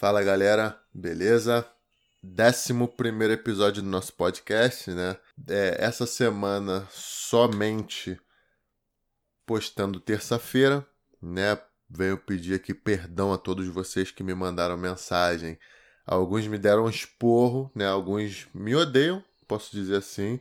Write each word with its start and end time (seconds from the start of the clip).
Fala 0.00 0.22
galera, 0.22 0.80
beleza? 0.94 1.70
Décimo 2.22 2.88
primeiro 2.88 3.34
episódio 3.34 3.82
do 3.82 3.88
nosso 3.90 4.14
podcast, 4.14 4.90
né? 4.90 5.14
É, 5.46 5.76
essa 5.78 6.06
semana 6.06 6.88
somente 6.90 8.18
postando 9.44 10.00
terça-feira, 10.00 10.86
né? 11.20 11.60
Venho 11.86 12.16
pedir 12.16 12.54
aqui 12.54 12.72
perdão 12.72 13.30
a 13.30 13.36
todos 13.36 13.68
vocês 13.68 14.10
que 14.10 14.22
me 14.22 14.32
mandaram 14.32 14.74
mensagem. 14.74 15.58
Alguns 16.06 16.46
me 16.46 16.56
deram 16.56 16.86
um 16.86 16.88
esporro, 16.88 17.70
né? 17.74 17.86
Alguns 17.86 18.48
me 18.54 18.74
odeiam, 18.74 19.22
posso 19.46 19.70
dizer 19.70 19.96
assim. 19.96 20.40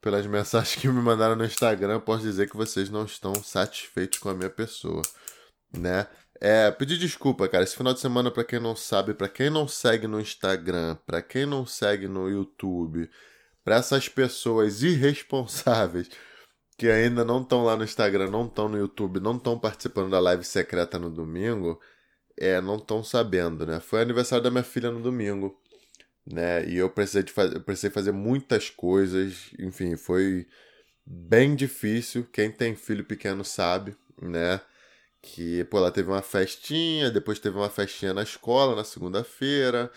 Pelas 0.00 0.24
mensagens 0.26 0.80
que 0.80 0.88
me 0.88 1.02
mandaram 1.02 1.36
no 1.36 1.44
Instagram, 1.44 2.00
posso 2.00 2.22
dizer 2.22 2.48
que 2.48 2.56
vocês 2.56 2.88
não 2.88 3.04
estão 3.04 3.34
satisfeitos 3.34 4.18
com 4.18 4.30
a 4.30 4.34
minha 4.34 4.48
pessoa, 4.48 5.02
né? 5.72 6.06
É, 6.40 6.70
pedir 6.70 6.98
desculpa, 6.98 7.48
cara. 7.48 7.64
Esse 7.64 7.76
final 7.76 7.92
de 7.94 8.00
semana, 8.00 8.30
para 8.30 8.44
quem 8.44 8.60
não 8.60 8.76
sabe, 8.76 9.14
para 9.14 9.28
quem 9.28 9.50
não 9.50 9.66
segue 9.66 10.06
no 10.06 10.20
Instagram, 10.20 10.96
para 11.06 11.20
quem 11.20 11.46
não 11.46 11.66
segue 11.66 12.06
no 12.06 12.28
YouTube, 12.28 13.10
para 13.64 13.76
essas 13.76 14.08
pessoas 14.08 14.82
irresponsáveis 14.82 16.08
que 16.78 16.88
ainda 16.88 17.24
não 17.24 17.42
estão 17.42 17.64
lá 17.64 17.76
no 17.76 17.82
Instagram, 17.82 18.30
não 18.30 18.46
estão 18.46 18.68
no 18.68 18.78
YouTube, 18.78 19.18
não 19.18 19.36
estão 19.36 19.58
participando 19.58 20.10
da 20.10 20.20
live 20.20 20.44
secreta 20.44 20.96
no 20.96 21.10
domingo, 21.10 21.80
é, 22.36 22.60
não 22.60 22.76
estão 22.76 23.02
sabendo, 23.02 23.66
né? 23.66 23.80
Foi 23.80 24.00
aniversário 24.00 24.44
da 24.44 24.50
minha 24.50 24.62
filha 24.62 24.88
no 24.92 25.02
domingo, 25.02 25.60
né? 26.24 26.64
E 26.68 26.76
eu 26.76 26.88
precisei, 26.88 27.24
de 27.24 27.32
eu 27.36 27.60
precisei 27.60 27.90
fazer 27.90 28.12
muitas 28.12 28.70
coisas, 28.70 29.50
enfim, 29.58 29.96
foi 29.96 30.46
bem 31.04 31.56
difícil. 31.56 32.24
Quem 32.32 32.50
tem 32.50 32.76
filho 32.76 33.04
pequeno 33.04 33.44
sabe, 33.44 33.96
né? 34.22 34.60
Que, 35.22 35.64
pô, 35.64 35.78
ela 35.78 35.90
teve 35.90 36.08
uma 36.10 36.22
festinha, 36.22 37.10
depois 37.10 37.38
teve 37.38 37.56
uma 37.56 37.70
festinha 37.70 38.14
na 38.14 38.22
escola 38.22 38.76
na 38.76 38.84
segunda-feira, 38.84 39.90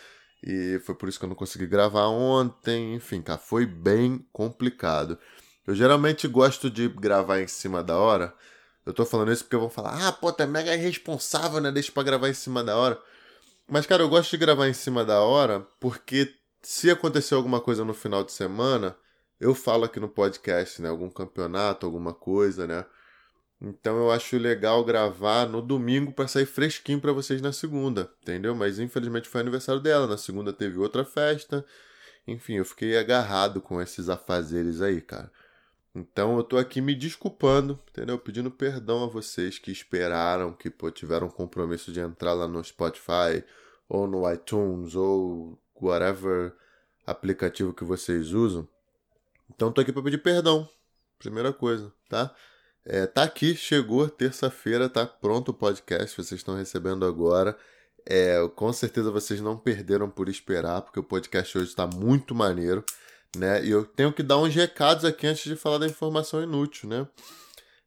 e 0.43 0.79
foi 0.85 0.95
por 0.95 1.07
isso 1.07 1.19
que 1.19 1.25
eu 1.25 1.29
não 1.29 1.35
consegui 1.35 1.67
gravar 1.67 2.07
ontem, 2.07 2.95
enfim, 2.95 3.21
cara, 3.21 3.37
foi 3.37 3.65
bem 3.65 4.25
complicado. 4.31 5.17
Eu 5.65 5.75
geralmente 5.75 6.27
gosto 6.27 6.69
de 6.69 6.87
gravar 6.89 7.39
em 7.39 7.47
cima 7.47 7.83
da 7.83 7.97
hora. 7.97 8.33
Eu 8.85 8.93
tô 8.93 9.05
falando 9.05 9.31
isso 9.31 9.43
porque 9.43 9.57
vão 9.57 9.69
falar, 9.69 10.07
ah, 10.07 10.11
pô, 10.11 10.31
tá 10.33 10.47
mega 10.47 10.73
irresponsável, 10.73 11.61
né? 11.61 11.71
Deixa 11.71 11.91
pra 11.91 12.01
gravar 12.01 12.29
em 12.29 12.33
cima 12.33 12.63
da 12.63 12.75
hora. 12.75 12.99
Mas, 13.67 13.85
cara, 13.85 14.01
eu 14.03 14.09
gosto 14.09 14.31
de 14.31 14.37
gravar 14.37 14.67
em 14.67 14.73
cima 14.73 15.05
da 15.05 15.21
hora 15.21 15.65
porque 15.79 16.33
se 16.61 16.89
acontecer 16.89 17.35
alguma 17.35 17.61
coisa 17.61 17.85
no 17.85 17.93
final 17.93 18.23
de 18.23 18.31
semana, 18.31 18.95
eu 19.39 19.53
falo 19.53 19.85
aqui 19.85 19.99
no 19.99 20.09
podcast, 20.09 20.81
né? 20.81 20.89
Algum 20.89 21.09
campeonato, 21.09 21.85
alguma 21.85 22.13
coisa, 22.13 22.65
né? 22.67 22.85
Então 23.61 23.97
eu 23.97 24.09
acho 24.09 24.37
legal 24.37 24.83
gravar 24.83 25.47
no 25.47 25.61
domingo 25.61 26.11
para 26.11 26.27
sair 26.27 26.47
fresquinho 26.47 26.99
para 26.99 27.13
vocês 27.13 27.41
na 27.41 27.53
segunda, 27.53 28.11
entendeu? 28.21 28.55
Mas 28.55 28.79
infelizmente 28.79 29.29
foi 29.29 29.41
aniversário 29.41 29.79
dela, 29.79 30.07
na 30.07 30.17
segunda 30.17 30.51
teve 30.51 30.79
outra 30.79 31.05
festa. 31.05 31.63
Enfim, 32.27 32.55
eu 32.55 32.65
fiquei 32.65 32.97
agarrado 32.97 33.61
com 33.61 33.79
esses 33.79 34.09
afazeres 34.09 34.81
aí, 34.81 34.99
cara. 34.99 35.31
Então 35.93 36.37
eu 36.37 36.43
tô 36.43 36.57
aqui 36.57 36.81
me 36.81 36.95
desculpando, 36.95 37.79
entendeu? 37.89 38.17
Pedindo 38.17 38.49
perdão 38.49 39.03
a 39.03 39.07
vocês 39.07 39.59
que 39.59 39.71
esperaram, 39.71 40.53
que 40.53 40.69
pô, 40.69 40.89
tiveram 40.89 41.29
compromisso 41.29 41.91
de 41.91 41.99
entrar 41.99 42.33
lá 42.33 42.47
no 42.47 42.63
Spotify 42.63 43.43
ou 43.87 44.07
no 44.07 44.31
iTunes 44.31 44.95
ou 44.95 45.59
whatever 45.79 46.53
aplicativo 47.05 47.73
que 47.73 47.83
vocês 47.83 48.31
usam. 48.31 48.67
Então 49.53 49.71
tô 49.71 49.81
aqui 49.81 49.91
para 49.91 50.01
pedir 50.01 50.19
perdão. 50.19 50.67
Primeira 51.19 51.53
coisa, 51.53 51.93
tá? 52.09 52.33
É, 52.85 53.05
tá 53.05 53.23
aqui, 53.23 53.55
chegou, 53.55 54.09
terça-feira, 54.09 54.89
tá 54.89 55.05
pronto 55.05 55.49
o 55.49 55.53
podcast, 55.53 56.15
vocês 56.15 56.39
estão 56.39 56.55
recebendo 56.55 57.05
agora. 57.05 57.57
É, 58.05 58.37
com 58.55 58.73
certeza 58.73 59.11
vocês 59.11 59.39
não 59.39 59.55
perderam 59.57 60.09
por 60.09 60.27
esperar, 60.27 60.81
porque 60.81 60.99
o 60.99 61.03
podcast 61.03 61.55
hoje 61.57 61.67
está 61.67 61.85
muito 61.85 62.33
maneiro, 62.33 62.83
né? 63.37 63.63
E 63.63 63.69
eu 63.69 63.85
tenho 63.85 64.11
que 64.11 64.23
dar 64.23 64.39
uns 64.39 64.55
recados 64.55 65.05
aqui 65.05 65.27
antes 65.27 65.43
de 65.43 65.55
falar 65.55 65.77
da 65.77 65.85
informação 65.87 66.41
inútil, 66.41 66.89
né? 66.89 67.07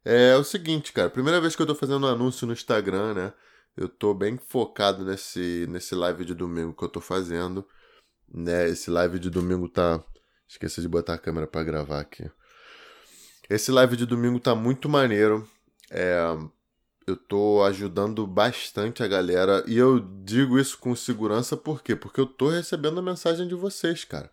É, 0.05 0.35
o 0.37 0.43
seguinte, 0.43 0.93
cara, 0.93 1.09
primeira 1.09 1.41
vez 1.41 1.55
que 1.55 1.61
eu 1.61 1.67
tô 1.67 1.75
fazendo 1.75 2.05
um 2.05 2.09
anúncio 2.09 2.47
no 2.47 2.53
Instagram, 2.53 3.13
né? 3.15 3.33
Eu 3.75 3.89
tô 3.89 4.13
bem 4.13 4.37
focado 4.37 5.03
nesse, 5.03 5.67
nesse 5.69 5.93
live 5.95 6.23
de 6.23 6.33
domingo 6.33 6.73
que 6.73 6.83
eu 6.83 6.89
tô 6.89 7.01
fazendo, 7.01 7.67
né? 8.33 8.69
Esse 8.69 8.89
live 8.89 9.19
de 9.19 9.29
domingo 9.29 9.67
tá. 9.67 10.03
Esqueci 10.47 10.79
de 10.79 10.87
botar 10.87 11.15
a 11.15 11.17
câmera 11.17 11.47
para 11.47 11.63
gravar 11.63 11.99
aqui. 11.99 12.29
Esse 13.49 13.71
live 13.71 13.95
de 13.95 14.05
domingo 14.05 14.39
tá 14.39 14.55
muito 14.55 14.89
maneiro. 14.89 15.47
É, 15.91 16.19
eu 17.05 17.15
tô 17.15 17.63
ajudando 17.63 18.25
bastante 18.25 19.03
a 19.03 19.07
galera. 19.07 19.63
E 19.67 19.77
eu 19.77 19.99
digo 19.99 20.57
isso 20.59 20.77
com 20.77 20.95
segurança 20.95 21.55
por 21.55 21.83
quê? 21.83 21.95
Porque 21.95 22.19
eu 22.19 22.25
tô 22.25 22.49
recebendo 22.49 22.99
a 22.99 23.03
mensagem 23.03 23.47
de 23.47 23.53
vocês, 23.53 24.03
cara. 24.03 24.31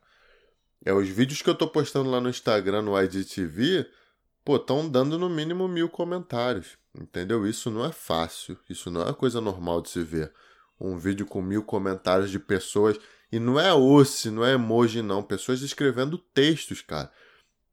É, 0.85 0.93
os 0.93 1.09
vídeos 1.09 1.43
que 1.43 1.51
eu 1.51 1.55
tô 1.55 1.69
postando 1.69 2.11
lá 2.11 2.21
no 2.21 2.31
Instagram, 2.31 2.83
no 2.83 3.01
IGTV, 3.01 3.87
pô, 4.45 4.57
estão 4.57 4.89
dando 4.89 5.19
no 5.19 5.29
mínimo 5.29 5.69
mil 5.69 5.89
comentários. 5.89 6.79
Entendeu? 6.99 7.47
Isso 7.47 7.71
não 7.71 7.85
é 7.85 7.93
fácil. 7.93 8.59
Isso 8.69 8.91
não 8.91 9.07
é 9.07 9.13
coisa 9.13 9.41
normal 9.41 9.83
de 9.83 9.91
se 9.91 10.03
ver. 10.03 10.33
Um 10.81 10.97
vídeo 10.97 11.27
com 11.27 11.43
mil 11.43 11.63
comentários 11.63 12.31
de 12.31 12.39
pessoas. 12.39 12.99
E 13.31 13.39
não 13.39 13.61
é 13.61 13.75
osse, 13.75 14.31
não 14.31 14.45
é 14.45 14.55
emoji, 14.55 15.03
não. 15.03 15.23
Pessoas 15.23 15.61
escrevendo 15.61 16.17
textos, 16.17 16.81
cara 16.81 17.11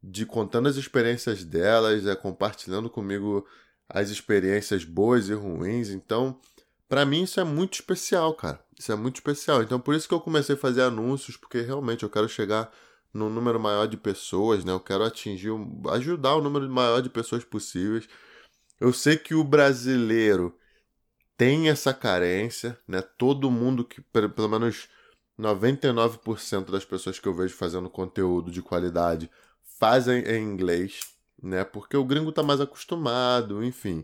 de 0.01 0.25
contando 0.25 0.67
as 0.67 0.77
experiências 0.77 1.43
delas, 1.43 2.05
é, 2.05 2.15
compartilhando 2.15 2.89
comigo 2.89 3.45
as 3.87 4.09
experiências 4.09 4.83
boas 4.83 5.29
e 5.29 5.33
ruins. 5.33 5.89
Então, 5.89 6.39
para 6.87 7.05
mim 7.05 7.23
isso 7.23 7.39
é 7.39 7.43
muito 7.43 7.73
especial, 7.73 8.33
cara. 8.33 8.63
Isso 8.77 8.91
é 8.91 8.95
muito 8.95 9.15
especial. 9.15 9.61
Então, 9.61 9.79
por 9.79 9.93
isso 9.93 10.07
que 10.07 10.13
eu 10.13 10.21
comecei 10.21 10.55
a 10.55 10.57
fazer 10.57 10.83
anúncios, 10.83 11.35
porque 11.35 11.61
realmente 11.61 12.03
eu 12.03 12.09
quero 12.09 12.29
chegar 12.29 12.71
num 13.13 13.29
número 13.29 13.59
maior 13.59 13.87
de 13.87 13.97
pessoas, 13.97 14.63
né? 14.63 14.71
Eu 14.71 14.79
quero 14.79 15.03
atingir, 15.03 15.51
ajudar 15.91 16.35
o 16.35 16.41
número 16.41 16.69
maior 16.69 17.01
de 17.01 17.09
pessoas 17.09 17.43
possíveis. 17.43 18.07
Eu 18.79 18.93
sei 18.93 19.17
que 19.17 19.33
o 19.33 19.43
brasileiro 19.43 20.55
tem 21.35 21.69
essa 21.69 21.93
carência, 21.93 22.77
né? 22.87 23.01
Todo 23.01 23.51
mundo 23.51 23.83
que, 23.83 24.01
pelo 24.01 24.49
menos 24.49 24.87
99% 25.37 26.71
das 26.71 26.85
pessoas 26.85 27.19
que 27.19 27.27
eu 27.27 27.33
vejo 27.33 27.55
fazendo 27.55 27.89
conteúdo 27.89 28.51
de 28.51 28.61
qualidade 28.61 29.29
fazem 29.79 30.21
em 30.23 30.43
inglês, 30.43 31.13
né? 31.41 31.63
Porque 31.63 31.95
o 31.95 32.03
gringo 32.03 32.31
tá 32.31 32.43
mais 32.43 32.59
acostumado, 32.59 33.63
enfim. 33.63 34.03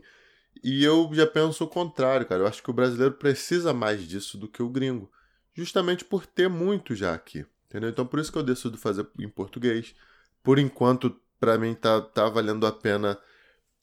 E 0.64 0.82
eu 0.82 1.10
já 1.12 1.26
penso 1.26 1.64
o 1.64 1.68
contrário, 1.68 2.26
cara. 2.26 2.42
Eu 2.42 2.46
acho 2.46 2.62
que 2.62 2.70
o 2.70 2.74
brasileiro 2.74 3.14
precisa 3.14 3.74
mais 3.74 4.02
disso 4.02 4.38
do 4.38 4.48
que 4.48 4.62
o 4.62 4.68
gringo. 4.70 5.10
Justamente 5.54 6.04
por 6.04 6.26
ter 6.26 6.48
muito 6.48 6.94
já 6.94 7.14
aqui. 7.14 7.44
Entendeu? 7.66 7.90
Então 7.90 8.06
por 8.06 8.18
isso 8.18 8.32
que 8.32 8.38
eu 8.38 8.42
decido 8.42 8.78
fazer 8.78 9.06
em 9.18 9.28
português. 9.28 9.94
Por 10.42 10.58
enquanto, 10.58 11.14
para 11.38 11.58
mim, 11.58 11.74
tá, 11.74 12.00
tá 12.00 12.28
valendo 12.28 12.66
a 12.66 12.72
pena. 12.72 13.18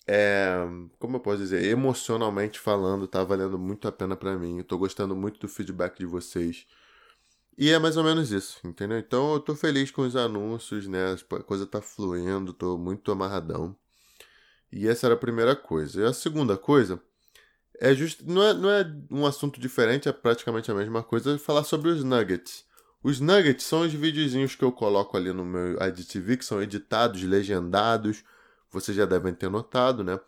É, 0.08 0.58
como 1.00 1.18
eu 1.18 1.20
posso 1.20 1.38
dizer? 1.38 1.64
Emocionalmente 1.64 2.60
falando, 2.60 3.08
tá 3.08 3.24
valendo 3.24 3.58
muito 3.60 3.88
a 3.88 3.92
pena 3.92 4.16
para 4.16 4.38
mim. 4.38 4.58
Eu 4.58 4.64
tô 4.64 4.78
gostando 4.78 5.16
muito 5.16 5.40
do 5.40 5.48
feedback 5.48 6.00
de 6.00 6.06
vocês. 6.06 6.66
E 7.58 7.70
é 7.70 7.78
mais 7.78 7.98
ou 7.98 8.04
menos 8.04 8.32
isso, 8.32 8.60
entendeu? 8.64 8.98
Então 8.98 9.34
eu 9.34 9.40
tô 9.40 9.56
feliz 9.56 9.92
com 9.92 10.02
os 10.02 10.16
anúncios, 10.16 10.88
né? 10.88 11.14
A 11.14 11.44
coisa 11.44 11.66
tá 11.68 11.82
fluindo, 11.82 12.54
tô 12.54 12.78
muito 12.78 13.12
amarradão. 13.12 13.76
E 14.72 14.88
essa 14.88 15.08
era 15.08 15.14
a 15.16 15.18
primeira 15.18 15.56
coisa. 15.56 16.02
E 16.02 16.06
a 16.06 16.14
segunda 16.14 16.58
coisa 16.58 17.02
é 17.80 17.94
just... 17.94 18.22
não, 18.22 18.44
é, 18.44 18.54
não 18.54 18.70
é 18.72 18.86
um 19.12 19.26
assunto 19.26 19.60
diferente, 19.60 20.10
é 20.10 20.12
praticamente 20.12 20.72
a 20.72 20.76
mesma 20.76 21.04
coisa, 21.04 21.38
falar 21.38 21.64
sobre 21.64 21.90
os 21.90 22.04
nuggets. 22.04 22.66
Os 23.04 23.20
nuggets 23.20 23.66
são 23.66 23.82
os 23.82 23.94
videozinhos 23.94 24.56
que 24.56 24.64
eu 24.64 24.72
coloco 24.72 25.18
ali 25.18 25.32
no 25.34 25.46
meu 25.46 25.78
IDTV, 25.82 26.38
que 26.38 26.46
são 26.46 26.62
editados, 26.62 27.22
legendados. 27.24 28.24
Vocês 28.72 28.96
já 28.98 29.06
devem 29.06 29.34
ter 29.34 29.50
notado, 29.50 30.04
né? 30.04 30.20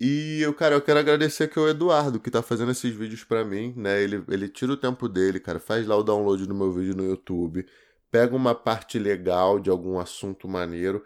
E 0.00 0.40
eu, 0.42 0.54
cara, 0.54 0.76
eu 0.76 0.80
quero 0.80 1.00
agradecer 1.00 1.44
aqui 1.44 1.58
ao 1.58 1.68
Eduardo, 1.68 2.20
que 2.20 2.30
tá 2.30 2.40
fazendo 2.40 2.70
esses 2.70 2.94
vídeos 2.94 3.24
para 3.24 3.44
mim, 3.44 3.74
né? 3.76 4.00
Ele, 4.00 4.22
ele 4.28 4.48
tira 4.48 4.72
o 4.72 4.76
tempo 4.76 5.08
dele, 5.08 5.40
cara, 5.40 5.58
faz 5.58 5.86
lá 5.86 5.96
o 5.96 6.04
download 6.04 6.46
do 6.46 6.54
meu 6.54 6.72
vídeo 6.72 6.94
no 6.96 7.04
YouTube, 7.04 7.66
pega 8.10 8.36
uma 8.36 8.54
parte 8.54 8.96
legal 8.98 9.58
de 9.58 9.70
algum 9.70 9.98
assunto 9.98 10.48
maneiro, 10.48 11.04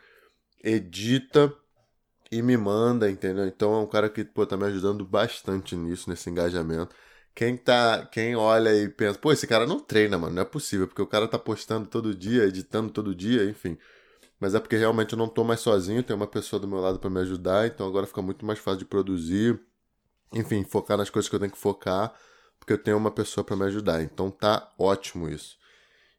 edita 0.62 1.54
e 2.30 2.42
me 2.42 2.56
manda, 2.56 3.10
entendeu? 3.10 3.46
Então 3.46 3.74
é 3.74 3.78
um 3.78 3.86
cara 3.86 4.10
que, 4.10 4.24
pô, 4.24 4.46
tá 4.46 4.56
me 4.58 4.66
ajudando 4.66 5.06
bastante 5.06 5.74
nisso, 5.76 6.10
nesse 6.10 6.28
engajamento. 6.30 6.94
Quem 7.34 7.56
tá, 7.56 8.06
quem 8.06 8.36
olha 8.36 8.74
e 8.74 8.88
pensa, 8.90 9.18
pô, 9.18 9.32
esse 9.32 9.46
cara 9.46 9.66
não 9.66 9.80
treina, 9.80 10.18
mano, 10.18 10.34
não 10.34 10.42
é 10.42 10.44
possível, 10.44 10.86
porque 10.86 11.02
o 11.02 11.06
cara 11.06 11.26
tá 11.26 11.38
postando 11.38 11.88
todo 11.88 12.14
dia, 12.14 12.44
editando 12.44 12.90
todo 12.90 13.14
dia, 13.14 13.44
enfim 13.44 13.78
mas 14.42 14.56
é 14.56 14.58
porque 14.58 14.76
realmente 14.76 15.12
eu 15.12 15.16
não 15.16 15.26
estou 15.26 15.44
mais 15.44 15.60
sozinho, 15.60 16.02
tem 16.02 16.16
uma 16.16 16.26
pessoa 16.26 16.58
do 16.58 16.66
meu 16.66 16.80
lado 16.80 16.98
para 16.98 17.08
me 17.08 17.20
ajudar, 17.20 17.68
então 17.68 17.86
agora 17.86 18.08
fica 18.08 18.20
muito 18.20 18.44
mais 18.44 18.58
fácil 18.58 18.80
de 18.80 18.84
produzir. 18.84 19.56
Enfim, 20.34 20.64
focar 20.64 20.96
nas 20.98 21.08
coisas 21.08 21.28
que 21.28 21.36
eu 21.36 21.38
tenho 21.38 21.52
que 21.52 21.58
focar, 21.58 22.12
porque 22.58 22.72
eu 22.72 22.78
tenho 22.78 22.96
uma 22.96 23.12
pessoa 23.12 23.44
para 23.44 23.54
me 23.54 23.64
ajudar. 23.66 24.02
Então 24.02 24.32
tá 24.32 24.68
ótimo 24.76 25.28
isso. 25.28 25.56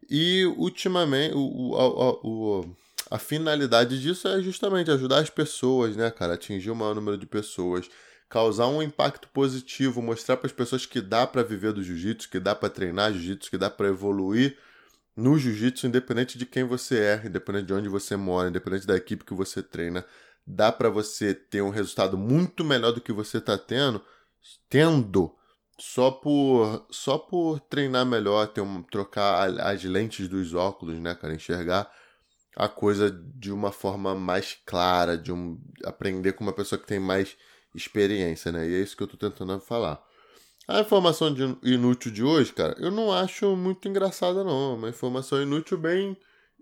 E 0.09 0.45
ultimamente, 0.55 1.35
o, 1.35 1.73
o, 1.73 2.19
o, 2.23 2.75
a 3.11 3.19
finalidade 3.19 4.01
disso 4.01 4.25
é 4.29 4.41
justamente 4.41 4.89
ajudar 4.89 5.17
as 5.17 5.29
pessoas, 5.29 5.97
né, 5.97 6.09
cara? 6.09 6.35
Atingir 6.35 6.71
o 6.71 6.75
maior 6.77 6.95
número 6.95 7.17
de 7.17 7.25
pessoas. 7.25 7.89
causar 8.29 8.67
um 8.67 8.81
impacto 8.81 9.27
positivo, 9.27 10.01
mostrar 10.01 10.37
para 10.37 10.47
as 10.47 10.53
pessoas 10.53 10.85
que 10.85 10.99
dá 11.01 11.27
para 11.27 11.43
viver 11.43 11.73
do 11.73 11.83
jiu-jitsu, 11.83 12.29
que 12.29 12.39
dá 12.39 12.55
para 12.55 12.69
treinar 12.69 13.11
jiu-jitsu, 13.11 13.51
que 13.51 13.57
dá 13.59 13.69
para 13.69 13.89
evoluir 13.89 14.57
no 15.15 15.37
jiu-jitsu, 15.37 15.87
independente 15.87 16.37
de 16.37 16.45
quem 16.45 16.63
você 16.63 16.99
é, 16.99 17.27
independente 17.27 17.67
de 17.67 17.73
onde 17.73 17.89
você 17.89 18.15
mora, 18.15 18.49
independente 18.49 18.87
da 18.87 18.95
equipe 18.95 19.23
que 19.23 19.33
você 19.33 19.61
treina, 19.61 20.05
dá 20.45 20.71
para 20.71 20.89
você 20.89 21.33
ter 21.33 21.61
um 21.61 21.69
resultado 21.69 22.17
muito 22.17 22.63
melhor 22.63 22.91
do 22.91 23.01
que 23.01 23.13
você 23.13 23.37
está 23.37 23.57
tendo, 23.57 24.01
tendo 24.69 25.33
só 25.79 26.11
por 26.11 26.85
só 26.91 27.17
por 27.17 27.59
treinar 27.59 28.05
melhor, 28.05 28.47
ter 28.47 28.61
um, 28.61 28.83
trocar 28.83 29.49
as 29.61 29.83
lentes 29.83 30.27
dos 30.27 30.53
óculos, 30.53 30.99
né, 30.99 31.15
cara, 31.15 31.33
enxergar 31.33 31.91
a 32.55 32.67
coisa 32.69 33.09
de 33.11 33.51
uma 33.51 33.71
forma 33.71 34.13
mais 34.13 34.57
clara, 34.65 35.17
de 35.17 35.31
um 35.31 35.59
aprender 35.85 36.33
com 36.33 36.43
uma 36.43 36.53
pessoa 36.53 36.79
que 36.79 36.87
tem 36.87 36.99
mais 36.99 37.35
experiência, 37.73 38.51
né? 38.51 38.67
E 38.67 38.75
é 38.75 38.79
isso 38.79 38.95
que 38.95 39.03
eu 39.03 39.07
tô 39.07 39.17
tentando 39.17 39.59
falar. 39.59 40.03
A 40.65 40.79
informação 40.79 41.33
de 41.33 41.43
inútil 41.61 42.09
de 42.09 42.23
hoje, 42.23 42.53
cara, 42.53 42.73
eu 42.79 42.89
não 42.89 43.11
acho 43.11 43.53
muito 43.55 43.87
engraçada, 43.89 44.45
não. 44.45 44.71
É 44.71 44.75
uma 44.75 44.89
informação 44.89 45.41
inútil, 45.41 45.77
bem 45.77 46.15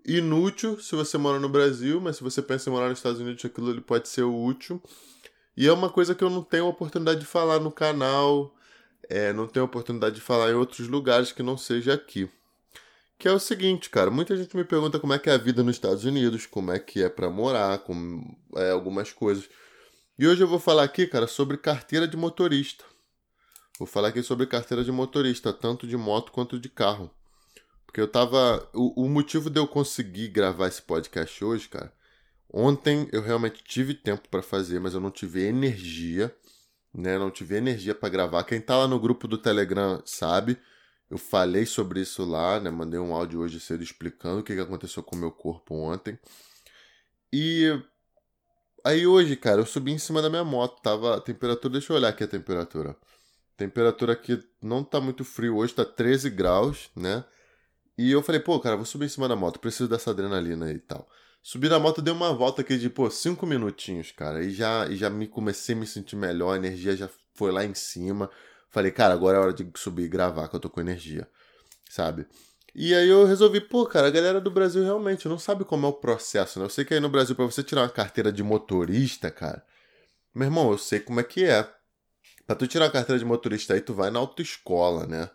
inútil 0.04 0.80
se 0.80 0.96
você 0.96 1.16
mora 1.16 1.38
no 1.38 1.48
Brasil, 1.48 2.00
mas 2.00 2.16
se 2.16 2.24
você 2.24 2.42
pensa 2.42 2.68
em 2.68 2.72
morar 2.72 2.88
nos 2.88 2.98
Estados 2.98 3.20
Unidos, 3.20 3.44
aquilo 3.44 3.80
pode 3.82 4.08
ser 4.08 4.24
útil. 4.24 4.82
E 5.56 5.68
é 5.68 5.72
uma 5.72 5.88
coisa 5.88 6.16
que 6.16 6.24
eu 6.24 6.30
não 6.30 6.42
tenho 6.42 6.66
oportunidade 6.66 7.20
de 7.20 7.26
falar 7.26 7.60
no 7.60 7.70
canal, 7.70 8.52
é, 9.08 9.32
não 9.32 9.46
tenho 9.46 9.66
oportunidade 9.66 10.16
de 10.16 10.20
falar 10.20 10.50
em 10.50 10.54
outros 10.54 10.88
lugares 10.88 11.30
que 11.30 11.42
não 11.42 11.56
seja 11.56 11.94
aqui. 11.94 12.28
Que 13.16 13.28
é 13.28 13.32
o 13.32 13.38
seguinte, 13.38 13.88
cara, 13.88 14.10
muita 14.10 14.36
gente 14.36 14.56
me 14.56 14.64
pergunta 14.64 14.98
como 14.98 15.12
é 15.12 15.18
que 15.18 15.30
é 15.30 15.34
a 15.34 15.38
vida 15.38 15.62
nos 15.62 15.76
Estados 15.76 16.04
Unidos, 16.04 16.44
como 16.44 16.72
é 16.72 16.78
que 16.80 17.04
é 17.04 17.08
para 17.08 17.30
morar, 17.30 17.78
com 17.78 18.34
é, 18.56 18.72
algumas 18.72 19.12
coisas. 19.12 19.48
E 20.18 20.26
hoje 20.26 20.42
eu 20.42 20.48
vou 20.48 20.58
falar 20.58 20.82
aqui, 20.82 21.06
cara, 21.06 21.28
sobre 21.28 21.56
carteira 21.56 22.08
de 22.08 22.16
motorista. 22.16 22.91
Vou 23.82 23.86
falar 23.88 24.10
aqui 24.10 24.22
sobre 24.22 24.46
carteira 24.46 24.84
de 24.84 24.92
motorista, 24.92 25.52
tanto 25.52 25.88
de 25.88 25.96
moto 25.96 26.30
quanto 26.30 26.56
de 26.56 26.68
carro. 26.68 27.10
Porque 27.84 28.00
eu 28.00 28.06
tava. 28.06 28.70
O, 28.72 29.06
o 29.06 29.08
motivo 29.08 29.50
de 29.50 29.58
eu 29.58 29.66
conseguir 29.66 30.28
gravar 30.28 30.68
esse 30.68 30.80
podcast 30.80 31.44
hoje, 31.44 31.68
cara. 31.68 31.92
Ontem 32.48 33.08
eu 33.10 33.20
realmente 33.20 33.60
tive 33.64 33.92
tempo 33.92 34.28
para 34.28 34.40
fazer, 34.40 34.78
mas 34.78 34.94
eu 34.94 35.00
não 35.00 35.10
tive 35.10 35.42
energia, 35.42 36.32
né? 36.94 37.18
Não 37.18 37.28
tive 37.28 37.56
energia 37.56 37.92
para 37.92 38.08
gravar. 38.08 38.44
Quem 38.44 38.60
tá 38.60 38.76
lá 38.76 38.86
no 38.86 39.00
grupo 39.00 39.26
do 39.26 39.36
Telegram 39.36 40.00
sabe. 40.06 40.56
Eu 41.10 41.18
falei 41.18 41.66
sobre 41.66 42.02
isso 42.02 42.24
lá, 42.24 42.60
né? 42.60 42.70
Mandei 42.70 43.00
um 43.00 43.12
áudio 43.12 43.40
hoje 43.40 43.58
cedo 43.58 43.82
explicando 43.82 44.42
o 44.42 44.44
que 44.44 44.52
aconteceu 44.52 45.02
com 45.02 45.16
o 45.16 45.18
meu 45.18 45.32
corpo 45.32 45.74
ontem. 45.74 46.16
E 47.32 47.82
Aí 48.84 49.06
hoje, 49.08 49.34
cara, 49.36 49.60
eu 49.60 49.66
subi 49.66 49.90
em 49.90 49.98
cima 49.98 50.22
da 50.22 50.30
minha 50.30 50.44
moto, 50.44 50.80
tava 50.82 51.16
a 51.16 51.20
temperatura, 51.20 51.72
deixa 51.72 51.92
eu 51.92 51.96
olhar 51.96 52.10
aqui 52.10 52.22
a 52.22 52.28
temperatura. 52.28 52.96
Temperatura 53.56 54.14
aqui 54.14 54.42
não 54.60 54.82
tá 54.82 55.00
muito 55.00 55.24
frio 55.24 55.56
hoje, 55.56 55.74
tá 55.74 55.84
13 55.84 56.30
graus, 56.30 56.90
né? 56.96 57.24
E 57.96 58.10
eu 58.10 58.22
falei, 58.22 58.40
pô, 58.40 58.58
cara, 58.58 58.76
vou 58.76 58.84
subir 58.84 59.06
em 59.06 59.08
cima 59.08 59.28
da 59.28 59.36
moto, 59.36 59.60
preciso 59.60 59.88
dessa 59.88 60.10
adrenalina 60.10 60.72
e 60.72 60.78
tal. 60.78 61.08
Subi 61.42 61.68
na 61.68 61.78
moto, 61.78 62.00
dei 62.00 62.12
uma 62.12 62.32
volta 62.32 62.62
aqui 62.62 62.78
de, 62.78 62.88
pô, 62.88 63.10
5 63.10 63.44
minutinhos, 63.46 64.12
cara, 64.12 64.42
e 64.44 64.50
já, 64.50 64.86
e 64.86 64.96
já 64.96 65.10
me 65.10 65.26
comecei 65.26 65.74
a 65.74 65.78
me 65.78 65.86
sentir 65.86 66.16
melhor, 66.16 66.52
a 66.52 66.56
energia 66.56 66.96
já 66.96 67.08
foi 67.34 67.50
lá 67.50 67.64
em 67.64 67.74
cima. 67.74 68.30
Falei, 68.70 68.90
cara, 68.90 69.12
agora 69.12 69.36
é 69.36 69.40
hora 69.40 69.52
de 69.52 69.68
subir 69.76 70.04
e 70.04 70.08
gravar, 70.08 70.48
que 70.48 70.56
eu 70.56 70.60
tô 70.60 70.70
com 70.70 70.80
energia, 70.80 71.28
sabe? 71.90 72.26
E 72.74 72.94
aí 72.94 73.08
eu 73.08 73.26
resolvi, 73.26 73.60
pô, 73.60 73.84
cara, 73.84 74.06
a 74.06 74.10
galera 74.10 74.40
do 74.40 74.50
Brasil 74.50 74.82
realmente 74.82 75.28
não 75.28 75.38
sabe 75.38 75.64
como 75.64 75.84
é 75.84 75.88
o 75.90 75.92
processo, 75.92 76.58
né? 76.58 76.64
Eu 76.64 76.70
sei 76.70 76.84
que 76.84 76.94
aí 76.94 77.00
no 77.00 77.10
Brasil, 77.10 77.34
para 77.36 77.44
você 77.44 77.62
tirar 77.62 77.82
uma 77.82 77.88
carteira 77.90 78.32
de 78.32 78.42
motorista, 78.42 79.30
cara, 79.30 79.62
meu 80.34 80.46
irmão, 80.46 80.70
eu 80.70 80.78
sei 80.78 81.00
como 81.00 81.20
é 81.20 81.22
que 81.22 81.44
é. 81.44 81.68
Pra 82.46 82.56
tu 82.56 82.66
tirar 82.66 82.86
a 82.86 82.90
carteira 82.90 83.18
de 83.18 83.24
motorista 83.24 83.74
aí, 83.74 83.80
tu 83.80 83.94
vai 83.94 84.10
na 84.10 84.18
autoescola, 84.18 85.06
né? 85.06 85.30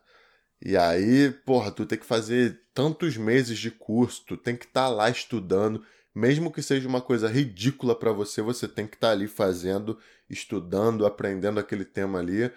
E 0.61 0.75
aí, 0.75 1.31
porra, 1.45 1.71
tu 1.71 1.85
tem 1.85 1.97
que 1.97 2.05
fazer 2.05 2.61
tantos 2.73 3.15
meses 3.17 3.57
de 3.59 3.71
curso, 3.71 4.23
tu 4.25 4.37
tem 4.37 4.55
que 4.55 4.65
estar 4.65 4.87
tá 4.87 4.89
lá 4.89 5.09
estudando, 5.09 5.83
mesmo 6.13 6.51
que 6.51 6.61
seja 6.61 6.87
uma 6.87 7.01
coisa 7.01 7.27
ridícula 7.27 7.95
para 7.95 8.11
você, 8.11 8.41
você 8.41 8.67
tem 8.67 8.87
que 8.87 8.95
estar 8.95 9.07
tá 9.07 9.13
ali 9.13 9.27
fazendo, 9.27 9.99
estudando, 10.29 11.05
aprendendo 11.05 11.59
aquele 11.59 11.85
tema 11.85 12.19
ali 12.19 12.51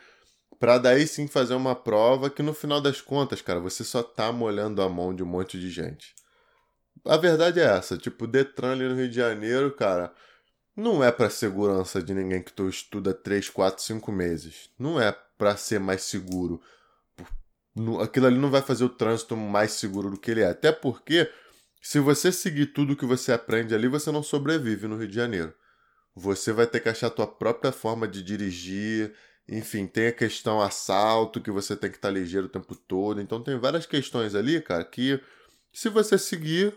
para 0.61 0.76
daí 0.76 1.06
sim 1.06 1.26
fazer 1.26 1.55
uma 1.55 1.75
prova 1.75 2.29
que 2.29 2.43
no 2.43 2.52
final 2.52 2.82
das 2.82 3.00
contas, 3.00 3.41
cara, 3.41 3.58
você 3.58 3.82
só 3.82 4.02
tá 4.02 4.31
molhando 4.31 4.82
a 4.82 4.88
mão 4.91 5.14
de 5.14 5.23
um 5.23 5.26
monte 5.26 5.58
de 5.58 5.70
gente. 5.70 6.14
A 7.06 7.17
verdade 7.17 7.58
é 7.58 7.64
essa, 7.64 7.97
tipo, 7.97 8.26
Detran 8.26 8.73
ali 8.73 8.87
no 8.87 8.94
Rio 8.94 9.08
de 9.08 9.17
Janeiro, 9.17 9.73
cara, 9.75 10.12
não 10.80 11.04
é 11.04 11.12
para 11.12 11.28
segurança 11.28 12.02
de 12.02 12.14
ninguém 12.14 12.42
que 12.42 12.52
tu 12.52 12.68
estuda 12.68 13.12
3, 13.12 13.50
4, 13.50 13.82
5 13.82 14.10
meses. 14.10 14.70
Não 14.78 15.00
é 15.00 15.12
para 15.36 15.56
ser 15.56 15.78
mais 15.78 16.02
seguro. 16.02 16.60
Aquilo 18.02 18.26
ali 18.26 18.38
não 18.38 18.50
vai 18.50 18.62
fazer 18.62 18.84
o 18.84 18.88
trânsito 18.88 19.36
mais 19.36 19.72
seguro 19.72 20.10
do 20.10 20.18
que 20.18 20.30
ele 20.30 20.40
é. 20.40 20.48
Até 20.48 20.72
porque, 20.72 21.30
se 21.80 22.00
você 22.00 22.32
seguir 22.32 22.66
tudo 22.66 22.96
que 22.96 23.04
você 23.04 23.30
aprende 23.32 23.74
ali, 23.74 23.88
você 23.88 24.10
não 24.10 24.22
sobrevive 24.22 24.88
no 24.88 24.96
Rio 24.96 25.08
de 25.08 25.14
Janeiro. 25.14 25.52
Você 26.14 26.52
vai 26.52 26.66
ter 26.66 26.80
que 26.80 26.88
achar 26.88 27.06
a 27.08 27.10
tua 27.10 27.26
própria 27.26 27.70
forma 27.70 28.08
de 28.08 28.22
dirigir, 28.22 29.14
enfim, 29.48 29.86
tem 29.86 30.08
a 30.08 30.12
questão 30.12 30.60
assalto, 30.60 31.40
que 31.40 31.50
você 31.50 31.76
tem 31.76 31.90
que 31.90 31.96
estar 31.96 32.08
tá 32.08 32.14
ligeiro 32.14 32.46
o 32.46 32.50
tempo 32.50 32.74
todo. 32.74 33.20
Então 33.20 33.42
tem 33.42 33.58
várias 33.58 33.86
questões 33.86 34.34
ali, 34.34 34.60
cara, 34.60 34.84
que 34.84 35.20
se 35.72 35.88
você 35.88 36.18
seguir 36.18 36.74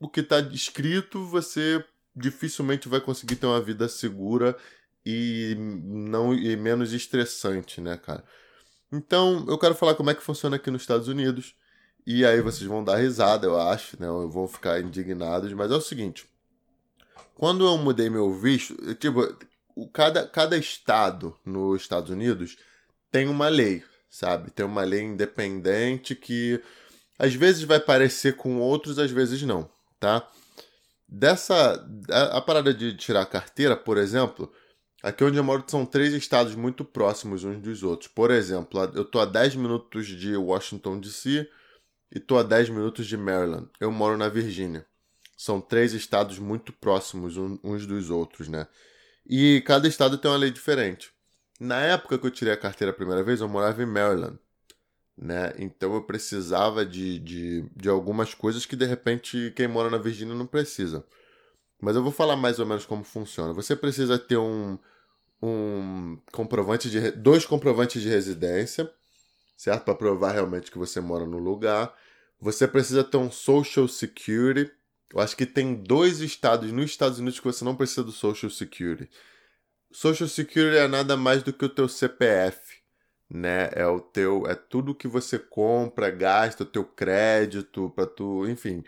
o 0.00 0.08
que 0.08 0.20
está 0.20 0.40
escrito, 0.40 1.24
você 1.26 1.84
dificilmente 2.14 2.88
vai 2.88 3.00
conseguir 3.00 3.36
ter 3.36 3.46
uma 3.46 3.60
vida 3.60 3.88
segura 3.88 4.56
e 5.04 5.56
não 5.58 6.34
e 6.34 6.56
menos 6.56 6.92
estressante, 6.92 7.80
né, 7.80 7.96
cara? 7.96 8.24
Então, 8.92 9.44
eu 9.48 9.58
quero 9.58 9.74
falar 9.74 9.94
como 9.94 10.10
é 10.10 10.14
que 10.14 10.22
funciona 10.22 10.56
aqui 10.56 10.70
nos 10.70 10.82
Estados 10.82 11.08
Unidos. 11.08 11.54
E 12.06 12.26
aí 12.26 12.40
vocês 12.40 12.68
vão 12.68 12.84
dar 12.84 12.96
risada, 12.96 13.46
eu 13.46 13.58
acho, 13.58 14.00
né? 14.00 14.06
Vão 14.28 14.46
ficar 14.46 14.80
indignados, 14.80 15.52
mas 15.52 15.70
é 15.70 15.74
o 15.74 15.80
seguinte. 15.80 16.26
Quando 17.34 17.64
eu 17.64 17.78
mudei 17.78 18.10
meu 18.10 18.32
visto, 18.34 18.94
tipo, 18.96 19.34
o, 19.74 19.88
cada, 19.88 20.26
cada 20.26 20.56
estado 20.56 21.36
nos 21.44 21.80
Estados 21.80 22.10
Unidos 22.10 22.58
tem 23.10 23.28
uma 23.28 23.48
lei, 23.48 23.82
sabe? 24.10 24.50
Tem 24.50 24.66
uma 24.66 24.82
lei 24.82 25.02
independente 25.02 26.14
que 26.14 26.60
às 27.18 27.34
vezes 27.34 27.62
vai 27.62 27.80
parecer 27.80 28.36
com 28.36 28.58
outros, 28.58 28.98
às 28.98 29.10
vezes 29.10 29.42
não, 29.42 29.70
tá? 29.98 30.28
Dessa. 31.14 31.86
A, 32.10 32.38
a 32.38 32.40
parada 32.40 32.72
de 32.72 32.96
tirar 32.96 33.20
a 33.20 33.26
carteira, 33.26 33.76
por 33.76 33.98
exemplo, 33.98 34.50
aqui 35.02 35.22
onde 35.22 35.36
eu 35.36 35.44
moro 35.44 35.62
são 35.66 35.84
três 35.84 36.14
estados 36.14 36.54
muito 36.54 36.86
próximos 36.86 37.44
uns 37.44 37.60
dos 37.60 37.82
outros. 37.82 38.10
Por 38.10 38.30
exemplo, 38.30 38.80
eu 38.94 39.04
tô 39.04 39.20
a 39.20 39.26
10 39.26 39.56
minutos 39.56 40.06
de 40.06 40.34
Washington 40.34 40.98
DC 40.98 41.46
e 42.10 42.18
tô 42.18 42.38
a 42.38 42.42
10 42.42 42.70
minutos 42.70 43.06
de 43.06 43.18
Maryland. 43.18 43.68
Eu 43.78 43.92
moro 43.92 44.16
na 44.16 44.30
Virgínia. 44.30 44.86
São 45.36 45.60
três 45.60 45.92
estados 45.92 46.38
muito 46.38 46.72
próximos 46.72 47.36
uns 47.36 47.86
dos 47.86 48.08
outros, 48.08 48.48
né? 48.48 48.66
E 49.26 49.62
cada 49.66 49.86
estado 49.86 50.16
tem 50.16 50.30
uma 50.30 50.38
lei 50.38 50.50
diferente. 50.50 51.12
Na 51.60 51.80
época 51.82 52.18
que 52.18 52.26
eu 52.26 52.30
tirei 52.30 52.54
a 52.54 52.56
carteira 52.56 52.90
a 52.90 52.96
primeira 52.96 53.22
vez, 53.22 53.40
eu 53.42 53.48
morava 53.48 53.82
em 53.82 53.86
Maryland. 53.86 54.38
Né? 55.16 55.52
Então 55.58 55.94
eu 55.94 56.02
precisava 56.02 56.84
de, 56.86 57.18
de, 57.18 57.70
de 57.76 57.88
algumas 57.88 58.34
coisas 58.34 58.64
que 58.64 58.76
de 58.76 58.86
repente 58.86 59.52
quem 59.54 59.68
mora 59.68 59.90
na 59.90 59.98
Virgínia 59.98 60.34
não 60.34 60.46
precisa. 60.46 61.04
Mas 61.80 61.96
eu 61.96 62.02
vou 62.02 62.12
falar 62.12 62.36
mais 62.36 62.58
ou 62.58 62.66
menos 62.66 62.86
como 62.86 63.04
funciona. 63.04 63.52
Você 63.52 63.74
precisa 63.74 64.18
ter 64.18 64.36
um, 64.36 64.78
um 65.42 66.18
comprovante 66.32 66.88
de 66.88 67.10
dois 67.10 67.44
comprovantes 67.44 68.00
de 68.00 68.08
residência, 68.08 68.90
certo? 69.56 69.84
Para 69.84 69.94
provar 69.94 70.32
realmente 70.32 70.70
que 70.70 70.78
você 70.78 71.00
mora 71.00 71.26
no 71.26 71.38
lugar. 71.38 71.92
Você 72.40 72.66
precisa 72.66 73.04
ter 73.04 73.16
um 73.16 73.30
Social 73.30 73.86
Security, 73.88 74.70
eu 75.12 75.20
acho 75.20 75.36
que 75.36 75.44
tem 75.44 75.74
dois 75.74 76.20
estados 76.20 76.72
nos 76.72 76.90
Estados 76.90 77.18
Unidos 77.18 77.38
que 77.38 77.44
você 77.44 77.64
não 77.64 77.76
precisa 77.76 78.02
do 78.02 78.12
Social 78.12 78.50
Security. 78.50 79.10
Social 79.92 80.28
Security 80.28 80.76
é 80.76 80.88
nada 80.88 81.16
mais 81.16 81.42
do 81.42 81.52
que 81.52 81.64
o 81.64 81.68
teu 81.68 81.86
CPF, 81.86 82.81
né? 83.32 83.70
É 83.72 83.86
o 83.86 84.00
teu, 84.00 84.46
é 84.46 84.54
tudo 84.54 84.94
que 84.94 85.08
você 85.08 85.38
compra, 85.38 86.10
gasta, 86.10 86.64
o 86.64 86.66
teu 86.66 86.84
crédito 86.84 87.90
para 87.90 88.06
tu, 88.06 88.46
enfim. 88.48 88.84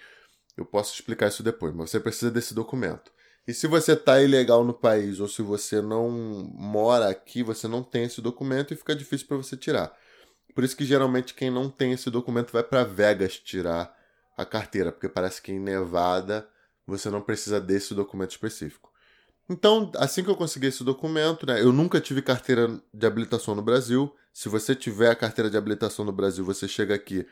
Eu 0.57 0.65
posso 0.65 0.95
explicar 0.95 1.29
isso 1.29 1.43
depois, 1.43 1.75
mas 1.75 1.91
você 1.91 1.99
precisa 1.99 2.31
desse 2.31 2.55
documento. 2.55 3.13
E 3.47 3.53
se 3.53 3.67
você 3.67 3.97
tá 3.97 4.23
ilegal 4.23 4.65
no 4.65 4.73
país 4.73 5.21
ou 5.21 5.29
se 5.29 5.43
você 5.43 5.83
não 5.83 6.11
mora 6.11 7.09
aqui, 7.09 7.43
você 7.43 7.69
não 7.69 7.83
tem 7.83 8.05
esse 8.05 8.21
documento 8.23 8.73
e 8.73 8.77
fica 8.77 8.95
difícil 8.95 9.27
para 9.27 9.37
você 9.37 9.57
tirar. 9.57 9.97
Por 10.55 10.65
isso 10.65 10.77
que 10.77 10.85
geralmente 10.85 11.35
quem 11.35 11.51
não 11.51 11.69
tem 11.69 11.93
esse 11.93 12.11
documento 12.11 12.53
vai 12.53 12.63
para 12.63 12.85
Vegas 12.85 13.39
tirar 13.39 13.95
a 14.37 14.45
carteira, 14.45 14.93
porque 14.93 15.09
parece 15.09 15.43
que 15.43 15.53
em 15.53 15.59
Nevada 15.59 16.49
você 16.87 17.11
não 17.11 17.21
precisa 17.21 17.61
desse 17.61 17.95
documento 17.95 18.31
específico. 18.31 18.93
Então, 19.49 19.91
assim 19.97 20.25
que 20.25 20.31
eu 20.31 20.37
consegui 20.37 20.69
esse 20.69 20.83
documento, 20.85 21.47
né, 21.47 21.61
eu 21.61 21.73
nunca 21.73 22.01
tive 22.01 22.23
carteira 22.23 22.81
de 22.93 23.07
habilitação 23.07 23.55
no 23.55 23.63
Brasil. 23.63 24.15
Se 24.35 24.49
você 24.49 24.75
tiver 24.75 25.09
a 25.09 25.15
carteira 25.15 25.49
de 25.49 25.57
habilitação 25.57 26.05
no 26.05 26.11
Brasil, 26.11 26.45
você 26.45 26.67
chega 26.67 26.93
aqui 26.93 27.25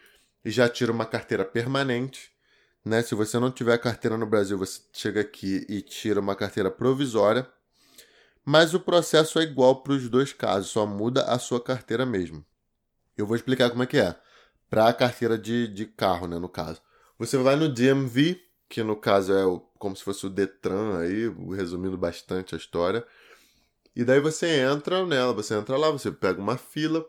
e 0.45 0.53
já 0.53 0.69
tira 0.69 0.93
uma 0.93 1.05
carteira 1.05 1.45
permanente. 1.45 2.31
Né? 2.85 3.03
Se 3.03 3.17
você 3.17 3.41
não 3.41 3.51
tiver 3.51 3.75
a 3.75 3.79
carteira 3.79 4.17
no 4.17 4.25
Brasil, 4.25 4.57
você 4.57 4.81
chega 4.93 5.21
aqui 5.21 5.67
e 5.69 5.83
tira 5.83 6.21
uma 6.21 6.37
carteira 6.37 6.71
provisória. 6.71 7.45
mas 8.45 8.73
o 8.73 8.81
processo 8.81 9.41
é 9.41 9.43
igual 9.43 9.83
para 9.83 9.95
os 9.95 10.09
dois 10.09 10.33
casos, 10.33 10.71
só 10.71 10.87
muda 10.87 11.25
a 11.25 11.39
sua 11.41 11.61
carteira 11.61 12.07
mesmo. 12.07 12.45
Eu 13.17 13.27
vou 13.27 13.37
explicar 13.37 13.71
como 13.71 13.83
é 13.83 13.87
que 13.87 13.99
é. 13.99 14.17
Para 14.71 14.89
a 14.89 14.95
carteira 14.95 15.37
de, 15.37 15.67
de 15.69 15.87
carro, 15.87 16.29
né, 16.29 16.39
no 16.39 16.49
caso. 16.49 16.81
Você 17.19 17.37
vai 17.37 17.57
no 17.57 17.69
DMV, 17.69 18.41
que 18.69 18.83
no 18.83 18.97
caso 18.97 19.33
é 19.33 19.45
o, 19.45 19.61
como 19.79 19.97
se 19.97 20.05
fosse 20.05 20.25
o 20.27 20.31
Detran 20.31 20.99
aí, 21.01 21.29
resumindo 21.57 21.99
bastante 21.99 22.55
a 22.55 22.59
história. 22.59 23.05
E 23.95 24.05
daí 24.05 24.21
você 24.21 24.61
entra 24.61 25.05
nela, 25.05 25.33
você 25.33 25.55
entra 25.55 25.77
lá, 25.77 25.91
você 25.91 26.11
pega 26.11 26.41
uma 26.41 26.57
fila, 26.57 27.05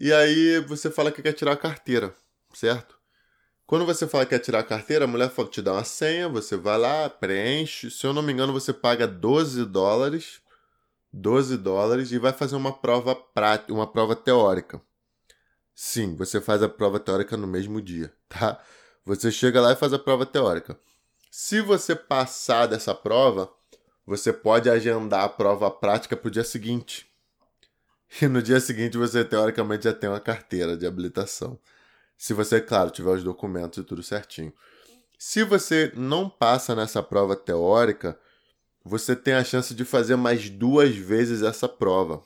e 0.00 0.12
aí 0.12 0.60
você 0.60 0.90
fala 0.90 1.10
que 1.10 1.22
quer 1.22 1.32
tirar 1.32 1.52
a 1.52 1.56
carteira, 1.56 2.14
certo? 2.52 2.98
Quando 3.66 3.84
você 3.84 4.06
fala 4.06 4.24
que 4.24 4.30
quer 4.30 4.38
tirar 4.38 4.60
a 4.60 4.64
carteira, 4.64 5.04
a 5.04 5.08
mulher 5.08 5.30
te 5.50 5.60
dá 5.60 5.72
uma 5.72 5.84
senha, 5.84 6.28
você 6.28 6.56
vai 6.56 6.78
lá, 6.78 7.10
preenche. 7.10 7.90
Se 7.90 8.06
eu 8.06 8.14
não 8.14 8.22
me 8.22 8.32
engano, 8.32 8.50
você 8.52 8.72
paga 8.72 9.06
12 9.06 9.66
dólares. 9.66 10.40
12 11.12 11.56
dólares 11.58 12.12
e 12.12 12.18
vai 12.18 12.32
fazer 12.32 12.56
uma 12.56 12.72
prova 12.72 13.14
prática, 13.14 13.72
uma 13.72 13.86
prova 13.86 14.14
teórica. 14.14 14.80
Sim, 15.74 16.16
você 16.16 16.40
faz 16.40 16.62
a 16.62 16.68
prova 16.68 16.98
teórica 16.98 17.36
no 17.36 17.46
mesmo 17.46 17.80
dia, 17.82 18.12
tá? 18.28 18.58
Você 19.04 19.30
chega 19.30 19.60
lá 19.60 19.72
e 19.72 19.76
faz 19.76 19.92
a 19.92 19.98
prova 19.98 20.24
teórica. 20.26 20.78
Se 21.30 21.60
você 21.60 21.94
passar 21.94 22.66
dessa 22.66 22.94
prova, 22.94 23.52
você 24.08 24.32
pode 24.32 24.70
agendar 24.70 25.24
a 25.24 25.28
prova 25.28 25.70
prática 25.70 26.16
para 26.16 26.28
o 26.28 26.30
dia 26.30 26.42
seguinte. 26.42 27.06
E 28.22 28.26
no 28.26 28.40
dia 28.40 28.58
seguinte 28.58 28.96
você 28.96 29.22
teoricamente 29.22 29.84
já 29.84 29.92
tem 29.92 30.08
uma 30.08 30.18
carteira 30.18 30.78
de 30.78 30.86
habilitação. 30.86 31.58
Se 32.16 32.32
você, 32.32 32.58
claro, 32.58 32.90
tiver 32.90 33.10
os 33.10 33.22
documentos 33.22 33.78
e 33.78 33.84
tudo 33.84 34.02
certinho. 34.02 34.50
Se 35.18 35.44
você 35.44 35.92
não 35.94 36.26
passa 36.26 36.74
nessa 36.74 37.02
prova 37.02 37.36
teórica, 37.36 38.18
você 38.82 39.14
tem 39.14 39.34
a 39.34 39.44
chance 39.44 39.74
de 39.74 39.84
fazer 39.84 40.16
mais 40.16 40.48
duas 40.48 40.96
vezes 40.96 41.42
essa 41.42 41.68
prova. 41.68 42.24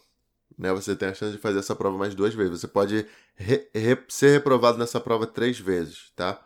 Né? 0.57 0.73
Você 0.73 0.95
tem 0.95 1.09
a 1.09 1.15
chance 1.15 1.33
de 1.33 1.43
fazer 1.43 1.59
essa 1.59 1.75
prova 1.75 1.99
mais 1.99 2.15
duas 2.15 2.33
vezes. 2.33 2.61
Você 2.61 2.69
pode 2.69 3.05
re 3.35 3.69
re 3.75 3.99
ser 4.09 4.31
reprovado 4.31 4.79
nessa 4.79 5.01
prova 5.01 5.27
três 5.27 5.59
vezes, 5.59 6.13
tá? 6.15 6.41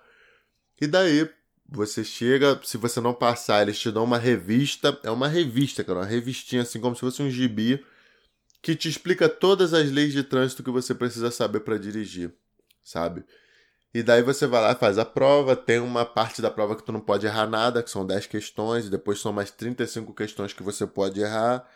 E 0.80 0.86
daí, 0.86 1.28
você 1.68 2.04
chega, 2.04 2.60
se 2.64 2.76
você 2.76 3.00
não 3.00 3.12
passar, 3.14 3.62
eles 3.62 3.78
te 3.78 3.90
dão 3.90 4.04
uma 4.04 4.18
revista. 4.18 4.98
É 5.02 5.10
uma 5.10 5.28
revista, 5.28 5.82
cara, 5.84 6.00
uma 6.00 6.04
revistinha 6.04 6.62
assim, 6.62 6.80
como 6.80 6.94
se 6.94 7.00
fosse 7.00 7.22
um 7.22 7.30
gibi 7.30 7.84
que 8.62 8.74
te 8.74 8.88
explica 8.88 9.28
todas 9.28 9.72
as 9.74 9.90
leis 9.90 10.12
de 10.12 10.22
trânsito 10.24 10.62
que 10.62 10.70
você 10.70 10.94
precisa 10.94 11.30
saber 11.30 11.60
para 11.60 11.78
dirigir, 11.78 12.34
sabe? 12.82 13.24
E 13.94 14.02
daí 14.02 14.22
você 14.22 14.46
vai 14.46 14.60
lá, 14.60 14.74
faz 14.74 14.98
a 14.98 15.04
prova, 15.04 15.54
tem 15.56 15.78
uma 15.78 16.04
parte 16.04 16.42
da 16.42 16.50
prova 16.50 16.76
que 16.76 16.82
tu 16.82 16.92
não 16.92 17.00
pode 17.00 17.26
errar 17.26 17.46
nada, 17.46 17.82
que 17.82 17.90
são 17.90 18.06
10 18.06 18.26
questões, 18.26 18.90
depois 18.90 19.20
são 19.20 19.32
mais 19.32 19.50
35 19.50 20.12
questões 20.14 20.52
que 20.52 20.62
você 20.62 20.86
pode 20.86 21.20
errar. 21.20 21.68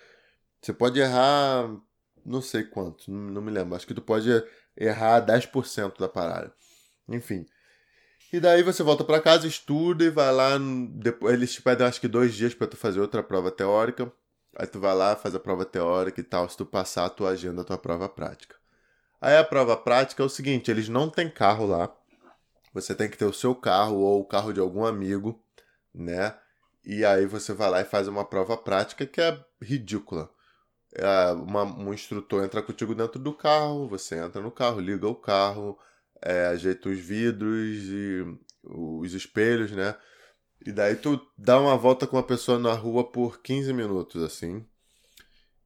Você 0.61 0.73
pode 0.73 0.99
errar 1.00 1.70
não 2.25 2.42
sei 2.42 2.64
quanto, 2.64 3.11
não 3.11 3.40
me 3.40 3.50
lembro, 3.50 3.75
acho 3.75 3.87
que 3.87 3.94
tu 3.94 4.02
pode 4.02 4.28
errar 4.76 5.20
10% 5.20 5.99
da 5.99 6.09
parada. 6.09 6.52
Enfim. 7.09 7.47
E 8.32 8.38
daí 8.38 8.62
você 8.62 8.82
volta 8.82 9.02
para 9.02 9.20
casa, 9.20 9.46
estuda 9.46 10.04
e 10.04 10.10
vai 10.10 10.32
lá, 10.32 10.56
depois 10.90 11.34
eles 11.34 11.52
te 11.52 11.60
pedem 11.60 11.87
acho 11.87 12.00
que 12.00 12.06
dois 12.06 12.34
dias 12.34 12.54
para 12.54 12.68
tu 12.68 12.76
fazer 12.76 13.00
outra 13.00 13.22
prova 13.22 13.50
teórica. 13.50 14.10
Aí 14.56 14.66
tu 14.66 14.78
vai 14.78 14.94
lá, 14.94 15.16
faz 15.16 15.34
a 15.34 15.40
prova 15.40 15.64
teórica 15.64 16.20
e 16.20 16.25
tal. 16.25 16.49
Se 16.49 16.56
tu 16.56 16.64
passar, 16.64 17.08
tu 17.10 17.26
agenda 17.26 17.62
a 17.62 17.64
tua 17.64 17.78
prova 17.78 18.08
prática. 18.08 18.56
Aí 19.20 19.37
a 19.37 19.44
prova 19.44 19.76
prática 19.76 20.22
é 20.22 20.26
o 20.26 20.28
seguinte: 20.28 20.70
eles 20.70 20.88
não 20.88 21.10
têm 21.10 21.28
carro 21.28 21.66
lá. 21.66 21.92
Você 22.72 22.94
tem 22.94 23.08
que 23.08 23.18
ter 23.18 23.25
o 23.25 23.32
seu 23.32 23.54
carro 23.54 23.96
ou 23.96 24.20
o 24.20 24.25
carro 24.25 24.52
de 24.52 24.60
algum 24.60 24.84
amigo, 24.84 25.42
né? 25.92 26.37
E 26.84 27.04
aí 27.04 27.26
você 27.26 27.52
vai 27.52 27.68
lá 27.68 27.80
e 27.80 27.84
faz 27.84 28.08
uma 28.08 28.25
prova 28.25 28.56
prática 28.56 29.04
que 29.06 29.20
é 29.20 29.38
ridícula. 29.60 30.30
É 30.94 31.32
uma, 31.32 31.64
um 31.64 31.92
instrutor 31.92 32.44
entra 32.44 32.62
contigo 32.62 32.94
dentro 32.94 33.20
do 33.20 33.32
carro, 33.32 33.88
você 33.88 34.16
entra 34.16 34.40
no 34.40 34.50
carro, 34.50 34.80
liga 34.80 35.06
o 35.06 35.14
carro, 35.14 35.78
é, 36.22 36.46
ajeita 36.46 36.88
os 36.88 36.98
vidros 36.98 37.78
e 37.84 38.38
os 38.64 39.14
espelhos, 39.14 39.72
né? 39.72 39.96
E 40.64 40.72
daí 40.72 40.94
tu 40.96 41.20
dá 41.38 41.58
uma 41.58 41.76
volta 41.76 42.06
com 42.06 42.16
uma 42.16 42.22
pessoa 42.22 42.58
na 42.58 42.74
rua 42.74 43.10
por 43.10 43.40
15 43.40 43.72
minutos, 43.72 44.22
assim. 44.22 44.66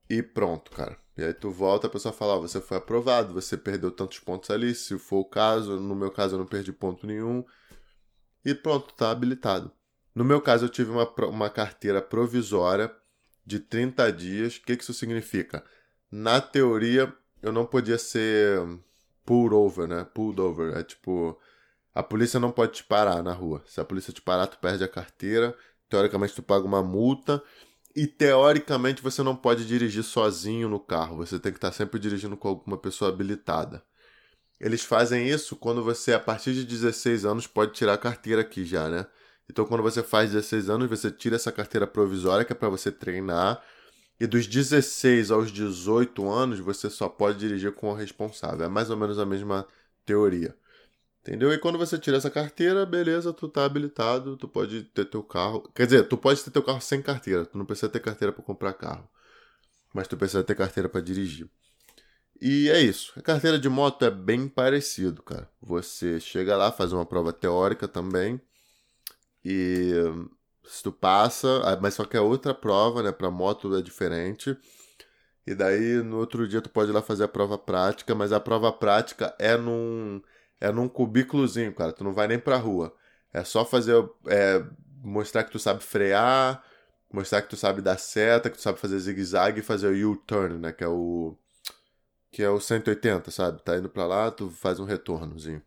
E 0.09 0.23
pronto, 0.23 0.71
cara. 0.71 0.97
E 1.17 1.23
aí 1.23 1.35
tu 1.35 1.51
volta, 1.51 1.87
a 1.87 1.91
pessoa 1.91 2.13
fala, 2.13 2.41
você 2.41 2.61
foi 2.61 2.77
aprovado, 2.77 3.35
você 3.35 3.57
perdeu 3.57 3.91
tantos 3.91 4.19
pontos 4.19 4.51
ali, 4.51 4.75
se 4.75 4.99
for 4.99 5.19
o 5.19 5.25
caso, 5.25 5.79
no 5.81 5.95
meu 5.95 6.11
caso 6.11 6.35
eu 6.35 6.39
não 6.39 6.47
perdi 6.47 6.73
ponto 6.73 7.07
nenhum. 7.07 7.45
E 8.45 8.55
pronto, 8.55 8.95
tá 8.95 9.11
habilitado. 9.11 9.73
No 10.15 10.25
meu 10.25 10.41
caso 10.41 10.67
eu 10.67 10.69
tive 10.69 10.91
uma, 10.91 11.09
uma 11.27 11.51
carteira 11.51 12.01
provisória 12.01 12.95
de 13.45 13.59
30 13.59 14.13
dias. 14.13 14.57
O 14.57 14.63
que, 14.63 14.77
que 14.77 14.83
isso 14.83 14.95
significa? 14.95 15.65
Na 16.11 16.41
teoria, 16.41 17.13
eu 17.43 17.53
não 17.53 17.67
podia 17.67 17.99
ser 17.99 18.61
pulled 19.25 19.55
over, 19.55 19.89
né? 19.89 20.05
Pulled 20.15 20.41
over. 20.41 20.77
É 20.77 20.83
tipo, 20.83 21.39
a 21.95 22.03
polícia 22.03 22.41
não 22.41 22.51
pode 22.51 22.73
te 22.73 22.85
parar 22.85 23.23
na 23.23 23.33
rua. 23.33 23.63
Se 23.67 23.81
a 23.81 23.85
polícia 23.85 24.13
te 24.13 24.23
parar, 24.23 24.47
tu 24.47 24.59
perde 24.59 24.85
a 24.85 24.89
carteira. 24.89 25.57
Teoricamente, 25.89 26.35
tu 26.35 26.43
paga 26.43 26.67
uma 26.67 26.83
multa. 26.83 27.43
E 27.95 28.07
teoricamente, 28.07 29.03
você 29.03 29.23
não 29.23 29.37
pode 29.37 29.67
dirigir 29.67 30.03
sozinho 30.03 30.69
no 30.69 30.81
carro. 30.81 31.17
Você 31.19 31.39
tem 31.39 31.53
que 31.53 31.59
estar 31.59 31.73
sempre 31.73 32.01
dirigindo 32.01 32.37
com 32.37 32.49
alguma 32.49 32.77
pessoa 32.77 33.11
habilitada. 33.11 33.83
Eles 34.61 34.83
fazem 34.83 35.29
isso 35.29 35.57
quando 35.57 35.83
você, 35.83 36.13
a 36.13 36.21
partir 36.21 36.55
de 36.55 36.65
16 36.65 37.25
anos, 37.25 37.47
pode 37.47 37.73
tirar 37.73 37.95
a 37.95 37.99
carteira 37.99 38.41
aqui 38.41 38.65
já, 38.65 38.89
né? 38.89 39.07
Então, 39.49 39.65
quando 39.67 39.83
você 39.83 40.03
faz 40.03 40.33
16 40.33 40.71
anos, 40.71 40.89
você 40.89 41.11
tira 41.11 41.37
essa 41.37 41.53
carteira 41.53 41.87
provisória, 41.87 42.45
que 42.45 42.53
é 42.53 42.57
para 42.57 42.69
você 42.69 42.91
treinar. 42.91 43.63
E 44.19 44.27
dos 44.27 44.47
16 44.47 45.31
aos 45.31 45.51
18 45.51 46.29
anos, 46.31 46.61
você 46.61 46.89
só 46.89 47.09
pode 47.09 47.39
dirigir 47.39 47.73
com 47.73 47.91
o 47.91 47.95
responsável. 47.95 48.65
É 48.67 48.69
mais 48.69 48.91
ou 48.91 48.97
menos 48.97 49.19
a 49.19 49.27
mesma 49.27 49.67
teoria. 50.07 50.57
Entendeu? 51.23 51.53
E 51.53 51.59
quando 51.59 51.79
você 51.79 51.99
tira 51.99 52.19
essa 52.19 52.31
carteira, 52.31 52.85
beleza, 52.85 53.33
tu 53.33 53.49
tá 53.49 53.65
habilitado, 53.65 54.37
tu 54.37 54.47
pode 54.47 54.83
ter 54.85 55.07
teu 55.07 55.23
carro. 55.23 55.63
Quer 55.75 55.87
dizer, 55.87 56.05
tu 56.07 56.19
pode 56.19 56.45
ter 56.45 56.51
teu 56.51 56.63
carro 56.63 56.81
sem 56.81 57.01
carteira, 57.01 57.47
tu 57.47 57.57
não 57.57 57.65
precisa 57.65 57.89
ter 57.89 58.01
carteira 58.01 58.31
para 58.31 58.45
comprar 58.45 58.75
carro. 58.75 59.09
Mas 59.93 60.07
tu 60.07 60.17
precisa 60.17 60.45
ter 60.45 60.55
carteira 60.55 60.89
para 60.89 61.01
dirigir. 61.01 61.49
E 62.41 62.69
é 62.69 62.81
isso. 62.81 63.13
A 63.17 63.23
carteira 63.23 63.59
de 63.59 63.69
moto 63.69 64.05
é 64.05 64.11
bem 64.11 64.49
parecido, 64.49 65.23
cara. 65.23 65.49
Você 65.63 66.21
chega 66.21 66.57
lá, 66.57 66.71
faz 66.71 66.93
uma 66.93 67.07
prova 67.07 67.33
teórica 67.33 67.89
também. 67.89 68.41
E 69.43 69.93
se 70.67 70.83
tu 70.83 70.93
passa, 70.93 71.61
ah, 71.65 71.79
mas 71.81 71.95
só 71.95 72.05
que 72.05 72.17
é 72.17 72.21
outra 72.21 72.55
prova, 72.55 73.03
né? 73.03 73.13
Pra 73.13 73.31
moto 73.31 73.77
é 73.77 73.83
diferente. 73.83 74.57
E 75.47 75.55
daí 75.55 76.03
no 76.03 76.19
outro 76.19 76.49
dia 76.49 76.61
tu 76.63 76.71
pode 76.71 76.91
ir 76.91 76.95
lá 76.95 77.03
fazer 77.03 77.25
a 77.25 77.29
prova 77.29 77.59
prática, 77.59 78.15
mas 78.15 78.33
a 78.33 78.41
prova 78.41 78.73
prática 78.73 79.35
é 79.39 79.57
num 79.57 80.23
é 80.61 80.73
num 80.73 80.89
cubículozinho, 80.89 81.75
cara. 81.75 81.93
Tu 81.93 82.03
não 82.05 82.15
vai 82.15 82.27
nem 82.29 82.39
pra 82.39 82.57
rua. 82.57 82.95
É 83.33 83.45
só 83.45 83.65
fazer. 83.65 83.95
É, 84.27 84.65
mostrar 85.03 85.45
que 85.45 85.51
tu 85.53 85.59
sabe 85.59 85.83
frear, 85.83 86.65
mostrar 87.13 87.43
que 87.43 87.49
tu 87.51 87.57
sabe 87.57 87.83
dar 87.83 87.99
seta, 87.99 88.49
que 88.51 88.57
tu 88.57 88.63
sabe 88.63 88.79
fazer 88.79 88.99
zigue-zague 88.99 89.61
e 89.61 89.63
fazer 89.63 89.89
o 89.89 90.13
U-turn, 90.13 90.59
né? 90.59 90.73
Que 90.73 90.85
é 90.85 90.89
o. 90.89 91.37
Que 92.31 92.43
é 92.43 92.51
o 92.51 92.61
180, 92.61 93.31
sabe? 93.31 93.63
Tá 93.63 93.77
indo 93.77 93.89
pra 93.89 94.07
lá, 94.07 94.31
tu 94.31 94.51
faz 94.51 94.81
um 94.81 94.85
retornozinho. 94.85 95.63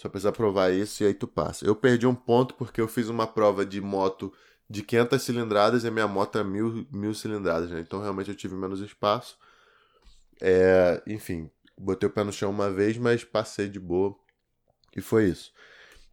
Só 0.00 0.08
precisa 0.08 0.32
provar 0.32 0.72
isso 0.72 1.02
e 1.02 1.06
aí 1.08 1.12
tu 1.12 1.28
passa. 1.28 1.66
Eu 1.66 1.76
perdi 1.76 2.06
um 2.06 2.14
ponto 2.14 2.54
porque 2.54 2.80
eu 2.80 2.88
fiz 2.88 3.10
uma 3.10 3.26
prova 3.26 3.66
de 3.66 3.82
moto 3.82 4.32
de 4.66 4.82
500 4.82 5.20
cilindradas 5.20 5.84
e 5.84 5.88
a 5.88 5.90
minha 5.90 6.08
moto 6.08 6.38
é 6.38 6.42
mil, 6.42 6.86
mil 6.90 7.12
cilindradas, 7.12 7.68
né? 7.68 7.80
Então 7.80 8.00
realmente 8.00 8.30
eu 8.30 8.34
tive 8.34 8.54
menos 8.54 8.80
espaço. 8.80 9.36
É, 10.40 11.02
enfim, 11.06 11.50
botei 11.76 12.08
o 12.08 12.12
pé 12.12 12.24
no 12.24 12.32
chão 12.32 12.48
uma 12.48 12.70
vez, 12.70 12.96
mas 12.96 13.24
passei 13.24 13.68
de 13.68 13.78
boa. 13.78 14.16
E 14.96 15.02
foi 15.02 15.26
isso. 15.26 15.52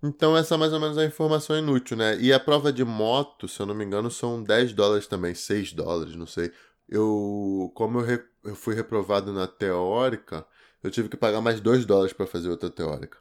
Então 0.03 0.35
essa 0.35 0.55
é 0.55 0.57
mais 0.57 0.73
ou 0.73 0.81
menos 0.81 0.97
a 0.97 1.05
informação 1.05 1.57
inútil, 1.57 1.95
né? 1.95 2.17
E 2.19 2.33
a 2.33 2.39
prova 2.41 2.73
de 2.73 2.83
moto, 2.83 3.47
se 3.47 3.57
eu 3.61 3.65
não 3.65 3.73
me 3.73 3.85
engano, 3.85 4.11
são 4.11 4.43
10 4.43 4.73
dólares 4.73 5.07
também, 5.07 5.33
6 5.33 5.71
dólares, 5.71 6.13
não 6.13 6.27
sei. 6.27 6.51
Eu, 6.89 7.71
como 7.73 7.99
eu, 7.99 8.03
re, 8.03 8.21
eu 8.43 8.53
fui 8.53 8.75
reprovado 8.75 9.31
na 9.31 9.47
teórica, 9.47 10.45
eu 10.83 10.91
tive 10.91 11.07
que 11.07 11.15
pagar 11.15 11.39
mais 11.39 11.61
2 11.61 11.85
dólares 11.85 12.11
para 12.11 12.27
fazer 12.27 12.49
outra 12.49 12.69
teórica. 12.69 13.17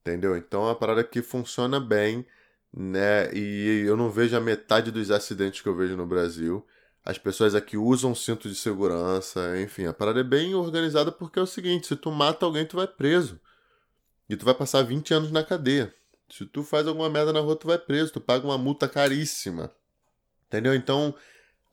Entendeu? 0.00 0.36
Então 0.36 0.62
é 0.62 0.66
uma 0.66 0.74
parada 0.74 1.04
que 1.04 1.22
funciona 1.22 1.78
bem, 1.78 2.26
né? 2.72 3.32
E 3.34 3.84
eu 3.86 3.96
não 3.96 4.10
vejo 4.10 4.36
a 4.36 4.40
metade 4.40 4.90
dos 4.90 5.10
acidentes 5.10 5.60
que 5.60 5.68
eu 5.68 5.76
vejo 5.76 5.96
no 5.96 6.06
Brasil. 6.06 6.66
As 7.04 7.18
pessoas 7.18 7.54
aqui 7.54 7.76
usam 7.76 8.14
cinto 8.14 8.48
de 8.48 8.54
segurança, 8.54 9.58
enfim, 9.60 9.86
a 9.86 9.92
parada 9.92 10.20
é 10.20 10.24
bem 10.24 10.54
organizada 10.54 11.10
porque 11.10 11.38
é 11.38 11.42
o 11.42 11.46
seguinte, 11.46 11.86
se 11.86 11.96
tu 11.96 12.10
mata 12.10 12.44
alguém, 12.44 12.66
tu 12.66 12.76
vai 12.76 12.86
preso. 12.86 13.40
E 14.28 14.36
tu 14.36 14.44
vai 14.44 14.54
passar 14.54 14.82
20 14.82 15.12
anos 15.14 15.30
na 15.32 15.42
cadeia. 15.42 15.92
Se 16.28 16.46
tu 16.46 16.62
faz 16.62 16.86
alguma 16.86 17.10
merda 17.10 17.32
na 17.32 17.40
rua, 17.40 17.56
tu 17.56 17.66
vai 17.66 17.78
preso, 17.78 18.12
tu 18.12 18.20
paga 18.20 18.46
uma 18.46 18.56
multa 18.58 18.88
caríssima. 18.88 19.72
Entendeu? 20.46 20.74
Então, 20.74 21.14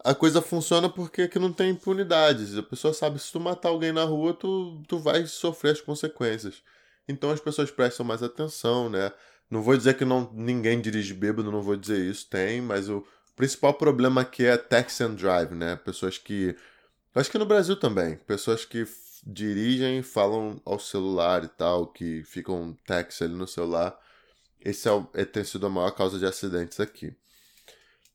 a 0.03 0.15
coisa 0.15 0.41
funciona 0.41 0.89
porque 0.89 1.23
aqui 1.23 1.37
não 1.37 1.53
tem 1.53 1.71
impunidade. 1.71 2.57
A 2.57 2.63
pessoa 2.63 2.93
sabe, 2.93 3.19
se 3.19 3.31
tu 3.31 3.39
matar 3.39 3.69
alguém 3.69 3.91
na 3.91 4.03
rua, 4.03 4.33
tu, 4.33 4.81
tu 4.87 4.97
vai 4.97 5.25
sofrer 5.27 5.73
as 5.73 5.81
consequências. 5.81 6.63
Então 7.07 7.31
as 7.31 7.39
pessoas 7.39 7.71
prestam 7.71 8.05
mais 8.05 8.21
atenção, 8.21 8.89
né? 8.89 9.11
Não 9.49 9.61
vou 9.61 9.77
dizer 9.77 9.95
que 9.95 10.03
não, 10.03 10.29
ninguém 10.33 10.81
dirige 10.81 11.13
bêbado, 11.13 11.51
não 11.51 11.61
vou 11.61 11.77
dizer 11.77 11.99
isso, 11.99 12.27
tem, 12.29 12.61
mas 12.61 12.89
o 12.89 13.05
principal 13.35 13.73
problema 13.73 14.21
aqui 14.21 14.45
é 14.45 14.57
taxi 14.57 15.03
and 15.03 15.15
drive, 15.15 15.53
né? 15.53 15.75
Pessoas 15.77 16.17
que. 16.17 16.55
Acho 17.15 17.31
que 17.31 17.37
no 17.37 17.45
Brasil 17.45 17.75
também. 17.75 18.17
Pessoas 18.17 18.65
que 18.65 18.85
dirigem, 19.25 20.01
falam 20.03 20.61
ao 20.65 20.79
celular 20.79 21.43
e 21.43 21.47
tal, 21.47 21.87
que 21.87 22.23
ficam 22.23 22.77
taxi 22.85 23.23
ali 23.23 23.33
no 23.33 23.47
celular. 23.47 23.97
Esse 24.61 24.87
é, 24.87 24.91
o, 24.91 25.07
é, 25.13 25.25
tem 25.25 25.43
sido 25.43 25.65
a 25.65 25.69
maior 25.69 25.91
causa 25.91 26.19
de 26.19 26.25
acidentes 26.25 26.79
aqui. 26.79 27.15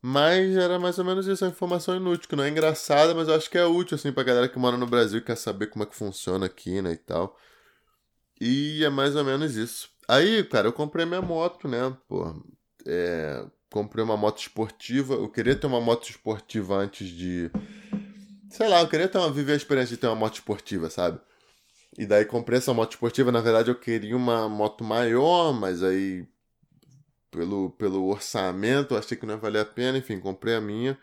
Mas 0.01 0.57
era 0.57 0.79
mais 0.79 0.99
ou 0.99 1.05
menos 1.05 1.27
isso, 1.27 1.45
uma 1.45 1.51
informação 1.51 1.97
inútil, 1.97 2.29
que 2.29 2.35
não 2.35 2.45
é 2.45 2.49
engraçada, 2.49 3.15
mas 3.15 3.29
eu 3.29 3.35
acho 3.35 3.49
que 3.49 3.57
é 3.57 3.65
útil, 3.65 3.95
assim, 3.95 4.13
pra 4.13 4.25
galera 4.25 4.49
que 4.49 4.59
mora 4.59 4.77
no 4.77 4.87
Brasil 4.87 5.21
e 5.21 5.23
quer 5.23 5.37
saber 5.37 5.69
como 5.69 5.85
é 5.85 5.87
que 5.87 5.95
funciona 5.95 6.47
aqui, 6.47 6.83
né, 6.83 6.93
e 6.93 6.97
tal. 6.97 7.39
E 8.45 8.85
é 8.85 8.91
mais 8.91 9.15
ou 9.15 9.23
menos 9.23 9.55
isso. 9.55 9.89
Aí, 10.09 10.43
cara, 10.43 10.67
eu 10.67 10.73
comprei 10.73 11.07
minha 11.07 11.23
moto, 11.23 11.69
né, 11.69 11.97
pô, 12.09 12.35
é, 12.85 13.47
comprei 13.71 14.03
uma 14.03 14.17
moto 14.17 14.41
esportiva, 14.41 15.15
eu 15.15 15.29
queria 15.29 15.55
ter 15.55 15.69
uma 15.69 15.81
moto 15.81 16.11
esportiva 16.11 16.75
antes 16.75 17.07
de... 17.07 17.49
Sei 18.51 18.67
lá, 18.67 18.81
eu 18.81 18.89
queria 18.89 19.07
ter 19.07 19.19
uma, 19.19 19.31
viver 19.31 19.53
a 19.53 19.57
experiência 19.57 19.95
de 19.95 20.01
ter 20.01 20.09
uma 20.09 20.17
moto 20.17 20.35
esportiva, 20.35 20.91
sabe? 20.91 21.21
E 21.97 22.05
daí 22.05 22.25
comprei 22.25 22.59
essa 22.59 22.75
moto 22.75 22.91
esportiva, 22.91 23.31
na 23.31 23.41
verdade 23.41 23.71
eu 23.71 23.79
queria 23.79 24.17
uma 24.17 24.49
moto 24.49 24.83
maior, 24.83 25.53
mas 25.53 25.81
aí 25.81 26.27
pelo, 27.31 27.71
pelo 27.71 28.09
orçamento, 28.09 28.97
achei 28.97 29.17
que 29.17 29.25
não 29.25 29.35
ia 29.35 29.41
valer 29.41 29.61
a 29.61 29.65
pena, 29.65 29.99
enfim, 29.99 30.19
comprei 30.19 30.57
a 30.57 30.61
minha. 30.61 30.99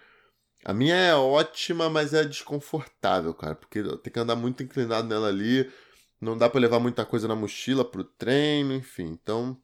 A 0.65 0.73
minha 0.73 0.95
é 0.95 1.15
ótima, 1.15 1.89
mas 1.89 2.13
é 2.13 2.25
desconfortável, 2.25 3.33
cara, 3.33 3.55
porque 3.55 3.81
tem 3.81 4.11
que 4.11 4.19
andar 4.19 4.35
muito 4.35 4.61
inclinado 4.61 5.07
nela 5.07 5.29
ali, 5.29 5.71
não 6.19 6.37
dá 6.37 6.49
para 6.49 6.59
levar 6.59 6.79
muita 6.79 7.05
coisa 7.05 7.27
na 7.27 7.35
mochila 7.35 7.83
pro 7.83 8.03
treino, 8.03 8.73
enfim, 8.73 9.05
então 9.05 9.57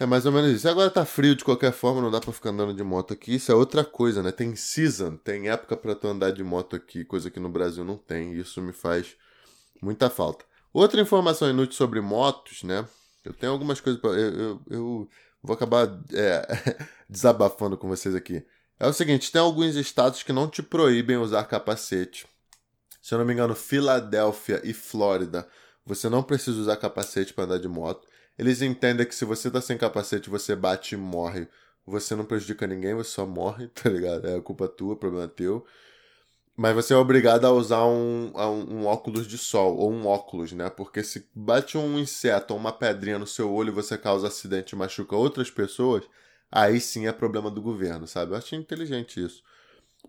é 0.00 0.06
mais 0.06 0.24
ou 0.24 0.32
menos 0.32 0.50
isso. 0.50 0.66
Agora 0.66 0.90
tá 0.90 1.04
frio 1.04 1.36
de 1.36 1.44
qualquer 1.44 1.72
forma, 1.72 2.00
não 2.00 2.10
dá 2.10 2.20
pra 2.20 2.32
ficar 2.32 2.50
andando 2.50 2.72
de 2.72 2.82
moto 2.82 3.12
aqui. 3.12 3.34
Isso 3.34 3.52
é 3.52 3.54
outra 3.54 3.84
coisa, 3.84 4.22
né? 4.22 4.32
Tem 4.32 4.56
season, 4.56 5.16
tem 5.16 5.50
época 5.50 5.76
para 5.76 5.94
tu 5.94 6.08
andar 6.08 6.30
de 6.30 6.42
moto 6.42 6.74
aqui, 6.74 7.04
coisa 7.04 7.30
que 7.30 7.38
no 7.38 7.50
Brasil 7.50 7.84
não 7.84 7.98
tem. 7.98 8.32
E 8.32 8.40
isso 8.40 8.62
me 8.62 8.72
faz 8.72 9.14
muita 9.82 10.08
falta. 10.08 10.44
Outra 10.72 11.02
informação 11.02 11.50
inútil 11.50 11.76
sobre 11.76 12.00
motos, 12.00 12.62
né? 12.62 12.88
Eu 13.22 13.34
tenho 13.34 13.52
algumas 13.52 13.78
coisas 13.78 14.00
para 14.00 14.12
eu, 14.12 14.32
eu, 14.32 14.62
eu, 14.70 15.08
Vou 15.42 15.54
acabar 15.54 15.86
é, 16.12 16.46
desabafando 17.08 17.76
com 17.76 17.88
vocês 17.88 18.14
aqui. 18.14 18.42
É 18.78 18.86
o 18.86 18.92
seguinte: 18.92 19.30
tem 19.30 19.40
alguns 19.40 19.74
estados 19.76 20.22
que 20.22 20.32
não 20.32 20.48
te 20.48 20.62
proíbem 20.62 21.18
usar 21.18 21.44
capacete. 21.44 22.26
Se 23.10 23.14
eu 23.14 23.18
não 23.18 23.26
me 23.26 23.32
engano, 23.32 23.56
Filadélfia 23.56 24.60
e 24.62 24.72
Flórida, 24.72 25.48
você 25.84 26.08
não 26.08 26.22
precisa 26.22 26.60
usar 26.60 26.76
capacete 26.76 27.34
para 27.34 27.42
andar 27.42 27.58
de 27.58 27.66
moto. 27.66 28.06
Eles 28.38 28.62
entendem 28.62 29.04
que 29.04 29.12
se 29.12 29.24
você 29.24 29.50
tá 29.50 29.60
sem 29.60 29.76
capacete, 29.76 30.30
você 30.30 30.54
bate 30.54 30.94
e 30.94 30.96
morre. 30.96 31.48
Você 31.84 32.14
não 32.14 32.24
prejudica 32.24 32.68
ninguém, 32.68 32.94
você 32.94 33.10
só 33.10 33.26
morre, 33.26 33.66
tá 33.74 33.90
ligado? 33.90 34.28
É 34.28 34.40
culpa 34.40 34.68
tua, 34.68 34.94
problema 34.94 35.26
teu. 35.26 35.66
Mas 36.56 36.72
você 36.72 36.94
é 36.94 36.96
obrigado 36.96 37.46
a 37.46 37.50
usar 37.50 37.84
um, 37.84 38.32
um, 38.36 38.86
óculos 38.86 39.26
de 39.26 39.38
sol, 39.38 39.76
ou 39.76 39.90
um 39.92 40.06
óculos, 40.06 40.52
né? 40.52 40.70
Porque 40.70 41.02
se 41.02 41.28
bate 41.34 41.76
um 41.76 41.98
inseto 41.98 42.54
ou 42.54 42.60
uma 42.60 42.72
pedrinha 42.72 43.18
no 43.18 43.26
seu 43.26 43.52
olho 43.52 43.70
e 43.70 43.72
você 43.72 43.98
causa 43.98 44.28
acidente 44.28 44.76
e 44.76 44.78
machuca 44.78 45.16
outras 45.16 45.50
pessoas, 45.50 46.04
aí 46.48 46.80
sim 46.80 47.08
é 47.08 47.12
problema 47.12 47.50
do 47.50 47.60
governo, 47.60 48.06
sabe? 48.06 48.34
Eu 48.34 48.36
acho 48.36 48.54
inteligente 48.54 49.20
isso. 49.20 49.42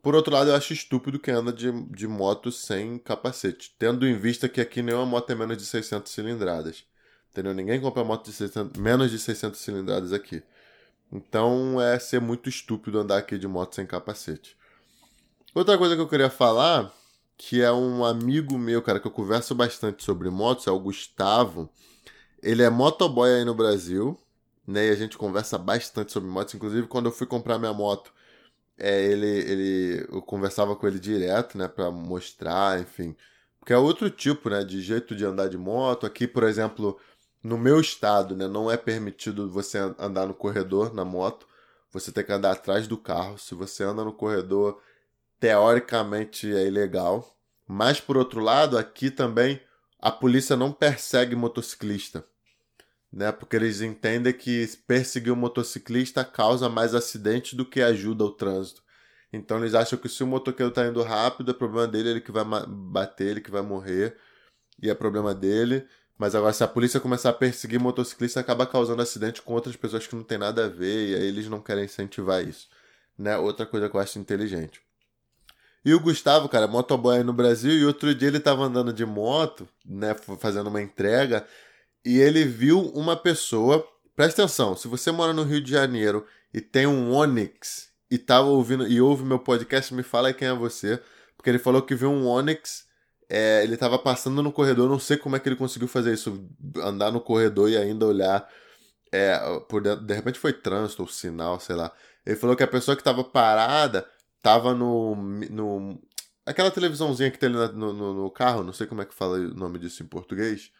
Por 0.02 0.16
outro 0.16 0.34
lado, 0.34 0.50
eu 0.50 0.56
acho 0.56 0.74
estúpido 0.74 1.20
quem 1.20 1.34
anda 1.34 1.52
de, 1.52 1.72
de 1.88 2.08
moto 2.08 2.52
sem 2.52 2.98
capacete, 2.98 3.76
tendo 3.78 4.08
em 4.08 4.18
vista 4.18 4.50
que 4.50 4.62
aqui 4.62 4.82
nenhuma 4.82 5.06
moto 5.06 5.30
é 5.30 5.36
menos 5.36 5.58
de 5.58 5.66
600 5.66 6.12
cilindradas. 6.12 6.84
Entendeu? 7.32 7.54
Ninguém 7.54 7.80
compra 7.80 8.04
moto 8.04 8.26
de 8.26 8.34
600, 8.34 8.80
menos 8.80 9.12
de 9.12 9.20
600 9.20 9.60
cilindradas 9.60 10.12
aqui. 10.12 10.44
Então 11.12 11.80
é 11.82 12.00
ser 12.00 12.22
muito 12.22 12.50
estúpido 12.50 13.00
andar 13.00 13.18
aqui 13.18 13.38
de 13.38 13.48
moto 13.48 13.76
sem 13.76 13.86
capacete. 13.86 14.56
Outra 15.54 15.78
coisa 15.78 15.96
que 15.96 16.02
eu 16.02 16.08
queria 16.08 16.30
falar, 16.30 16.94
que 17.38 17.62
é 17.62 17.72
um 17.72 18.06
amigo 18.06 18.58
meu, 18.58 18.82
cara, 18.82 19.00
que 19.00 19.08
eu 19.08 19.12
converso 19.12 19.54
bastante 19.54 20.04
sobre 20.04 20.30
motos, 20.30 20.68
é 20.68 20.72
o 20.72 20.80
Gustavo. 20.80 21.70
Ele 22.42 22.64
é 22.64 22.70
motoboy 22.70 23.30
aí 23.30 23.44
no 23.44 23.54
Brasil, 23.54 24.18
né? 24.66 24.88
E 24.88 24.90
a 24.90 24.96
gente 24.96 25.18
conversa 25.18 25.58
bastante 25.58 26.12
sobre 26.12 26.30
motos. 26.30 26.54
Inclusive, 26.54 26.88
quando 26.88 27.08
eu 27.08 27.12
fui 27.12 27.28
comprar 27.28 27.60
minha 27.60 27.74
moto, 27.74 28.14
é, 28.82 29.04
ele, 29.04 29.28
ele, 29.28 30.08
eu 30.12 30.22
conversava 30.24 30.76
com 30.76 30.88
ele 30.88 31.00
direto, 31.00 31.58
né? 31.58 31.68
Pra 31.68 31.92
mostrar, 31.92 32.82
enfim. 32.82 33.16
Porque 33.60 33.74
é 33.74 33.78
outro 33.78 34.10
tipo, 34.10 34.50
né? 34.50 34.64
De 34.64 34.82
jeito 34.82 35.16
de 35.16 35.24
andar 35.24 35.50
de 35.50 35.58
moto. 35.58 36.06
Aqui, 36.08 36.28
por 36.28 36.44
exemplo, 36.44 37.00
no 37.44 37.58
meu 37.60 37.80
estado, 37.80 38.36
né? 38.36 38.48
Não 38.48 38.72
é 38.72 38.78
permitido 38.78 39.50
você 39.50 39.78
andar 40.00 40.26
no 40.26 40.34
corredor 40.34 40.94
na 40.96 41.06
moto. 41.06 41.48
Você 41.92 42.12
tem 42.12 42.24
que 42.24 42.32
andar 42.32 42.52
atrás 42.54 42.88
do 42.88 42.98
carro. 42.98 43.38
Se 43.38 43.54
você 43.54 43.84
anda 43.84 44.04
no 44.04 44.14
corredor 44.14 44.82
teoricamente 45.40 46.52
é 46.52 46.66
ilegal. 46.66 47.36
Mas, 47.68 48.00
por 48.00 48.18
outro 48.18 48.40
lado, 48.40 48.78
aqui 48.78 49.12
também 49.12 49.62
a 50.00 50.12
polícia 50.12 50.56
não 50.56 50.72
persegue 50.72 51.36
motociclista. 51.36 52.26
Né? 53.12 53.32
Porque 53.32 53.56
eles 53.56 53.82
entendem 53.82 54.34
que 54.34 54.68
perseguir 54.88 55.32
o 55.32 55.36
um 55.36 55.40
motociclista 55.40 56.24
causa 56.24 56.70
mais 56.70 56.96
acidente 56.96 57.56
do 57.56 57.66
que 57.66 57.82
ajuda 57.82 58.24
o 58.24 58.32
trânsito. 58.32 58.82
Então 59.34 59.60
eles 59.60 59.74
acham 59.74 59.98
que 59.98 60.10
se 60.10 60.24
o 60.24 60.28
motoqueiro 60.28 60.70
está 60.70 60.86
indo 60.86 61.02
rápido, 61.04 61.52
é 61.52 61.54
problema 61.54 61.88
dele, 61.88 62.10
ele 62.10 62.22
que 62.22 62.32
vai 62.32 62.44
bater, 62.68 63.28
ele 63.28 63.42
que 63.42 63.52
vai 63.52 63.62
morrer, 63.62 64.18
e 64.82 64.90
é 64.90 64.94
problema 64.94 65.34
dele. 65.34 65.86
Mas 66.18 66.36
agora, 66.36 66.54
se 66.54 66.64
a 66.64 66.68
polícia 66.68 67.00
começar 67.00 67.30
a 67.30 67.34
perseguir 67.34 67.80
motociclista, 67.80 68.40
acaba 68.40 68.68
causando 68.68 69.02
acidente 69.02 69.42
com 69.42 69.54
outras 69.54 69.76
pessoas 69.76 70.06
que 70.06 70.16
não 70.16 70.24
tem 70.24 70.38
nada 70.38 70.66
a 70.66 70.68
ver, 70.68 71.10
e 71.10 71.16
aí 71.16 71.28
eles 71.28 71.48
não 71.48 71.62
querem 71.62 71.86
incentivar 71.86 72.46
isso. 72.48 72.70
Né? 73.18 73.38
Outra 73.38 73.66
coisa 73.66 73.90
que 73.90 73.96
eu 73.96 74.02
acho 74.02 74.20
inteligente. 74.20 74.82
E 75.84 75.94
o 75.96 76.00
Gustavo, 76.00 76.48
cara, 76.48 76.68
motoboy 76.68 77.24
no 77.24 77.34
Brasil, 77.34 77.72
e 77.72 77.86
outro 77.86 78.14
dia 78.14 78.28
ele 78.28 78.40
tava 78.40 78.64
andando 78.64 78.94
de 78.94 79.04
moto, 79.04 79.68
né, 79.84 80.14
fazendo 80.38 80.68
uma 80.68 80.80
entrega, 80.82 81.48
e 82.06 82.20
ele 82.20 82.46
viu 82.46 82.80
uma 82.90 83.16
pessoa. 83.16 83.88
Presta 84.16 84.44
atenção, 84.44 84.76
se 84.76 84.88
você 84.88 85.12
mora 85.12 85.34
no 85.34 85.44
Rio 85.44 85.62
de 85.62 85.72
Janeiro 85.72 86.26
e 86.54 86.62
tem 86.62 86.86
um 86.86 87.12
Onix 87.14 87.90
e 88.10 88.18
tava 88.18 88.48
ouvindo 88.48 88.88
e 88.88 89.02
ouve 89.02 89.24
meu 89.24 89.40
podcast, 89.40 89.94
me 89.94 90.04
fala 90.04 90.28
aí 90.28 90.34
quem 90.34 90.48
é 90.48 90.54
você, 90.54 91.02
porque 91.38 91.50
ele 91.50 91.60
falou 91.60 91.82
que 91.82 91.96
viu 91.96 92.12
um 92.12 92.28
Onix, 92.28 92.86
é, 93.30 93.64
ele 93.64 93.78
tava 93.78 93.98
passando 93.98 94.44
no 94.44 94.52
corredor, 94.52 94.90
não 94.90 95.00
sei 95.00 95.16
como 95.16 95.36
é 95.36 95.40
que 95.40 95.48
ele 95.48 95.56
conseguiu 95.56 95.88
fazer 95.88 96.14
isso, 96.14 96.46
andar 96.78 97.12
no 97.12 97.22
corredor 97.22 97.70
e 97.70 97.78
ainda 97.78 98.06
olhar 98.06 98.48
é, 99.12 99.38
por 99.68 99.82
dentro, 99.82 100.06
de 100.06 100.14
repente 100.14 100.40
foi 100.40 100.54
trânsito 100.54 101.02
ou 101.02 101.08
sinal, 101.08 101.60
sei 101.60 101.76
lá. 101.76 101.92
Ele 102.26 102.36
falou 102.36 102.56
que 102.56 102.64
a 102.64 102.68
pessoa 102.68 102.96
que 102.96 103.04
tava 103.04 103.24
parada 103.24 104.08
tava 104.42 104.74
no, 104.74 105.16
no. 105.16 106.02
Aquela 106.46 106.72
televisãozinha 106.72 107.32
que 107.32 107.38
tem 107.38 107.50
no, 107.50 107.68
no, 107.72 108.14
no, 108.14 108.32
carro, 108.32 108.64
não 108.64 108.74
sei 108.74 108.88
como 108.88 109.02
é 109.02 109.06
que 109.06 109.14
fala 109.14 109.38
o 109.38 109.54
nome 109.54 109.80
disso 109.80 110.02
em 110.04 110.08
português. 110.08 110.72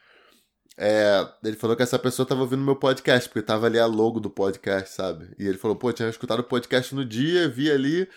É, 0.78 1.28
ele 1.44 1.56
falou 1.56 1.76
que 1.76 1.84
essa 1.84 2.00
pessoa 2.00 2.26
tava 2.26 2.42
ouvindo 2.42 2.64
meu 2.64 2.76
podcast, 2.76 3.30
porque 3.30 3.42
tava 3.42 3.68
ali 3.68 3.78
a 3.78 3.86
logo 3.86 4.20
do 4.20 4.30
podcast, 4.30 4.96
sabe? 4.96 5.34
E 5.38 5.48
ele 5.48 5.58
falou, 5.58 5.76
pô, 5.76 5.92
tinha 5.92 6.10
escutado 6.10 6.40
o 6.40 6.44
podcast 6.44 6.96
no 6.96 7.06
dia, 7.06 7.48
vi 7.48 7.70
ali. 7.72 8.08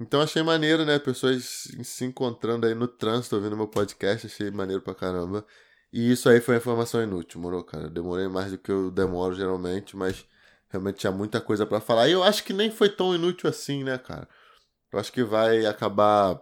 Então 0.00 0.20
achei 0.20 0.42
maneiro, 0.42 0.84
né? 0.84 0.98
Pessoas 0.98 1.68
se 1.82 2.04
encontrando 2.04 2.66
aí 2.66 2.74
no 2.74 2.86
trânsito 2.86 3.34
ouvindo 3.36 3.56
meu 3.56 3.66
podcast, 3.66 4.26
achei 4.26 4.50
maneiro 4.50 4.82
pra 4.82 4.94
caramba. 4.94 5.44
E 5.92 6.12
isso 6.12 6.28
aí 6.28 6.40
foi 6.40 6.56
informação 6.56 7.02
inútil, 7.02 7.40
moro, 7.40 7.64
cara? 7.64 7.88
Demorei 7.88 8.28
mais 8.28 8.52
do 8.52 8.58
que 8.58 8.70
eu 8.70 8.90
demoro 8.90 9.34
geralmente, 9.34 9.96
mas 9.96 10.24
realmente 10.68 10.98
tinha 10.98 11.12
muita 11.12 11.40
coisa 11.40 11.66
para 11.66 11.80
falar. 11.80 12.08
E 12.08 12.12
eu 12.12 12.22
acho 12.22 12.44
que 12.44 12.52
nem 12.52 12.70
foi 12.70 12.88
tão 12.88 13.14
inútil 13.14 13.48
assim, 13.48 13.82
né, 13.82 13.98
cara? 13.98 14.28
Eu 14.92 14.98
acho 14.98 15.12
que 15.12 15.24
vai 15.24 15.66
acabar 15.66 16.40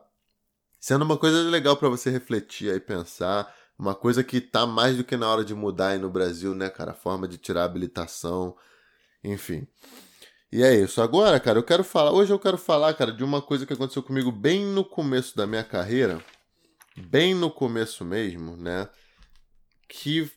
sendo 0.81 1.05
uma 1.05 1.17
coisa 1.17 1.43
legal 1.49 1.77
para 1.77 1.89
você 1.89 2.11
refletir 2.11 2.75
e 2.75 2.81
pensar. 2.81 3.53
Uma 3.79 3.95
coisa 3.95 4.25
que 4.25 4.41
tá 4.41 4.67
mais 4.67 4.97
do 4.97 5.05
que 5.05 5.17
na 5.17 5.29
hora 5.29 5.45
de 5.45 5.55
mudar 5.55 5.89
aí 5.89 5.99
no 5.99 6.11
Brasil, 6.11 6.55
né, 6.55 6.71
cara? 6.71 6.93
A 6.93 6.95
forma 6.95 7.29
de 7.29 7.37
tirar 7.37 7.65
habilitação, 7.65 8.57
enfim. 9.23 9.67
E 10.51 10.63
é 10.63 10.75
isso. 10.75 11.03
Agora, 11.03 11.39
cara, 11.39 11.59
eu 11.59 11.63
quero 11.63 11.85
falar. 11.85 12.13
Hoje 12.13 12.33
eu 12.33 12.39
quero 12.39 12.57
falar, 12.57 12.95
cara, 12.95 13.13
de 13.13 13.23
uma 13.23 13.43
coisa 13.43 13.67
que 13.67 13.73
aconteceu 13.73 14.03
comigo 14.03 14.33
bem 14.33 14.65
no 14.65 14.85
começo 14.85 15.37
da 15.37 15.47
minha 15.47 15.65
carreira. 15.65 16.25
Bem 16.97 17.35
no 17.35 17.51
começo 17.51 18.05
mesmo, 18.05 18.57
né? 18.57 18.89
Que 19.87 20.31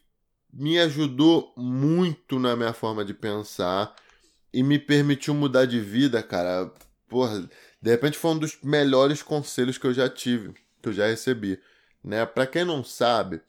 me 0.51 0.79
ajudou 0.79 1.53
muito 1.55 2.39
na 2.39 2.55
minha 2.55 2.73
forma 2.73 3.05
de 3.05 3.13
pensar 3.13 3.95
e 4.53 4.63
me 4.63 4.77
permitiu 4.77 5.33
mudar 5.33 5.65
de 5.65 5.79
vida, 5.79 6.21
cara. 6.21 6.69
Porra, 7.07 7.49
de 7.81 7.89
repente 7.89 8.17
foi 8.17 8.31
um 8.31 8.37
dos 8.37 8.57
melhores 8.61 9.23
conselhos 9.23 9.77
que 9.77 9.87
eu 9.87 9.93
já 9.93 10.09
tive, 10.09 10.53
que 10.81 10.89
eu 10.89 10.93
já 10.93 11.07
recebi. 11.07 11.59
Né? 12.03 12.25
Para 12.25 12.47
quem 12.47 12.63
não 12.63 12.83
sabe, 12.83 13.41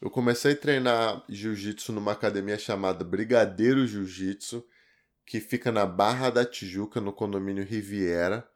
eu 0.00 0.10
comecei 0.10 0.52
a 0.52 0.56
treinar 0.56 1.24
jiu-jitsu 1.28 1.92
numa 1.92 2.12
academia 2.12 2.58
chamada 2.58 3.04
Brigadeiro 3.04 3.86
Jiu-Jitsu, 3.86 4.64
que 5.24 5.40
fica 5.40 5.72
na 5.72 5.84
Barra 5.84 6.30
da 6.30 6.44
Tijuca, 6.44 7.00
no 7.00 7.12
condomínio 7.12 7.64
Riviera, 7.64 8.48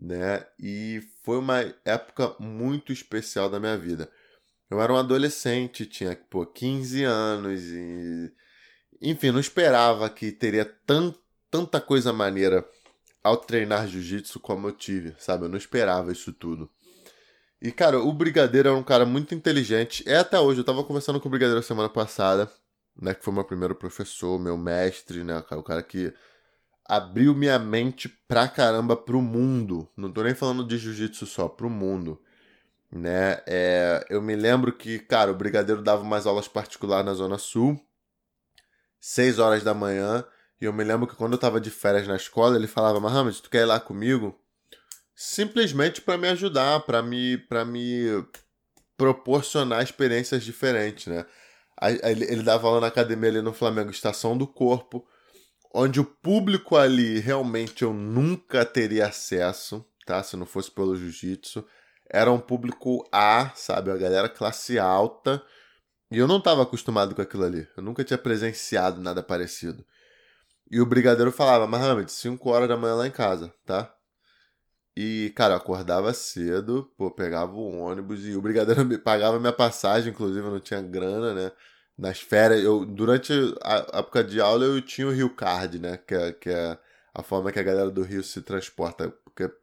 né? 0.00 0.44
E 0.58 1.00
foi 1.22 1.38
uma 1.38 1.60
época 1.84 2.34
muito 2.40 2.92
especial 2.92 3.48
da 3.48 3.60
minha 3.60 3.76
vida. 3.78 4.10
Eu 4.68 4.80
era 4.80 4.92
um 4.92 4.96
adolescente, 4.96 5.86
tinha 5.86 6.16
pô, 6.16 6.44
15 6.46 7.04
anos 7.04 7.62
e 7.62 8.32
enfim, 9.00 9.32
não 9.32 9.40
esperava 9.40 10.08
que 10.08 10.30
teria 10.30 10.64
tan, 10.64 11.12
tanta 11.50 11.80
coisa 11.80 12.12
maneira 12.12 12.64
ao 13.22 13.36
treinar 13.36 13.86
jiu-jitsu 13.86 14.40
como 14.40 14.68
eu 14.68 14.72
tive, 14.72 15.14
sabe? 15.18 15.44
Eu 15.44 15.48
não 15.48 15.58
esperava 15.58 16.12
isso 16.12 16.32
tudo. 16.32 16.70
E, 17.64 17.70
cara, 17.70 18.00
o 18.00 18.12
Brigadeiro 18.12 18.68
é 18.68 18.72
um 18.72 18.82
cara 18.82 19.06
muito 19.06 19.36
inteligente. 19.36 20.02
É 20.04 20.16
até 20.16 20.36
hoje, 20.40 20.58
eu 20.58 20.64
tava 20.64 20.82
conversando 20.82 21.20
com 21.20 21.28
o 21.28 21.30
Brigadeiro 21.30 21.62
semana 21.62 21.88
passada, 21.88 22.50
né? 23.00 23.14
Que 23.14 23.22
foi 23.22 23.32
meu 23.32 23.44
primeiro 23.44 23.72
professor, 23.72 24.36
meu 24.36 24.56
mestre, 24.56 25.22
né? 25.22 25.44
O 25.52 25.62
cara 25.62 25.80
que 25.80 26.12
abriu 26.84 27.32
minha 27.36 27.60
mente 27.60 28.08
pra 28.26 28.48
caramba 28.48 28.96
pro 28.96 29.22
mundo. 29.22 29.88
Não 29.96 30.10
tô 30.10 30.24
nem 30.24 30.34
falando 30.34 30.66
de 30.66 30.76
jiu-jitsu 30.76 31.24
só, 31.24 31.48
pro 31.48 31.70
mundo. 31.70 32.20
Né? 32.90 33.40
É, 33.46 34.04
eu 34.10 34.20
me 34.20 34.34
lembro 34.34 34.72
que, 34.72 34.98
cara, 34.98 35.30
o 35.30 35.34
Brigadeiro 35.36 35.82
dava 35.82 36.02
umas 36.02 36.26
aulas 36.26 36.48
particulares 36.48 37.06
na 37.06 37.14
Zona 37.14 37.38
Sul, 37.38 37.80
6 39.00 39.38
horas 39.38 39.62
da 39.62 39.72
manhã. 39.72 40.24
E 40.60 40.64
eu 40.64 40.72
me 40.72 40.82
lembro 40.82 41.06
que 41.06 41.14
quando 41.14 41.34
eu 41.34 41.38
tava 41.38 41.60
de 41.60 41.70
férias 41.70 42.08
na 42.08 42.16
escola, 42.16 42.56
ele 42.56 42.66
falava: 42.66 42.98
Mohamed, 42.98 43.40
tu 43.40 43.48
quer 43.48 43.60
ir 43.62 43.66
lá 43.66 43.78
comigo? 43.78 44.36
Simplesmente 45.22 46.00
para 46.00 46.18
me 46.18 46.26
ajudar, 46.26 46.80
para 46.80 47.00
me, 47.00 47.40
me 47.68 48.26
proporcionar 48.96 49.80
experiências 49.80 50.42
diferentes, 50.42 51.06
né? 51.06 51.24
Ele 52.02 52.42
dava 52.42 52.66
aula 52.66 52.80
na 52.80 52.88
academia 52.88 53.30
ali 53.30 53.40
no 53.40 53.52
Flamengo, 53.52 53.92
Estação 53.92 54.36
do 54.36 54.48
Corpo, 54.48 55.06
onde 55.72 56.00
o 56.00 56.04
público 56.04 56.76
ali 56.76 57.20
realmente 57.20 57.82
eu 57.84 57.94
nunca 57.94 58.64
teria 58.64 59.06
acesso, 59.06 59.86
tá? 60.04 60.24
Se 60.24 60.36
não 60.36 60.44
fosse 60.44 60.72
pelo 60.72 60.96
jiu-jitsu. 60.96 61.64
Era 62.10 62.32
um 62.32 62.40
público 62.40 63.08
A, 63.12 63.52
sabe? 63.54 63.92
A 63.92 63.96
galera 63.96 64.28
classe 64.28 64.76
alta. 64.76 65.40
E 66.10 66.18
eu 66.18 66.26
não 66.26 66.38
estava 66.38 66.64
acostumado 66.64 67.14
com 67.14 67.22
aquilo 67.22 67.44
ali. 67.44 67.66
Eu 67.76 67.82
nunca 67.82 68.02
tinha 68.02 68.18
presenciado 68.18 69.00
nada 69.00 69.22
parecido. 69.22 69.84
E 70.68 70.80
o 70.80 70.86
brigadeiro 70.86 71.30
falava, 71.30 71.66
Mohamed, 71.68 72.10
5 72.10 72.50
horas 72.50 72.68
da 72.68 72.76
manhã 72.76 72.96
lá 72.96 73.06
em 73.06 73.10
casa, 73.12 73.54
tá? 73.64 73.94
E, 74.96 75.32
cara, 75.34 75.54
eu 75.54 75.58
acordava 75.58 76.12
cedo, 76.12 76.90
pô, 76.98 77.10
pegava 77.10 77.52
o 77.54 77.78
ônibus 77.78 78.26
e 78.26 78.36
o 78.36 78.42
brigadeiro 78.42 78.84
me 78.86 78.98
pagava 78.98 79.40
minha 79.40 79.52
passagem, 79.52 80.12
inclusive 80.12 80.46
eu 80.46 80.50
não 80.52 80.60
tinha 80.60 80.82
grana, 80.82 81.32
né? 81.34 81.52
Nas 81.96 82.20
férias, 82.20 82.62
eu, 82.62 82.84
durante 82.84 83.32
a 83.62 83.98
época 83.98 84.24
de 84.24 84.40
aula 84.40 84.64
eu 84.64 84.80
tinha 84.82 85.06
o 85.06 85.12
Rio 85.12 85.30
Card, 85.34 85.78
né? 85.78 85.96
Que 85.98 86.14
é, 86.14 86.32
que 86.32 86.50
é 86.50 86.78
a 87.14 87.22
forma 87.22 87.52
que 87.52 87.58
a 87.58 87.62
galera 87.62 87.90
do 87.90 88.02
Rio 88.02 88.22
se 88.22 88.42
transporta, 88.42 89.14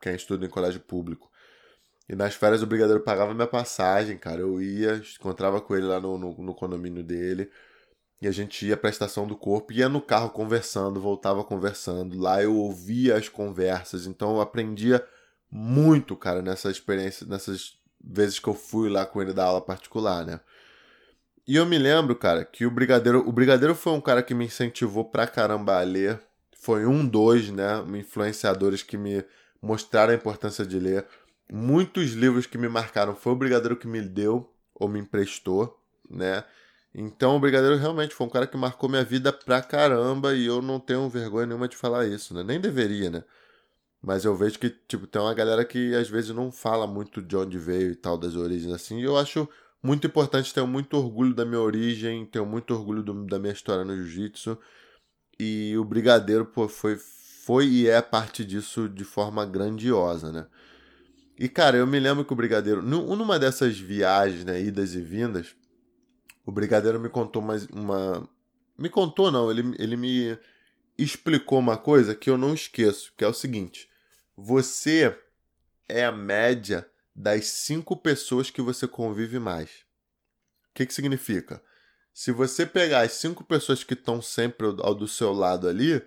quem 0.02 0.16
estuda 0.16 0.46
em 0.46 0.50
colégio 0.50 0.80
público. 0.80 1.30
E 2.08 2.16
nas 2.16 2.34
férias 2.34 2.64
o 2.64 2.68
brigadeiro 2.68 3.02
pagava 3.04 3.34
minha 3.34 3.48
passagem, 3.48 4.18
cara. 4.18 4.42
Eu 4.42 4.62
ia, 4.62 4.96
encontrava 5.20 5.62
com 5.62 5.76
ele 5.76 5.86
lá 5.86 6.00
no, 6.00 6.18
no, 6.18 6.34
no 6.38 6.56
condomínio 6.56 7.04
dele. 7.04 7.52
E 8.22 8.28
a 8.28 8.32
gente 8.32 8.66
ia 8.66 8.76
pra 8.78 8.90
estação 8.90 9.28
do 9.28 9.36
corpo, 9.36 9.72
ia 9.74 9.88
no 9.88 10.02
carro 10.02 10.30
conversando, 10.32 11.00
voltava 11.00 11.44
conversando. 11.44 12.20
Lá 12.20 12.42
eu 12.44 12.56
ouvia 12.56 13.16
as 13.16 13.30
conversas, 13.30 14.08
então 14.08 14.36
eu 14.36 14.42
aprendia 14.42 15.06
muito, 15.52 16.16
cara, 16.16 16.42
nessa 16.42 16.70
experiência, 16.70 17.26
nessas 17.26 17.78
vezes 18.04 18.40
que 18.40 18.48
eu 18.48 18.54
fui 18.54 18.90
lá 18.90 19.06
com 19.06 19.22
ele 19.22 19.34
dar 19.34 19.46
aula 19.46 19.62
particular, 19.62 20.26
né? 20.26 20.40
E 21.48 21.56
eu 21.56 21.66
me 21.66 21.80
lembro, 21.80 22.16
cara, 22.16 22.46
que 22.46 22.66
o 22.66 22.72
Brigadeiro, 22.72 23.28
o 23.28 23.32
Brigadeiro 23.32 23.74
foi 23.74 23.94
um 23.94 24.02
cara 24.02 24.22
que 24.22 24.36
me 24.36 24.46
incentivou 24.46 25.06
pra 25.06 25.26
caramba 25.26 25.80
a 25.80 25.84
ler. 25.84 26.22
Foi 26.56 26.86
um 26.86 27.06
dos, 27.08 27.50
né, 27.50 27.84
influenciadores 27.98 28.84
que 28.84 28.98
me 28.98 29.26
mostraram 29.62 30.14
a 30.14 30.16
importância 30.16 30.66
de 30.66 30.80
ler. 30.80 31.06
Muitos 31.52 32.12
livros 32.12 32.46
que 32.46 32.58
me 32.58 32.70
marcaram 32.70 33.16
foi 33.16 33.34
o 33.34 33.36
Brigadeiro 33.36 33.76
que 33.76 33.88
me 33.88 34.02
deu 34.02 34.54
ou 34.76 34.88
me 34.88 35.00
emprestou, 35.00 35.82
né? 36.08 36.44
Então 36.94 37.36
o 37.36 37.40
Brigadeiro 37.40 37.78
realmente 37.78 38.14
foi 38.14 38.28
um 38.28 38.30
cara 38.30 38.46
que 38.46 38.58
marcou 38.58 38.88
minha 38.90 39.04
vida 39.04 39.34
pra 39.34 39.62
caramba 39.62 40.36
e 40.36 40.46
eu 40.46 40.62
não 40.62 40.80
tenho 40.80 41.10
vergonha 41.10 41.48
nenhuma 41.48 41.68
de 41.68 41.76
falar 41.76 42.06
isso, 42.06 42.34
né? 42.34 42.44
Nem 42.44 42.60
deveria, 42.60 43.10
né? 43.10 43.24
Mas 44.02 44.24
eu 44.24 44.36
vejo 44.36 44.58
que, 44.58 44.70
tipo, 44.70 45.06
tem 45.06 45.22
uma 45.22 45.34
galera 45.34 45.66
que 45.66 45.94
às 45.94 46.10
vezes 46.10 46.30
não 46.34 46.52
fala 46.52 46.88
muito 46.88 47.22
de 47.22 47.36
onde 47.36 47.58
veio 47.58 47.92
e 47.92 47.96
tal, 47.96 48.18
das 48.18 48.36
origens 48.36 48.74
assim. 48.74 49.00
E 49.00 49.04
eu 49.04 49.18
acho 49.18 49.48
muito 49.84 50.08
importante, 50.08 50.54
tenho 50.54 50.68
muito 50.68 50.96
orgulho 50.96 51.34
da 51.34 51.46
minha 51.46 51.60
origem, 51.60 52.26
tenho 52.26 52.46
muito 52.46 52.74
orgulho 52.74 53.04
do, 53.04 53.26
da 53.26 53.38
minha 53.38 53.54
história 53.54 53.84
no 53.84 53.96
jiu-jitsu. 53.96 54.58
E 55.38 55.78
o 55.78 55.84
Brigadeiro, 55.84 56.46
pô, 56.46 56.68
foi, 56.68 56.98
foi 56.98 57.68
e 57.68 57.88
é 57.88 58.02
parte 58.02 58.46
disso 58.46 58.88
de 58.88 59.04
forma 59.04 59.46
grandiosa, 59.46 60.32
né? 60.32 60.48
E, 61.38 61.48
cara, 61.48 61.78
eu 61.78 61.88
me 61.88 62.00
lembro 62.00 62.26
que 62.26 62.34
o 62.34 62.36
Brigadeiro, 62.36 62.82
numa 62.82 63.40
dessas 63.40 63.80
viagens, 63.80 64.44
né, 64.44 64.62
idas 64.62 64.94
e 64.94 65.00
vindas, 65.00 65.56
o 66.46 66.52
Brigadeiro 66.52 67.00
me 67.00 67.08
contou 67.08 67.42
mais 67.42 67.66
uma. 67.68 68.28
Me 68.78 68.90
contou, 68.90 69.32
não, 69.32 69.50
ele, 69.50 69.74
ele 69.80 69.96
me 69.96 70.38
explicou 71.04 71.60
uma 71.60 71.78
coisa 71.78 72.16
que 72.16 72.30
eu 72.30 72.38
não 72.38 72.54
esqueço, 72.54 73.14
que 73.18 73.24
é 73.24 73.28
o 73.28 73.34
seguinte: 73.34 73.90
você 74.36 75.18
é 75.88 76.06
a 76.06 76.12
média 76.12 76.90
das 77.16 77.48
cinco 77.48 77.98
pessoas 77.98 78.50
que 78.50 78.62
você 78.62 78.88
convive 78.88 79.40
mais. 79.40 79.70
O 79.70 80.74
que, 80.76 80.86
que 80.86 80.94
significa? 80.94 81.62
Se 82.14 82.32
você 82.32 82.66
pegar 82.66 83.02
as 83.02 83.14
cinco 83.14 83.44
pessoas 83.44 83.84
que 83.84 83.94
estão 83.94 84.22
sempre 84.22 84.68
ao 84.68 84.94
do 84.94 85.08
seu 85.08 85.34
lado 85.34 85.68
ali, 85.68 86.02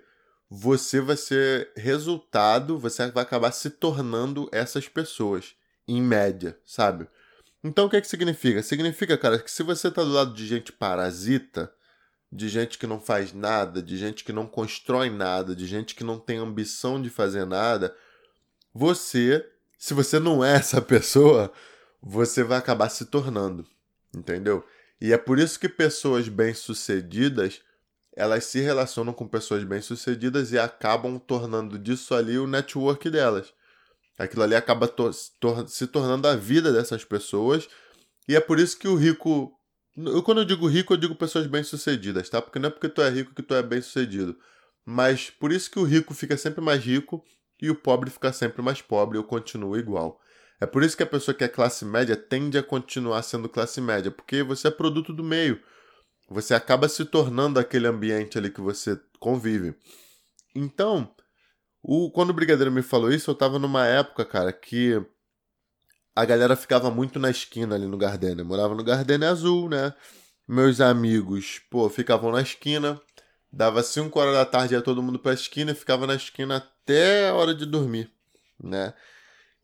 você 0.49 1.01
vai 1.01 1.17
ser 1.17 1.71
resultado, 1.75 2.77
você 2.77 3.07
vai 3.09 3.23
acabar 3.23 3.51
se 3.51 3.69
tornando 3.69 4.47
essas 4.51 4.87
pessoas, 4.87 5.55
em 5.87 6.01
média, 6.01 6.57
sabe? 6.65 7.07
Então 7.63 7.85
o 7.85 7.89
que, 7.89 7.99
que 7.99 8.07
significa? 8.07 8.61
Significa, 8.61 9.17
cara, 9.17 9.39
que 9.39 9.49
se 9.49 9.63
você 9.63 9.87
está 9.87 10.03
do 10.03 10.11
lado 10.11 10.33
de 10.33 10.45
gente 10.45 10.71
parasita, 10.71 11.73
de 12.33 12.49
gente 12.49 12.77
que 12.77 12.87
não 12.87 12.99
faz 12.99 13.31
nada, 13.31 13.81
de 13.81 13.95
gente 13.97 14.23
que 14.23 14.33
não 14.33 14.47
constrói 14.47 15.09
nada, 15.09 15.55
de 15.55 15.67
gente 15.67 15.93
que 15.93 16.03
não 16.03 16.17
tem 16.17 16.37
ambição 16.37 17.01
de 17.01 17.09
fazer 17.09 17.45
nada, 17.45 17.95
você, 18.73 19.45
se 19.77 19.93
você 19.93 20.19
não 20.19 20.43
é 20.43 20.55
essa 20.57 20.81
pessoa, 20.81 21.51
você 22.01 22.43
vai 22.43 22.57
acabar 22.57 22.89
se 22.89 23.05
tornando, 23.05 23.65
entendeu? 24.13 24.65
E 24.99 25.13
é 25.13 25.17
por 25.17 25.37
isso 25.37 25.59
que 25.59 25.69
pessoas 25.69 26.27
bem-sucedidas, 26.27 27.61
elas 28.15 28.45
se 28.45 28.59
relacionam 28.59 29.13
com 29.13 29.27
pessoas 29.27 29.63
bem-sucedidas 29.63 30.51
e 30.51 30.59
acabam 30.59 31.19
tornando 31.19 31.77
disso 31.77 32.15
ali 32.15 32.37
o 32.37 32.47
network 32.47 33.09
delas. 33.09 33.53
Aquilo 34.17 34.43
ali 34.43 34.55
acaba 34.55 34.87
to 34.87 35.11
se 35.11 35.87
tornando 35.87 36.27
a 36.27 36.35
vida 36.35 36.71
dessas 36.71 37.03
pessoas. 37.03 37.67
E 38.27 38.35
é 38.35 38.39
por 38.39 38.59
isso 38.59 38.77
que 38.77 38.87
o 38.87 38.95
rico. 38.95 39.51
Eu, 39.95 40.23
quando 40.23 40.39
eu 40.41 40.45
digo 40.45 40.67
rico, 40.67 40.93
eu 40.93 40.97
digo 40.97 41.15
pessoas 41.15 41.47
bem-sucedidas, 41.47 42.29
tá? 42.29 42.41
Porque 42.41 42.59
não 42.59 42.67
é 42.67 42.71
porque 42.71 42.89
tu 42.89 43.01
é 43.01 43.09
rico 43.09 43.33
que 43.33 43.43
tu 43.43 43.53
é 43.53 43.61
bem-sucedido. 43.61 44.37
Mas 44.85 45.29
por 45.29 45.51
isso 45.51 45.69
que 45.69 45.79
o 45.79 45.83
rico 45.83 46.13
fica 46.13 46.35
sempre 46.35 46.61
mais 46.61 46.83
rico 46.83 47.23
e 47.61 47.69
o 47.69 47.75
pobre 47.75 48.09
fica 48.09 48.33
sempre 48.33 48.61
mais 48.61 48.81
pobre 48.81 49.17
ou 49.17 49.23
continua 49.23 49.77
igual. 49.77 50.19
É 50.59 50.65
por 50.65 50.83
isso 50.83 50.97
que 50.97 51.03
a 51.03 51.07
pessoa 51.07 51.35
que 51.35 51.43
é 51.43 51.47
classe 51.47 51.85
média 51.85 52.15
tende 52.15 52.57
a 52.57 52.63
continuar 52.63 53.21
sendo 53.21 53.49
classe 53.49 53.79
média, 53.81 54.11
porque 54.11 54.43
você 54.43 54.67
é 54.67 54.71
produto 54.71 55.13
do 55.13 55.23
meio. 55.23 55.61
Você 56.29 56.53
acaba 56.53 56.87
se 56.89 57.05
tornando 57.05 57.59
aquele 57.59 57.87
ambiente 57.87 58.37
ali 58.37 58.49
que 58.49 58.61
você 58.61 58.99
convive. 59.19 59.75
Então, 60.55 61.13
o, 61.81 62.09
quando 62.11 62.29
o 62.29 62.33
Brigadeiro 62.33 62.71
me 62.71 62.81
falou 62.81 63.11
isso, 63.11 63.29
eu 63.29 63.35
tava 63.35 63.59
numa 63.59 63.85
época, 63.85 64.25
cara, 64.25 64.53
que 64.53 65.01
a 66.15 66.25
galera 66.25 66.55
ficava 66.55 66.91
muito 66.91 67.19
na 67.19 67.29
esquina 67.29 67.75
ali 67.75 67.87
no 67.87 67.97
Gardenia. 67.97 68.41
Eu 68.41 68.45
morava 68.45 68.75
no 68.75 68.83
Gardenia 68.83 69.29
Azul, 69.29 69.69
né? 69.69 69.93
Meus 70.47 70.81
amigos, 70.81 71.61
pô, 71.69 71.89
ficavam 71.89 72.31
na 72.31 72.41
esquina. 72.41 73.01
Dava 73.51 73.83
5 73.83 74.19
horas 74.19 74.33
da 74.33 74.45
tarde, 74.45 74.73
ia 74.73 74.81
todo 74.81 75.01
mundo 75.01 75.19
pra 75.19 75.33
esquina 75.33 75.71
e 75.71 75.75
ficava 75.75 76.07
na 76.07 76.15
esquina 76.15 76.57
até 76.57 77.29
a 77.29 77.35
hora 77.35 77.53
de 77.53 77.65
dormir, 77.65 78.11
né? 78.61 78.93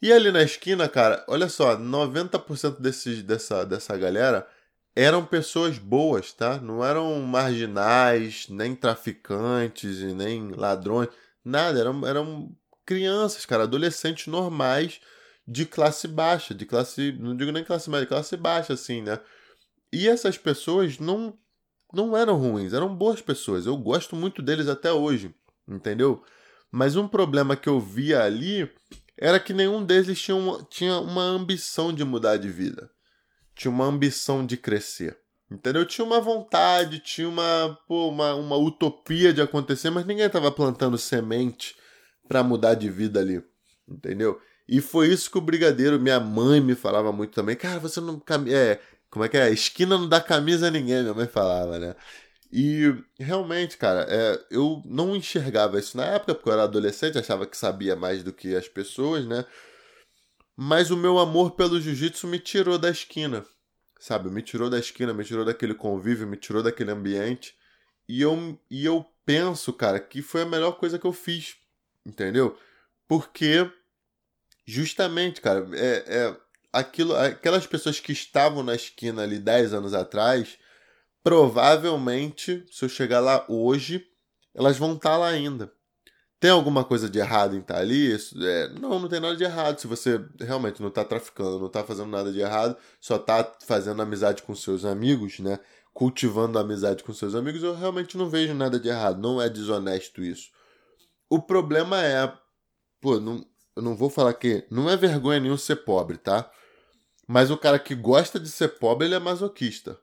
E 0.01 0.13
ali 0.13 0.31
na 0.31 0.43
esquina, 0.43 0.87
cara, 0.87 1.25
olha 1.27 1.49
só, 1.49 1.75
90% 1.75 2.79
desses, 2.79 3.23
dessa, 3.23 3.65
dessa 3.65 3.97
galera 3.97 4.47
eram 4.95 5.25
pessoas 5.25 5.77
boas, 5.77 6.33
tá? 6.33 6.57
Não 6.59 6.83
eram 6.83 7.19
marginais, 7.21 8.47
nem 8.49 8.75
traficantes 8.75 9.99
e 9.99 10.13
nem 10.13 10.51
ladrões, 10.51 11.09
nada. 11.43 11.79
Eram, 11.79 12.05
eram 12.07 12.55
crianças, 12.85 13.45
cara, 13.45 13.63
adolescentes 13.63 14.27
normais 14.27 15.01
de 15.49 15.65
classe 15.65 16.07
baixa, 16.07 16.53
de 16.53 16.63
classe, 16.63 17.11
não 17.19 17.35
digo 17.35 17.51
nem 17.51 17.63
classe 17.63 17.89
média, 17.89 18.05
classe 18.05 18.37
baixa, 18.37 18.73
assim, 18.73 19.01
né? 19.01 19.19
E 19.91 20.07
essas 20.07 20.37
pessoas 20.37 20.99
não, 20.99 21.35
não 21.91 22.15
eram 22.15 22.37
ruins, 22.37 22.71
eram 22.71 22.95
boas 22.95 23.19
pessoas. 23.19 23.65
Eu 23.65 23.75
gosto 23.75 24.15
muito 24.15 24.43
deles 24.43 24.67
até 24.67 24.93
hoje, 24.93 25.33
entendeu? 25.67 26.23
Mas 26.71 26.95
um 26.95 27.07
problema 27.07 27.55
que 27.55 27.67
eu 27.67 27.79
via 27.79 28.21
ali 28.21 28.71
era 29.17 29.39
que 29.39 29.51
nenhum 29.51 29.83
deles 29.83 30.21
tinha 30.21 30.37
uma, 30.37 30.63
tinha 30.69 30.99
uma 30.99 31.23
ambição 31.23 31.91
de 31.91 32.05
mudar 32.05 32.37
de 32.37 32.49
vida. 32.49 32.91
Tinha 33.55 33.71
uma 33.71 33.85
ambição 33.85 34.45
de 34.45 34.55
crescer. 34.55 35.17
Entendeu? 35.49 35.83
Tinha 35.83 36.05
uma 36.05 36.21
vontade, 36.21 36.99
tinha 36.99 37.27
uma, 37.27 37.75
pô, 37.87 38.09
uma, 38.09 38.35
uma 38.35 38.55
utopia 38.55 39.33
de 39.33 39.41
acontecer, 39.41 39.89
mas 39.89 40.05
ninguém 40.05 40.27
estava 40.27 40.51
plantando 40.51 40.95
semente 40.95 41.75
para 42.27 42.43
mudar 42.43 42.75
de 42.75 42.87
vida 42.87 43.19
ali. 43.19 43.43
Entendeu? 43.87 44.39
E 44.71 44.81
foi 44.81 45.07
isso 45.07 45.31
que 45.31 45.37
o 45.39 45.41
Brigadeiro, 45.41 45.99
minha 45.99 46.19
mãe 46.19 46.61
me 46.61 46.75
falava 46.75 47.11
muito 47.11 47.33
também. 47.33 47.55
Cara, 47.55 47.79
você 47.79 47.99
não. 47.99 48.21
É, 48.47 48.79
como 49.09 49.25
é 49.25 49.29
que 49.29 49.35
é? 49.35 49.49
Esquina 49.51 49.97
não 49.97 50.07
dá 50.07 50.21
camisa 50.21 50.67
a 50.67 50.71
ninguém, 50.71 51.01
minha 51.01 51.13
mãe 51.13 51.25
falava, 51.25 51.79
né? 51.79 51.95
E 52.51 52.95
realmente, 53.19 53.77
cara, 53.77 54.05
é, 54.07 54.39
eu 54.51 54.83
não 54.85 55.15
enxergava 55.15 55.79
isso 55.79 55.97
na 55.97 56.05
época, 56.05 56.35
porque 56.35 56.49
eu 56.49 56.53
era 56.53 56.63
adolescente, 56.63 57.17
achava 57.17 57.47
que 57.47 57.57
sabia 57.57 57.95
mais 57.95 58.23
do 58.23 58.31
que 58.31 58.55
as 58.55 58.67
pessoas, 58.67 59.25
né? 59.25 59.43
Mas 60.55 60.91
o 60.91 60.97
meu 60.97 61.17
amor 61.17 61.51
pelo 61.51 61.81
jiu-jitsu 61.81 62.27
me 62.27 62.37
tirou 62.37 62.77
da 62.77 62.91
esquina, 62.91 63.43
sabe? 63.99 64.29
Me 64.29 64.43
tirou 64.43 64.69
da 64.69 64.77
esquina, 64.77 65.13
me 65.13 65.23
tirou 65.23 65.45
daquele 65.45 65.73
convívio, 65.73 66.27
me 66.27 66.37
tirou 66.37 66.61
daquele 66.61 66.91
ambiente. 66.91 67.55
E 68.07 68.21
eu, 68.21 68.59
e 68.69 68.85
eu 68.85 69.03
penso, 69.25 69.73
cara, 69.73 69.99
que 69.99 70.21
foi 70.21 70.43
a 70.43 70.45
melhor 70.45 70.73
coisa 70.73 70.99
que 70.99 71.05
eu 71.05 71.13
fiz, 71.13 71.55
entendeu? 72.05 72.55
Porque, 73.07 73.71
justamente, 74.69 75.41
cara, 75.41 75.67
é, 75.73 76.03
é 76.07 76.37
aquilo, 76.71 77.15
aquelas 77.15 77.65
pessoas 77.65 77.99
que 77.99 78.11
estavam 78.11 78.63
na 78.63 78.75
esquina 78.75 79.23
ali 79.23 79.39
10 79.39 79.73
anos 79.73 79.93
atrás 79.93 80.57
provavelmente, 81.23 82.65
se 82.71 82.85
eu 82.85 82.89
chegar 82.89 83.19
lá 83.19 83.45
hoje, 83.47 84.05
elas 84.53 84.77
vão 84.77 84.93
estar 84.93 85.11
tá 85.11 85.17
lá 85.17 85.27
ainda. 85.27 85.71
Tem 86.39 86.49
alguma 86.49 86.85
coisa 86.85 87.09
de 87.09 87.19
errado 87.19 87.55
em 87.55 87.59
estar 87.59 87.75
tá 87.75 87.79
ali? 87.81 88.13
É, 88.13 88.69
não, 88.79 88.97
não 88.97 89.09
tem 89.09 89.19
nada 89.19 89.35
de 89.35 89.43
errado. 89.43 89.79
Se 89.79 89.87
você 89.87 90.23
realmente 90.39 90.81
não 90.81 90.87
está 90.87 91.03
traficando, 91.03 91.59
não 91.59 91.67
está 91.67 91.83
fazendo 91.83 92.09
nada 92.09 92.31
de 92.31 92.39
errado, 92.39 92.77
só 92.99 93.17
está 93.17 93.43
fazendo 93.65 94.01
amizade 94.01 94.41
com 94.43 94.55
seus 94.55 94.85
amigos, 94.85 95.39
né? 95.39 95.59
Cultivando 95.93 96.57
amizade 96.57 97.03
com 97.03 97.13
seus 97.13 97.35
amigos, 97.35 97.61
eu 97.61 97.75
realmente 97.75 98.17
não 98.17 98.29
vejo 98.29 98.53
nada 98.53 98.79
de 98.79 98.87
errado. 98.87 99.21
Não 99.21 99.41
é 99.41 99.49
desonesto 99.49 100.23
isso. 100.23 100.49
O 101.29 101.41
problema 101.41 102.01
é. 102.01 102.31
Pô, 103.01 103.19
não, 103.19 103.45
eu 103.75 103.81
não 103.81 103.95
vou 103.95 104.09
falar 104.09 104.33
que. 104.33 104.65
Não 104.69 104.89
é 104.89 104.97
vergonha 104.97 105.39
nenhum 105.39 105.57
ser 105.57 105.77
pobre, 105.77 106.17
tá? 106.17 106.51
Mas 107.27 107.51
o 107.51 107.57
cara 107.57 107.77
que 107.77 107.93
gosta 107.93 108.39
de 108.39 108.49
ser 108.49 108.79
pobre, 108.79 109.07
ele 109.07 109.15
é 109.15 109.19
masoquista. 109.19 109.99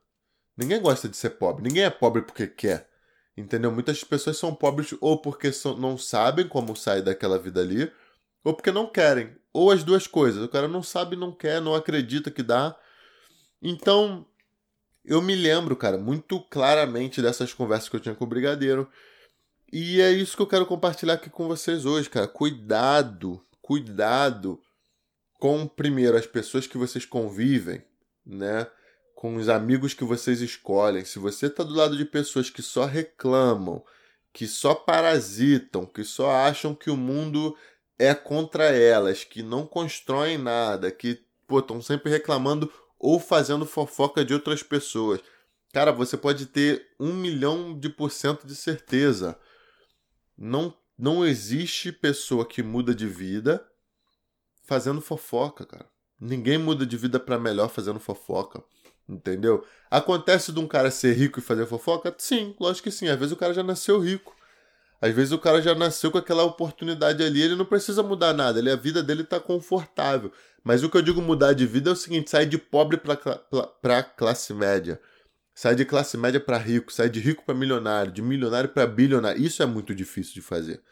Ninguém 0.57 0.81
gosta 0.81 1.09
de 1.09 1.17
ser 1.17 1.31
pobre. 1.31 1.65
Ninguém 1.65 1.85
é 1.85 1.91
pobre 1.91 2.23
porque 2.23 2.47
quer. 2.47 2.89
Entendeu? 3.37 3.71
Muitas 3.71 4.03
pessoas 4.03 4.39
são 4.39 4.55
pobres 4.55 4.95
ou 5.01 5.21
porque 5.21 5.51
não 5.79 5.99
sabem 5.99 6.49
como 6.49 6.75
sair 6.75 7.03
daquela 7.03 7.39
vida 7.39 7.61
ali, 7.61 7.93
ou 8.43 8.55
porque 8.55 8.73
não 8.73 8.87
querem. 8.87 9.37
Ou 9.53 9.71
as 9.71 9.85
duas 9.85 10.07
coisas. 10.07 10.43
O 10.43 10.49
cara 10.49 10.67
não 10.67 10.83
sabe, 10.83 11.17
não 11.17 11.33
quer, 11.33 11.61
não 11.61 11.75
acredita 11.75 12.31
que 12.31 12.43
dá. 12.43 12.75
Então, 13.61 14.27
eu 15.05 15.21
me 15.21 15.35
lembro, 15.35 15.77
cara, 15.77 15.99
muito 15.99 16.41
claramente 16.41 17.21
dessas 17.21 17.53
conversas 17.53 17.89
que 17.89 17.97
eu 17.97 18.01
tinha 18.01 18.15
com 18.15 18.25
o 18.25 18.29
Brigadeiro. 18.29 18.89
E 19.73 20.01
é 20.01 20.11
isso 20.13 20.37
que 20.37 20.43
eu 20.43 20.47
quero 20.47 20.65
compartilhar 20.65 21.15
aqui 21.15 21.29
com 21.29 21.47
vocês 21.47 21.85
hoje, 21.85 22.09
cara. 22.09 22.27
Cuidado, 22.27 23.45
cuidado 23.67 24.63
com, 25.41 25.67
primeiro, 25.67 26.17
as 26.17 26.27
pessoas 26.27 26.69
que 26.69 26.79
vocês 26.79 27.05
convivem, 27.05 27.83
né? 28.25 28.69
com 29.17 29.35
os 29.35 29.49
amigos 29.49 29.93
que 29.93 30.05
vocês 30.05 30.41
escolhem, 30.41 31.05
se 31.05 31.19
você 31.19 31.47
está 31.47 31.65
do 31.65 31.75
lado 31.75 31.97
de 31.97 32.05
pessoas 32.05 32.49
que 32.49 32.63
só 32.63 32.85
reclamam, 32.85 33.83
que 34.33 34.47
só 34.47 34.73
parasitam, 34.73 35.85
que 35.85 36.05
só 36.05 36.31
acham 36.31 36.75
que 36.75 36.91
o 36.91 36.97
mundo 36.97 37.57
é 37.99 38.15
contra 38.15 38.67
elas, 38.67 39.25
que 39.25 39.43
não 39.43 39.67
constroem 39.67 40.39
nada, 40.39 40.93
que 40.93 41.25
estão 41.51 41.83
sempre 41.83 42.13
reclamando 42.13 42.73
ou 42.99 43.19
fazendo 43.19 43.67
fofoca 43.67 44.25
de 44.25 44.33
outras 44.33 44.63
pessoas. 44.63 45.21
Cara, 45.73 45.91
você 45.91 46.17
pode 46.17 46.47
ter 46.47 46.87
um 47.01 47.15
milhão 47.15 47.77
de 47.77 47.89
por 47.89 48.13
cento 48.13 48.47
de 48.47 48.55
certeza. 48.55 49.37
Não, 50.39 50.73
não 50.99 51.25
existe 51.25 51.93
pessoa 51.93 52.47
que 52.47 52.63
muda 52.63 52.95
de 52.95 53.07
vida 53.07 53.65
fazendo 54.65 55.01
fofoca, 55.01 55.65
cara. 55.65 55.87
Ninguém 56.19 56.59
muda 56.59 56.87
de 56.87 56.97
vida 56.97 57.21
para 57.21 57.39
melhor 57.39 57.69
fazendo 57.69 58.01
fofoca. 58.01 58.63
Entendeu? 59.09 59.65
Acontece 59.91 60.51
de 60.51 60.59
um 60.59 60.67
cara 60.67 60.91
ser 60.91 61.13
rico 61.13 61.39
e 61.39 61.43
fazer 61.43 61.67
fofoca? 61.67 62.15
Sim, 62.19 62.57
lógico 62.59 62.85
que 62.85 62.91
sim. 62.91 63.09
Às 63.09 63.19
vezes 63.19 63.33
o 63.33 63.37
cara 63.37 63.55
já 63.55 63.63
nasceu 63.63 64.01
rico. 64.01 64.35
Às 65.01 65.15
vezes 65.15 65.33
o 65.33 65.39
cara 65.39 65.61
já 65.61 65.75
nasceu 65.75 66.11
com 66.11 66.19
aquela 66.19 66.43
oportunidade 66.43 67.23
ali, 67.23 67.43
ele 67.43 67.55
não 67.55 67.67
precisa 67.67 68.03
mudar 68.03 68.33
nada, 68.33 68.59
ele, 68.59 68.71
a 68.71 68.77
vida 68.77 69.03
dele 69.03 69.25
tá 69.25 69.39
confortável. 69.39 70.33
Mas 70.65 70.83
o 70.83 70.89
que 70.89 70.97
eu 70.97 71.03
digo 71.03 71.21
mudar 71.21 71.53
de 71.53 71.67
vida 71.67 71.91
é 71.91 71.93
o 71.93 71.97
seguinte: 71.97 72.31
sai 72.31 72.47
de 72.47 72.57
pobre 72.57 72.99
para 73.83 74.03
classe 74.03 74.55
média. 74.55 75.01
Sai 75.59 75.75
de 75.75 75.87
classe 75.87 76.19
média 76.19 76.39
para 76.39 76.59
rico, 76.59 76.93
sai 76.93 77.09
de 77.09 77.19
rico 77.19 77.43
para 77.43 77.55
milionário, 77.55 78.13
de 78.13 78.21
milionário 78.21 78.69
para 78.69 78.87
bilionário. 78.87 79.43
Isso 79.43 79.63
é 79.63 79.67
muito 79.67 79.95
difícil 79.95 80.35
de 80.35 80.43
fazer. 80.43 80.83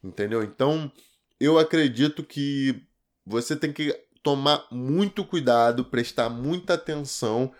Entendeu? 0.00 0.44
Então, 0.44 0.92
eu 1.40 1.58
acredito 1.58 2.22
que 2.22 2.86
você 3.26 3.56
tem 3.56 3.72
que 3.72 3.92
tomar 4.22 4.64
muito 4.70 5.24
cuidado, 5.24 5.84
prestar 5.84 6.28
muita 6.28 6.74
atenção 6.74 7.52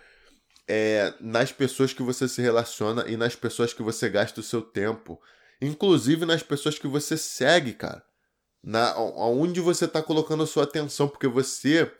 é, 0.68 1.12
nas 1.18 1.50
pessoas 1.50 1.92
que 1.92 2.00
você 2.00 2.28
se 2.28 2.40
relaciona 2.40 3.08
e 3.08 3.16
nas 3.16 3.34
pessoas 3.34 3.74
que 3.74 3.82
você 3.82 4.08
gasta 4.08 4.38
o 4.38 4.44
seu 4.44 4.62
tempo. 4.62 5.20
Inclusive 5.60 6.24
nas 6.24 6.44
pessoas 6.44 6.78
que 6.78 6.86
você 6.86 7.16
segue, 7.16 7.72
cara. 7.72 8.04
Na, 8.62 8.96
onde 8.96 9.60
você 9.60 9.86
está 9.86 10.00
colocando 10.00 10.44
a 10.44 10.46
sua 10.46 10.62
atenção, 10.62 11.08
porque 11.08 11.26
você 11.26 11.92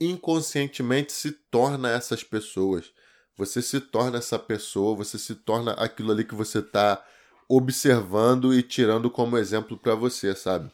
inconscientemente 0.00 1.12
se 1.12 1.32
torna 1.32 1.90
essas 1.90 2.24
pessoas. 2.24 2.90
Você 3.36 3.60
se 3.60 3.80
torna 3.80 4.18
essa 4.18 4.38
pessoa, 4.38 4.96
você 4.96 5.18
se 5.18 5.34
torna 5.34 5.72
aquilo 5.72 6.12
ali 6.12 6.24
que 6.24 6.34
você 6.34 6.60
está 6.60 7.04
observando 7.48 8.54
e 8.54 8.62
tirando 8.62 9.10
como 9.10 9.36
exemplo 9.36 9.76
para 9.76 9.94
você, 9.94 10.34
sabe? 10.34 10.70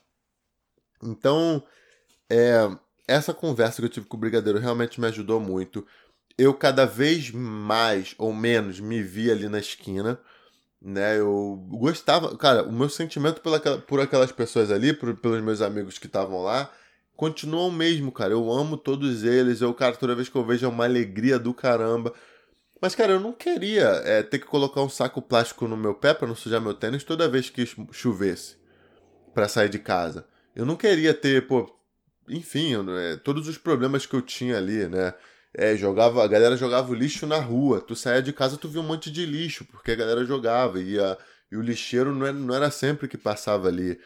Então, 1.02 1.62
é, 2.28 2.70
essa 3.08 3.32
conversa 3.32 3.80
que 3.80 3.86
eu 3.86 3.90
tive 3.90 4.06
com 4.06 4.16
o 4.16 4.20
Brigadeiro 4.20 4.58
realmente 4.58 5.00
me 5.00 5.06
ajudou 5.06 5.40
muito. 5.40 5.86
Eu 6.38 6.54
cada 6.54 6.86
vez 6.86 7.30
mais 7.30 8.14
ou 8.18 8.32
menos 8.32 8.78
me 8.78 9.02
vi 9.02 9.30
ali 9.30 9.48
na 9.48 9.58
esquina, 9.58 10.20
né? 10.80 11.18
Eu 11.18 11.66
gostava, 11.70 12.36
cara, 12.36 12.62
o 12.62 12.72
meu 12.72 12.88
sentimento 12.88 13.40
pela, 13.40 13.58
por 13.58 14.00
aquelas 14.00 14.32
pessoas 14.32 14.70
ali, 14.70 14.92
por, 14.92 15.14
pelos 15.16 15.42
meus 15.42 15.60
amigos 15.60 15.98
que 15.98 16.06
estavam 16.06 16.42
lá, 16.42 16.70
continua 17.16 17.62
o 17.62 17.72
mesmo, 17.72 18.12
cara. 18.12 18.32
Eu 18.32 18.50
amo 18.50 18.76
todos 18.76 19.24
eles. 19.24 19.60
Eu, 19.60 19.74
cara, 19.74 19.96
toda 19.96 20.14
vez 20.14 20.28
que 20.28 20.36
eu 20.36 20.44
vejo 20.44 20.64
é 20.64 20.68
uma 20.68 20.84
alegria 20.84 21.38
do 21.38 21.52
caramba. 21.52 22.14
Mas, 22.80 22.94
cara, 22.94 23.12
eu 23.12 23.20
não 23.20 23.32
queria 23.32 23.88
é, 24.04 24.22
ter 24.22 24.38
que 24.38 24.46
colocar 24.46 24.80
um 24.82 24.88
saco 24.88 25.20
plástico 25.20 25.68
no 25.68 25.76
meu 25.76 25.94
pé 25.94 26.14
para 26.14 26.26
não 26.26 26.34
sujar 26.34 26.60
meu 26.60 26.72
tênis 26.72 27.04
toda 27.04 27.28
vez 27.28 27.50
que 27.50 27.68
chovesse 27.92 28.56
para 29.34 29.48
sair 29.48 29.68
de 29.68 29.78
casa. 29.78 30.26
Eu 30.56 30.64
não 30.64 30.76
queria 30.76 31.12
ter, 31.12 31.46
pô, 31.46 31.70
enfim, 32.28 32.74
é, 32.96 33.16
todos 33.16 33.48
os 33.48 33.58
problemas 33.58 34.06
que 34.06 34.14
eu 34.14 34.22
tinha 34.22 34.56
ali, 34.56 34.88
né? 34.88 35.12
É, 35.52 35.76
jogava, 35.76 36.22
a 36.22 36.28
galera 36.28 36.56
jogava 36.56 36.90
o 36.90 36.94
lixo 36.94 37.26
na 37.26 37.38
rua. 37.38 37.80
Tu 37.80 37.94
saía 37.96 38.22
de 38.22 38.32
casa, 38.32 38.56
tu 38.56 38.68
via 38.68 38.80
um 38.80 38.86
monte 38.86 39.10
de 39.10 39.26
lixo, 39.26 39.64
porque 39.64 39.90
a 39.90 39.96
galera 39.96 40.24
jogava. 40.24 40.80
E, 40.80 40.98
a, 40.98 41.18
e 41.50 41.56
o 41.56 41.62
lixeiro 41.62 42.14
não 42.14 42.26
era, 42.26 42.32
não 42.32 42.54
era 42.54 42.70
sempre 42.70 43.08
que 43.08 43.18
passava 43.18 43.68
ali. 43.68 43.98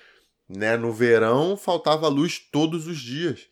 Né? 0.48 0.76
No 0.76 0.92
verão, 0.92 1.56
faltava 1.56 2.08
luz 2.08 2.38
todos 2.50 2.86
os 2.86 2.98
dias. 2.98 3.46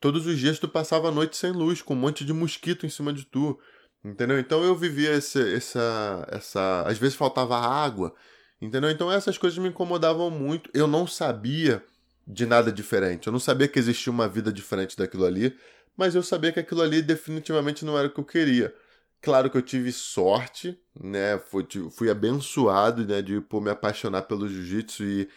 Todos 0.00 0.26
os 0.26 0.38
dias 0.38 0.58
tu 0.58 0.68
passava 0.68 1.08
a 1.08 1.12
noite 1.12 1.36
sem 1.36 1.50
luz, 1.50 1.82
com 1.82 1.94
um 1.94 1.98
monte 1.98 2.24
de 2.24 2.32
mosquito 2.32 2.86
em 2.86 2.90
cima 2.90 3.12
de 3.12 3.24
tu. 3.24 3.58
Entendeu? 4.04 4.38
Então 4.38 4.62
eu 4.62 4.74
vivia 4.76 5.12
esse, 5.12 5.54
essa, 5.54 6.26
essa. 6.30 6.84
Às 6.86 6.98
vezes 6.98 7.16
faltava 7.16 7.56
água. 7.56 8.14
Entendeu? 8.60 8.90
Então 8.90 9.10
essas 9.10 9.38
coisas 9.38 9.58
me 9.58 9.68
incomodavam 9.68 10.30
muito. 10.30 10.70
Eu 10.74 10.86
não 10.86 11.06
sabia 11.06 11.82
de 12.26 12.46
nada 12.46 12.70
diferente. 12.70 13.26
Eu 13.26 13.32
não 13.32 13.40
sabia 13.40 13.68
que 13.68 13.78
existia 13.78 14.12
uma 14.12 14.28
vida 14.28 14.52
diferente 14.52 14.96
daquilo 14.96 15.24
ali, 15.24 15.56
mas 15.96 16.14
eu 16.14 16.22
sabia 16.22 16.52
que 16.52 16.60
aquilo 16.60 16.82
ali 16.82 17.02
definitivamente 17.02 17.84
não 17.84 17.98
era 17.98 18.08
o 18.08 18.10
que 18.10 18.20
eu 18.20 18.24
queria. 18.24 18.74
Claro 19.22 19.50
que 19.50 19.56
eu 19.56 19.62
tive 19.62 19.90
sorte, 19.90 20.78
né? 20.98 21.38
Fui, 21.38 21.66
fui 21.90 22.10
abençoado, 22.10 23.06
né? 23.06 23.22
De 23.22 23.40
por 23.40 23.62
me 23.62 23.70
apaixonar 23.70 24.22
pelo 24.22 24.48
jiu-jitsu 24.48 25.02
e 25.02 25.28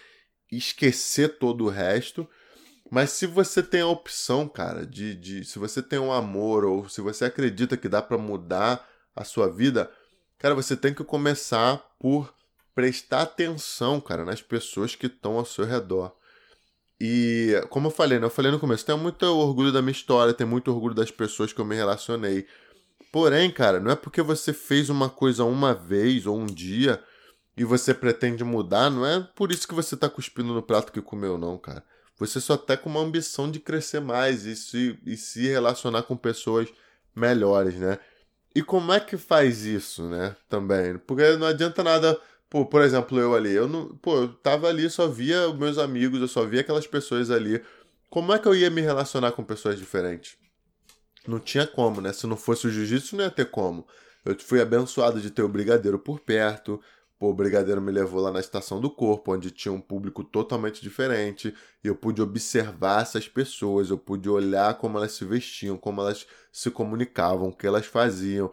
esquecer 0.51 1.37
todo 1.37 1.65
o 1.65 1.69
resto. 1.69 2.27
Mas 2.89 3.11
se 3.11 3.25
você 3.25 3.61
tem 3.61 3.81
a 3.81 3.87
opção, 3.87 4.47
cara, 4.47 4.85
de, 4.85 5.13
de 5.15 5.43
se 5.43 5.59
você 5.59 5.81
tem 5.81 5.99
um 5.99 6.11
amor 6.11 6.63
ou 6.63 6.87
se 6.87 7.01
você 7.01 7.25
acredita 7.25 7.75
que 7.75 7.89
dá 7.89 8.01
para 8.01 8.17
mudar 8.17 8.87
a 9.15 9.23
sua 9.23 9.51
vida, 9.51 9.91
cara, 10.37 10.55
você 10.55 10.75
tem 10.75 10.93
que 10.93 11.03
começar 11.03 11.83
por 11.99 12.33
prestar 12.73 13.23
atenção, 13.23 13.99
cara, 13.99 14.23
nas 14.23 14.41
pessoas 14.41 14.95
que 14.95 15.07
estão 15.07 15.37
ao 15.37 15.45
seu 15.45 15.65
redor. 15.65 16.15
E, 16.99 17.53
como 17.69 17.87
eu 17.87 17.91
falei, 17.91 18.19
né? 18.19 18.25
Eu 18.25 18.29
falei 18.29 18.51
no 18.51 18.59
começo, 18.59 18.85
tenho 18.85 18.97
muito 18.97 19.23
orgulho 19.23 19.71
da 19.71 19.81
minha 19.81 19.91
história, 19.91 20.33
tenho 20.33 20.49
muito 20.49 20.71
orgulho 20.71 20.95
das 20.95 21.11
pessoas 21.11 21.53
que 21.53 21.59
eu 21.59 21.65
me 21.65 21.75
relacionei. 21.75 22.47
Porém, 23.11 23.51
cara, 23.51 23.79
não 23.79 23.91
é 23.91 23.95
porque 23.95 24.21
você 24.21 24.53
fez 24.53 24.89
uma 24.89 25.09
coisa 25.09 25.43
uma 25.43 25.73
vez 25.73 26.25
ou 26.25 26.37
um 26.37 26.45
dia 26.45 27.03
e 27.55 27.63
você 27.63 27.93
pretende 27.93 28.43
mudar, 28.43 28.89
não 28.89 29.05
é 29.05 29.19
por 29.35 29.51
isso 29.51 29.67
que 29.67 29.73
você 29.73 29.97
tá 29.97 30.09
cuspindo 30.09 30.53
no 30.53 30.61
prato 30.61 30.91
que 30.91 31.01
comeu, 31.01 31.37
não, 31.37 31.57
cara. 31.57 31.83
Você 32.19 32.41
só 32.41 32.57
tá 32.57 32.75
com 32.75 32.89
uma 32.89 33.01
ambição 33.01 33.49
de 33.49 33.59
crescer 33.59 33.99
mais 33.99 34.45
e 34.45 34.55
se, 34.55 34.99
e 35.05 35.15
se 35.15 35.47
relacionar 35.47 36.03
com 36.03 36.17
pessoas 36.17 36.67
melhores, 37.15 37.75
né? 37.75 37.99
E 38.55 38.63
como 38.63 38.91
é 38.91 38.99
que 38.99 39.17
faz 39.17 39.65
isso, 39.65 40.09
né? 40.09 40.35
Também. 40.49 40.97
Porque 40.97 41.37
não 41.37 41.47
adianta 41.47 41.83
nada 41.83 42.19
Pô, 42.49 42.65
por 42.65 42.81
exemplo, 42.81 43.19
eu 43.19 43.35
ali, 43.35 43.51
eu 43.53 43.67
não. 43.67 43.89
Pô, 43.97 44.21
eu 44.21 44.29
tava 44.29 44.67
ali, 44.69 44.89
só 44.89 45.07
via 45.07 45.51
meus 45.53 45.77
amigos, 45.77 46.21
eu 46.21 46.27
só 46.27 46.45
via 46.45 46.61
aquelas 46.61 46.87
pessoas 46.87 47.29
ali. 47.29 47.61
Como 48.09 48.33
é 48.33 48.39
que 48.39 48.47
eu 48.47 48.55
ia 48.55 48.69
me 48.69 48.81
relacionar 48.81 49.33
com 49.33 49.43
pessoas 49.43 49.77
diferentes? 49.77 50.37
Não 51.27 51.39
tinha 51.39 51.67
como, 51.67 51.99
né? 51.99 52.13
Se 52.13 52.25
não 52.25 52.37
fosse 52.37 52.67
o 52.67 52.69
jiu-jitsu, 52.69 53.17
não 53.17 53.25
ia 53.25 53.31
ter 53.31 53.51
como. 53.51 53.85
Eu 54.23 54.37
fui 54.39 54.61
abençoado 54.61 55.19
de 55.19 55.29
ter 55.29 55.41
o 55.41 55.49
Brigadeiro 55.49 55.99
por 55.99 56.21
perto. 56.21 56.81
Pô, 57.19 57.29
o 57.31 57.33
Brigadeiro 57.33 57.81
me 57.81 57.91
levou 57.91 58.21
lá 58.21 58.31
na 58.31 58.39
Estação 58.39 58.79
do 58.79 58.91
Corpo, 58.91 59.33
onde 59.33 59.49
tinha 59.49 59.71
um 59.71 59.81
público 59.81 60.23
totalmente 60.23 60.81
diferente. 60.81 61.53
E 61.83 61.87
eu 61.87 61.95
pude 61.95 62.21
observar 62.21 63.01
essas 63.01 63.27
pessoas, 63.27 63.89
eu 63.89 63.97
pude 63.97 64.29
olhar 64.29 64.75
como 64.77 64.97
elas 64.97 65.13
se 65.13 65.25
vestiam, 65.25 65.77
como 65.77 65.99
elas 66.01 66.27
se 66.51 66.69
comunicavam, 66.69 67.49
o 67.49 67.55
que 67.55 67.65
elas 67.65 67.87
faziam. 67.87 68.51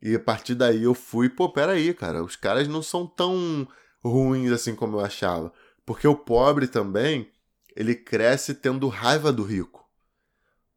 E 0.00 0.14
a 0.14 0.20
partir 0.20 0.54
daí 0.54 0.82
eu 0.82 0.92
fui, 0.94 1.30
pô, 1.30 1.50
peraí, 1.50 1.94
cara, 1.94 2.22
os 2.22 2.36
caras 2.36 2.68
não 2.68 2.82
são 2.82 3.06
tão 3.06 3.66
ruins 4.04 4.50
assim 4.52 4.74
como 4.74 4.98
eu 4.98 5.00
achava. 5.00 5.50
Porque 5.86 6.06
o 6.06 6.14
pobre 6.14 6.66
também, 6.66 7.30
ele 7.74 7.94
cresce 7.94 8.54
tendo 8.54 8.88
raiva 8.88 9.32
do 9.32 9.42
rico. 9.42 9.88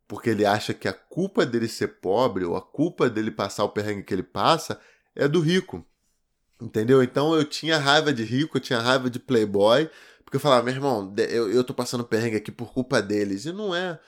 Porque 0.08 0.30
ele 0.30 0.46
acha 0.46 0.74
que 0.74 0.88
a 0.88 0.94
culpa 0.94 1.46
dele 1.46 1.68
ser 1.68 2.00
pobre, 2.00 2.46
ou 2.46 2.56
a 2.56 2.62
culpa 2.62 3.10
dele 3.10 3.32
passar 3.32 3.66
o 3.66 3.70
perrengue 3.70 4.04
que 4.04 4.14
ele 4.14 4.24
passa, 4.24 4.80
é 5.14 5.28
do 5.28 5.42
rico. 5.42 5.86
Entendeu? 6.62 7.04
Então 7.04 7.36
eu 7.36 7.44
tinha 7.44 7.78
raiva 7.78 8.14
de 8.14 8.24
rico, 8.24 8.58
eu 8.58 8.62
tinha 8.62 8.80
raiva 8.80 9.10
de 9.10 9.20
playboy, 9.20 9.90
porque 10.24 10.38
eu 10.38 10.40
falava, 10.40 10.64
meu 10.64 10.74
irmão, 10.74 11.14
eu, 11.18 11.52
eu 11.52 11.64
tô 11.64 11.74
passando 11.74 12.04
perrengue 12.04 12.38
aqui 12.38 12.52
por 12.52 12.74
culpa 12.74 13.02
deles. 13.02 13.46
E 13.46 13.52
não 13.52 13.76
é. 13.76 14.00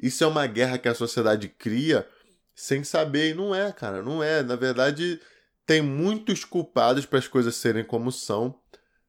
Isso 0.00 0.22
é 0.22 0.26
uma 0.26 0.46
guerra 0.46 0.78
que 0.78 0.88
a 0.88 0.94
sociedade 0.94 1.48
cria 1.48 2.08
sem 2.54 2.82
saber, 2.82 3.30
e 3.30 3.34
não 3.34 3.54
é, 3.54 3.72
cara, 3.72 4.02
não 4.02 4.22
é. 4.22 4.42
Na 4.42 4.56
verdade, 4.56 5.20
tem 5.66 5.82
muitos 5.82 6.44
culpados 6.44 7.04
para 7.04 7.18
as 7.18 7.28
coisas 7.28 7.54
serem 7.56 7.84
como 7.84 8.10
são, 8.10 8.58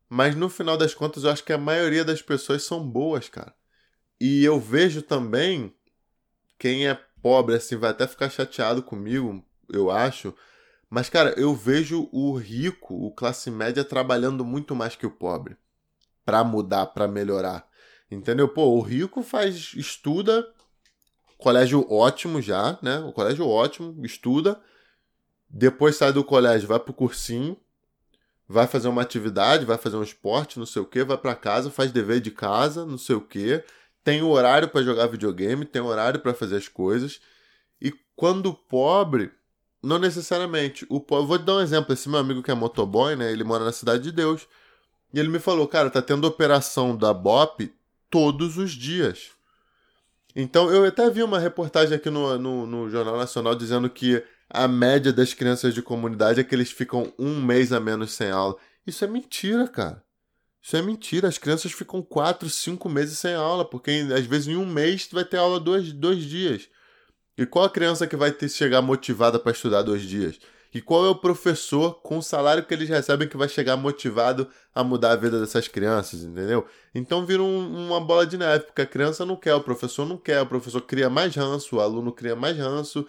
mas 0.09 0.35
no 0.35 0.49
final 0.49 0.77
das 0.77 0.93
contas 0.93 1.23
eu 1.23 1.31
acho 1.31 1.43
que 1.43 1.53
a 1.53 1.57
maioria 1.57 2.03
das 2.03 2.21
pessoas 2.21 2.63
são 2.63 2.85
boas, 2.87 3.29
cara. 3.29 3.53
E 4.19 4.43
eu 4.43 4.59
vejo 4.59 5.01
também 5.01 5.73
quem 6.57 6.87
é 6.87 6.99
pobre 7.21 7.55
assim 7.55 7.75
vai 7.77 7.91
até 7.91 8.07
ficar 8.07 8.29
chateado 8.29 8.83
comigo, 8.83 9.43
eu 9.69 9.89
acho, 9.89 10.35
mas, 10.89 11.09
cara, 11.09 11.31
eu 11.37 11.53
vejo 11.53 12.09
o 12.11 12.35
rico, 12.35 12.95
o 12.95 13.11
classe 13.11 13.51
média, 13.51 13.83
trabalhando 13.83 14.43
muito 14.43 14.75
mais 14.75 14.95
que 14.95 15.05
o 15.05 15.11
pobre. 15.11 15.55
para 16.25 16.43
mudar, 16.43 16.87
para 16.87 17.07
melhorar. 17.07 17.67
Entendeu? 18.11 18.47
Pô, 18.47 18.65
o 18.65 18.81
rico 18.81 19.23
faz, 19.23 19.73
estuda, 19.75 20.47
colégio 21.37 21.85
ótimo 21.91 22.41
já, 22.41 22.77
né? 22.81 22.99
O 22.99 23.11
colégio 23.11 23.47
ótimo, 23.47 24.05
estuda. 24.05 24.61
Depois 25.49 25.95
sai 25.95 26.13
do 26.13 26.23
colégio, 26.23 26.67
vai 26.67 26.79
pro 26.79 26.93
cursinho, 26.93 27.57
vai 28.47 28.67
fazer 28.67 28.87
uma 28.87 29.01
atividade, 29.01 29.65
vai 29.65 29.77
fazer 29.77 29.97
um 29.97 30.03
esporte, 30.03 30.59
não 30.59 30.65
sei 30.65 30.81
o 30.81 30.85
que, 30.85 31.03
vai 31.03 31.17
para 31.17 31.35
casa, 31.35 31.71
faz 31.71 31.91
dever 31.91 32.19
de 32.19 32.31
casa, 32.31 32.85
não 32.85 32.97
sei 32.97 33.15
o 33.15 33.21
que, 33.21 33.63
tem 34.03 34.21
horário 34.21 34.67
para 34.69 34.83
jogar 34.83 35.07
videogame, 35.07 35.65
tem 35.65 35.81
horário 35.81 36.19
para 36.19 36.33
fazer 36.33 36.57
as 36.57 36.67
coisas. 36.67 37.19
E 37.81 37.91
quando 38.15 38.53
pobre, 38.53 39.31
não 39.81 39.97
necessariamente. 39.97 40.85
O, 40.89 40.99
vou 40.99 41.37
te 41.37 41.45
dar 41.45 41.55
um 41.55 41.61
exemplo. 41.61 41.93
Esse 41.93 42.09
meu 42.09 42.19
amigo 42.19 42.43
que 42.43 42.51
é 42.51 42.53
motoboy, 42.53 43.15
né? 43.15 43.31
Ele 43.31 43.43
mora 43.43 43.63
na 43.63 43.71
Cidade 43.71 44.03
de 44.03 44.11
Deus. 44.11 44.47
E 45.13 45.19
ele 45.19 45.29
me 45.29 45.39
falou, 45.39 45.67
cara, 45.67 45.89
tá 45.89 46.01
tendo 46.01 46.27
operação 46.27 46.95
da 46.95 47.13
BOP 47.13 47.71
todos 48.09 48.57
os 48.57 48.71
dias. 48.71 49.31
Então, 50.35 50.71
eu 50.71 50.85
até 50.85 51.09
vi 51.09 51.23
uma 51.23 51.39
reportagem 51.39 51.95
aqui 51.95 52.09
no, 52.09 52.37
no, 52.37 52.65
no, 52.67 52.89
Jornal 52.89 53.17
Nacional 53.17 53.55
dizendo 53.55 53.89
que 53.89 54.23
a 54.49 54.67
média 54.67 55.11
das 55.11 55.33
crianças 55.33 55.73
de 55.73 55.81
comunidade 55.81 56.39
é 56.39 56.43
que 56.43 56.53
eles 56.53 56.71
ficam 56.71 57.11
um 57.17 57.41
mês 57.41 57.73
a 57.73 57.79
menos 57.79 58.11
sem 58.11 58.29
aula. 58.29 58.55
Isso 58.85 59.03
é 59.03 59.07
mentira, 59.07 59.67
cara. 59.67 60.03
Isso 60.61 60.77
é 60.77 60.81
mentira. 60.81 61.27
As 61.27 61.37
crianças 61.37 61.71
ficam 61.71 62.01
quatro, 62.01 62.49
cinco 62.49 62.87
meses 62.87 63.17
sem 63.17 63.33
aula, 63.33 63.65
porque 63.65 63.91
às 64.15 64.25
vezes 64.25 64.47
em 64.47 64.55
um 64.55 64.65
mês 64.65 65.07
tu 65.07 65.15
vai 65.15 65.25
ter 65.25 65.37
aula 65.37 65.59
dois, 65.59 65.91
dois 65.91 66.23
dias. 66.23 66.69
E 67.39 67.45
qual 67.45 67.63
a 67.63 67.69
criança 67.69 68.05
que 68.05 68.17
vai 68.17 68.33
ter, 68.33 68.49
chegar 68.49 68.81
motivada 68.81 69.39
para 69.39 69.53
estudar 69.53 69.81
dois 69.81 70.01
dias? 70.01 70.37
E 70.73 70.81
qual 70.81 71.05
é 71.05 71.09
o 71.09 71.15
professor 71.15 72.01
com 72.01 72.17
o 72.17 72.21
salário 72.21 72.65
que 72.65 72.73
eles 72.73 72.89
recebem 72.89 73.29
que 73.29 73.37
vai 73.37 73.47
chegar 73.47 73.77
motivado 73.77 74.45
a 74.75 74.83
mudar 74.83 75.13
a 75.13 75.15
vida 75.15 75.39
dessas 75.39 75.65
crianças, 75.69 76.21
entendeu? 76.21 76.67
Então 76.93 77.25
vira 77.25 77.41
um, 77.41 77.87
uma 77.87 78.01
bola 78.01 78.27
de 78.27 78.37
neve, 78.37 78.65
porque 78.65 78.81
a 78.81 78.85
criança 78.85 79.25
não 79.25 79.37
quer, 79.37 79.53
o 79.53 79.63
professor 79.63 80.05
não 80.05 80.17
quer, 80.17 80.41
o 80.41 80.47
professor 80.47 80.81
cria 80.81 81.09
mais 81.09 81.33
ranço, 81.33 81.77
o 81.77 81.79
aluno 81.79 82.11
cria 82.11 82.35
mais 82.35 82.57
ranço 82.57 83.07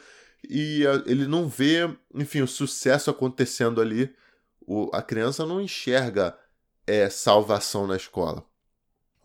e 0.48 0.84
ele 1.06 1.26
não 1.26 1.48
vê, 1.48 1.92
enfim, 2.14 2.40
o 2.40 2.46
sucesso 2.46 3.10
acontecendo 3.10 3.80
ali. 3.80 4.14
O, 4.64 4.90
a 4.94 5.02
criança 5.02 5.44
não 5.44 5.60
enxerga 5.60 6.38
é, 6.86 7.10
salvação 7.10 7.84
na 7.84 7.96
escola. 7.96 8.44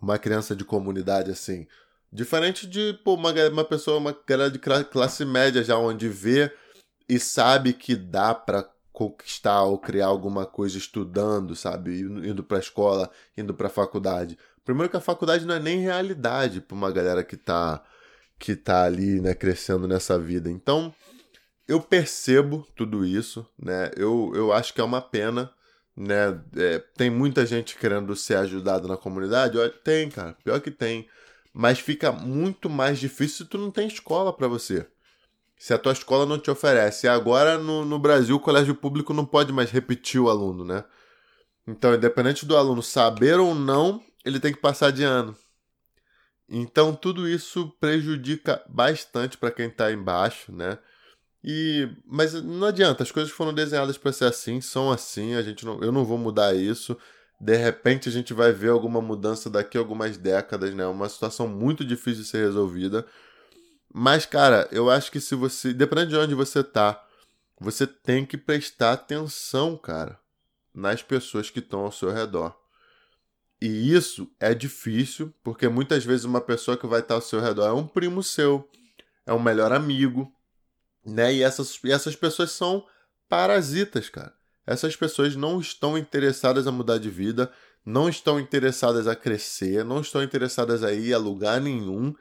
Uma 0.01 0.17
criança 0.17 0.55
de 0.55 0.65
comunidade 0.65 1.29
assim, 1.29 1.67
Diferente 2.15 2.65
de 2.65 2.93
pô, 3.04 3.15
uma, 3.15 3.34
uma 3.49 3.65
pessoa, 3.65 3.97
uma 3.97 4.17
galera 4.25 4.49
de 4.49 4.58
classe 4.58 5.25
média 5.25 5.62
já, 5.62 5.78
onde 5.78 6.08
vê 6.08 6.49
e 7.10 7.19
sabe 7.19 7.73
que 7.73 7.93
dá 7.93 8.34
para 8.34 8.67
conquistar 8.93 9.63
ou 9.63 9.78
criar 9.78 10.08
alguma 10.08 10.45
coisa 10.45 10.78
estudando, 10.78 11.54
sabe? 11.58 11.99
Indo 11.99 12.41
pra 12.41 12.60
escola, 12.60 13.12
indo 13.38 13.54
pra 13.54 13.67
faculdade. 13.67 14.39
Primeiro 14.63 14.89
que 14.89 14.95
a 14.95 15.01
faculdade 15.01 15.45
não 15.45 15.56
é 15.56 15.60
nem 15.60 15.80
realidade 15.80 16.62
para 16.62 16.75
uma 16.75 16.89
galera 16.89 17.21
que 17.21 17.36
tá, 17.36 17.84
que 18.39 18.56
tá 18.56 18.86
ali, 18.86 19.19
né, 19.19 19.36
crescendo 19.36 19.86
nessa 19.86 20.17
vida. 20.17 20.49
Então, 20.49 20.95
eu 21.67 21.82
percebo 21.82 22.65
tudo 22.78 23.06
isso, 23.06 23.45
né? 23.60 23.91
Eu, 23.97 24.32
eu 24.34 24.54
acho 24.54 24.73
que 24.73 24.80
é 24.80 24.84
uma 24.84 25.01
pena, 25.01 25.51
né? 25.97 26.41
É, 26.56 26.80
tem 26.95 27.10
muita 27.10 27.45
gente 27.45 27.78
querendo 27.78 28.15
ser 28.15 28.38
ajudado 28.38 28.88
na 28.88 28.95
comunidade. 28.95 29.58
Tem, 29.84 30.10
cara. 30.10 30.38
Pior 30.41 30.62
que 30.62 30.71
tem 30.71 31.10
mas 31.57 31.79
fica 31.79 32.11
muito 32.11 32.69
mais 32.69 32.99
difícil 32.99 33.37
se 33.37 33.45
tu 33.45 33.57
não 33.57 33.71
tem 33.71 33.87
escola 33.87 34.33
para 34.33 34.45
você. 34.45 34.85
Se 35.57 35.73
a 35.73 35.77
tua 35.77 35.93
escola 35.93 36.25
não 36.25 36.37
te 36.37 36.51
oferece. 36.51 37.07
E 37.07 37.09
agora 37.09 37.57
no, 37.57 37.85
no 37.85 37.97
Brasil 37.97 38.35
o 38.35 38.41
colégio 38.41 38.75
público 38.75 39.13
não 39.13 39.25
pode 39.25 39.53
mais 39.53 39.71
repetir 39.71 40.19
o 40.19 40.29
aluno, 40.29 40.65
né? 40.65 40.83
Então, 41.65 41.95
independente 41.95 42.45
do 42.45 42.57
aluno 42.57 42.83
saber 42.83 43.39
ou 43.39 43.55
não, 43.55 44.03
ele 44.25 44.37
tem 44.37 44.51
que 44.51 44.59
passar 44.59 44.91
de 44.91 45.03
ano. 45.03 45.33
Então, 46.49 46.93
tudo 46.93 47.27
isso 47.27 47.69
prejudica 47.79 48.61
bastante 48.67 49.37
para 49.37 49.49
quem 49.49 49.67
está 49.67 49.89
embaixo, 49.93 50.51
né? 50.51 50.77
E, 51.41 51.87
mas 52.05 52.33
não 52.33 52.67
adianta, 52.67 53.01
as 53.01 53.11
coisas 53.11 53.31
foram 53.31 53.53
desenhadas 53.53 53.97
para 53.97 54.11
ser 54.11 54.25
assim, 54.25 54.59
são 54.59 54.91
assim, 54.91 55.35
a 55.35 55.41
gente 55.41 55.65
não, 55.65 55.81
eu 55.81 55.91
não 55.91 56.03
vou 56.03 56.17
mudar 56.17 56.53
isso 56.53 56.97
de 57.45 57.55
repente 57.55 58.10
a 58.10 58.12
gente 58.12 58.34
vai 58.34 58.51
ver 58.51 58.69
alguma 58.69 58.99
mudança 58.99 59.51
daqui 59.51 59.77
a 59.77 59.79
algumas 59.79 60.17
décadas, 60.17 60.73
né? 60.73 60.84
Uma 60.88 61.08
situação 61.08 61.47
muito 61.47 61.86
difícil 61.86 62.23
de 62.23 62.29
ser 62.29 62.39
resolvida. 62.39 63.05
Mas, 63.93 64.25
cara, 64.25 64.67
eu 64.71 64.89
acho 64.89 65.12
que 65.12 65.21
se 65.21 65.36
você. 65.36 65.71
Dependendo 65.71 66.10
de 66.10 66.17
onde 66.17 66.34
você 66.34 66.63
tá, 66.63 67.05
você 67.60 67.86
tem 67.86 68.25
que 68.25 68.36
prestar 68.36 68.93
atenção, 68.93 69.77
cara, 69.77 70.19
nas 70.73 71.03
pessoas 71.03 71.51
que 71.51 71.60
estão 71.60 71.81
ao 71.81 71.91
seu 71.91 72.12
redor. 72.12 72.60
E 73.62 73.93
isso 73.93 74.27
é 74.39 74.55
difícil, 74.55 75.31
porque 75.43 75.69
muitas 75.69 76.03
vezes 76.03 76.25
uma 76.25 76.41
pessoa 76.41 76.75
que 76.75 76.88
vai 76.88 77.01
estar 77.01 77.13
ao 77.13 77.21
seu 77.21 77.39
redor 77.39 77.67
é 77.67 77.73
um 77.73 77.86
primo 77.86 78.23
seu, 78.23 78.67
é 79.23 79.31
um 79.31 79.39
melhor 79.39 79.71
amigo, 79.71 80.34
né? 81.05 81.31
E 81.31 81.43
essas, 81.43 81.79
e 81.84 81.91
essas 81.91 82.15
pessoas 82.15 82.49
são 82.51 82.88
parasitas, 83.29 84.10
cara. 84.10 84.34
Essas 84.65 84.95
pessoas 84.95 85.36
não 85.36 85.60
estão 85.60 85.97
interessadas 85.97 86.65
a 86.67 86.71
mudar 86.71 86.97
de 86.97 87.10
vida, 87.10 87.51
não 87.86 88.10
estão 88.10 88.39
interessadas 88.39 89.08
a 89.08 89.15
crescer, 89.15 89.86
não 89.86 90.01
estão 90.01 90.23
interessadas 90.23 90.84
a 90.84 90.91
ir 90.91 91.13
a 91.13 91.17
lugar 91.17 91.62
nenhum. 91.62 92.15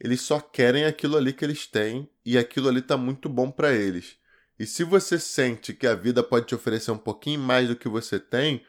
Eles 0.00 0.20
só 0.20 0.40
querem 0.40 0.84
aquilo 0.84 1.16
ali 1.16 1.32
que 1.32 1.44
eles 1.44 1.66
têm 1.66 2.08
e 2.24 2.36
aquilo 2.36 2.68
ali 2.68 2.80
está 2.80 2.96
muito 2.96 3.28
bom 3.28 3.50
para 3.50 3.72
eles. 3.72 4.16
E 4.58 4.66
se 4.66 4.82
você 4.82 5.18
sente 5.18 5.72
que 5.72 5.86
a 5.86 5.94
vida 5.94 6.22
pode 6.22 6.46
te 6.46 6.54
oferecer 6.54 6.90
um 6.90 6.98
pouquinho 6.98 7.40
mais 7.40 7.68
do 7.68 7.76
que 7.76 7.88
você 7.88 8.18
tem, 8.18 8.64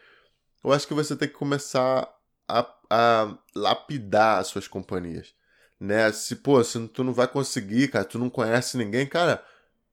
eu 0.63 0.71
acho 0.71 0.87
que 0.87 0.93
você 0.93 1.15
tem 1.15 1.27
que 1.27 1.33
começar 1.33 2.07
a, 2.47 2.75
a 2.89 3.37
lapidar 3.55 4.39
as 4.39 4.47
suas 4.47 4.67
companhias. 4.67 5.33
Né? 5.79 6.11
Se, 6.11 6.35
pô, 6.35 6.63
se 6.63 6.87
tu 6.89 7.03
não 7.03 7.13
vai 7.13 7.27
conseguir, 7.27 7.87
cara, 7.87 8.05
tu 8.05 8.19
não 8.19 8.29
conhece 8.29 8.77
ninguém, 8.77 9.07
cara, 9.07 9.43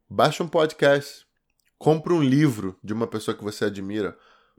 baixa 0.09 0.43
um 0.43 0.49
podcast, 0.49 1.26
Compre 1.79 2.13
um 2.13 2.23
livro 2.23 2.79
de 2.83 2.93
uma 2.93 3.07
pessoa 3.07 3.37
que 3.37 3.45
você 3.45 3.67
admira, 3.67 4.17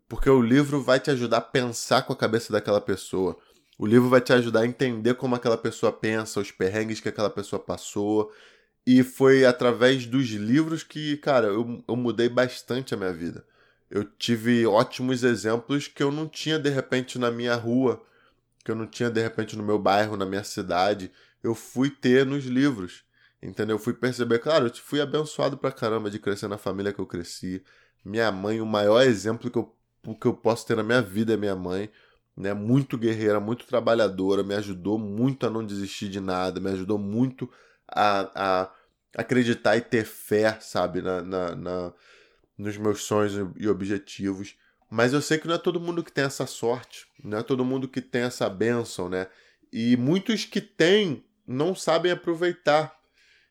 porque 0.08 0.30
o 0.30 0.42
livro 0.42 0.82
vai 0.82 1.00
te 1.00 1.12
ajudar 1.12 1.38
a 1.38 1.42
pensar 1.42 2.04
com 2.04 2.14
a 2.14 2.18
cabeça 2.18 2.54
daquela 2.54 2.80
pessoa. 2.80 3.38
O 3.78 3.86
livro 3.86 4.10
vai 4.10 4.22
te 4.22 4.34
ajudar 4.34 4.62
a 4.62 4.66
entender 4.66 5.16
como 5.16 5.36
aquela 5.36 5.58
pessoa 5.58 5.92
pensa, 5.92 6.40
os 6.40 6.52
perrengues 6.52 7.00
que 7.00 7.10
aquela 7.10 7.30
pessoa 7.30 7.60
passou. 7.60 8.32
E 8.86 9.04
foi 9.04 9.46
através 9.46 10.06
dos 10.06 10.28
livros 10.28 10.84
que, 10.84 11.18
cara, 11.18 11.48
eu, 11.48 11.84
eu 11.88 11.96
mudei 11.96 12.30
bastante 12.30 12.94
a 12.94 12.98
minha 12.98 13.12
vida. 13.12 13.46
Eu 13.90 14.04
tive 14.04 14.66
ótimos 14.66 15.24
exemplos 15.24 15.88
que 15.88 16.04
eu 16.04 16.12
não 16.12 16.28
tinha 16.28 16.58
de 16.58 16.70
repente 16.70 17.20
na 17.20 17.32
minha 17.32 17.56
rua, 17.56 18.02
que 18.64 18.72
eu 18.72 18.76
não 18.76 18.88
tinha 18.88 19.10
de 19.10 19.22
repente 19.22 19.56
no 19.56 19.64
meu 19.64 19.80
bairro, 19.80 20.18
na 20.18 20.26
minha 20.26 20.44
cidade. 20.44 21.12
Eu 21.44 21.54
fui 21.54 21.90
ter 21.90 22.26
nos 22.26 22.46
livros. 22.46 23.04
Entendeu? 23.42 23.76
Eu 23.76 23.80
fui 23.80 23.94
perceber, 23.94 24.40
claro, 24.40 24.68
eu 24.68 24.76
fui 24.76 25.00
abençoado 25.00 25.58
pra 25.58 25.72
caramba 25.72 26.10
de 26.10 26.20
crescer 26.20 26.48
na 26.48 26.58
família 26.58 26.92
que 26.92 27.00
eu 27.00 27.06
cresci. 27.06 27.64
Minha 28.04 28.32
mãe, 28.32 28.60
o 28.62 28.66
maior 28.66 29.02
exemplo 29.02 29.50
que 29.52 29.58
eu, 29.58 29.76
que 30.16 30.26
eu 30.26 30.34
posso 30.34 30.66
ter 30.66 30.76
na 30.76 30.84
minha 30.84 31.02
vida 31.02 31.34
é 31.34 31.38
minha 31.38 31.56
mãe. 31.56 31.90
Né? 32.36 32.54
Muito 32.54 32.98
guerreira, 32.98 33.40
muito 33.40 33.66
trabalhadora, 33.66 34.44
me 34.44 34.56
ajudou 34.56 34.98
muito 34.98 35.46
a 35.46 35.50
não 35.50 35.66
desistir 35.66 36.10
de 36.10 36.20
nada, 36.20 36.60
me 36.60 36.70
ajudou 36.72 36.98
muito 36.98 37.50
a, 37.88 38.30
a 38.36 38.72
acreditar 39.16 39.76
e 39.78 39.82
ter 39.82 40.06
fé, 40.06 40.58
sabe, 40.60 41.02
na, 41.02 41.22
na, 41.22 41.56
na, 41.56 41.94
nos 42.58 42.78
meus 42.78 43.04
sonhos 43.04 43.34
e 43.58 43.68
objetivos. 43.68 44.56
Mas 44.90 45.14
eu 45.14 45.22
sei 45.22 45.38
que 45.38 45.48
não 45.48 45.56
é 45.56 45.58
todo 45.58 45.80
mundo 45.80 46.04
que 46.04 46.12
tem 46.12 46.24
essa 46.24 46.46
sorte, 46.46 47.08
não 47.24 47.40
é 47.40 47.44
todo 47.44 47.66
mundo 47.66 47.88
que 47.88 48.02
tem 48.02 48.22
essa 48.22 48.50
benção, 48.50 49.10
né? 49.10 49.28
E 49.72 49.98
muitos 49.98 50.46
que 50.46 50.62
têm 50.62 51.26
não 51.46 51.76
sabem 51.76 52.12
aproveitar. 52.12 52.97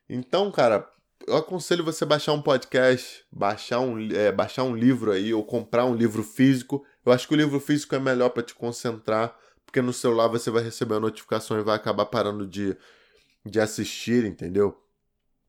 Então, 0.09 0.51
cara, 0.51 0.89
eu 1.27 1.35
aconselho 1.35 1.83
você 1.83 2.05
baixar 2.05 2.33
um 2.33 2.41
podcast, 2.41 3.25
baixar 3.31 3.81
um, 3.81 4.09
é, 4.11 4.31
baixar 4.31 4.63
um 4.63 4.75
livro 4.75 5.11
aí, 5.11 5.33
ou 5.33 5.43
comprar 5.43 5.85
um 5.85 5.95
livro 5.95 6.23
físico. 6.23 6.85
Eu 7.05 7.11
acho 7.11 7.27
que 7.27 7.33
o 7.33 7.37
livro 7.37 7.59
físico 7.59 7.95
é 7.95 7.99
melhor 7.99 8.29
para 8.29 8.43
te 8.43 8.55
concentrar, 8.55 9.37
porque 9.65 9.81
no 9.81 9.91
celular 9.91 10.27
você 10.27 10.49
vai 10.49 10.63
receber 10.63 10.95
a 10.95 10.99
notificação 10.99 11.59
e 11.59 11.63
vai 11.63 11.75
acabar 11.75 12.05
parando 12.05 12.47
de, 12.47 12.75
de 13.45 13.59
assistir, 13.59 14.23
entendeu? 14.23 14.81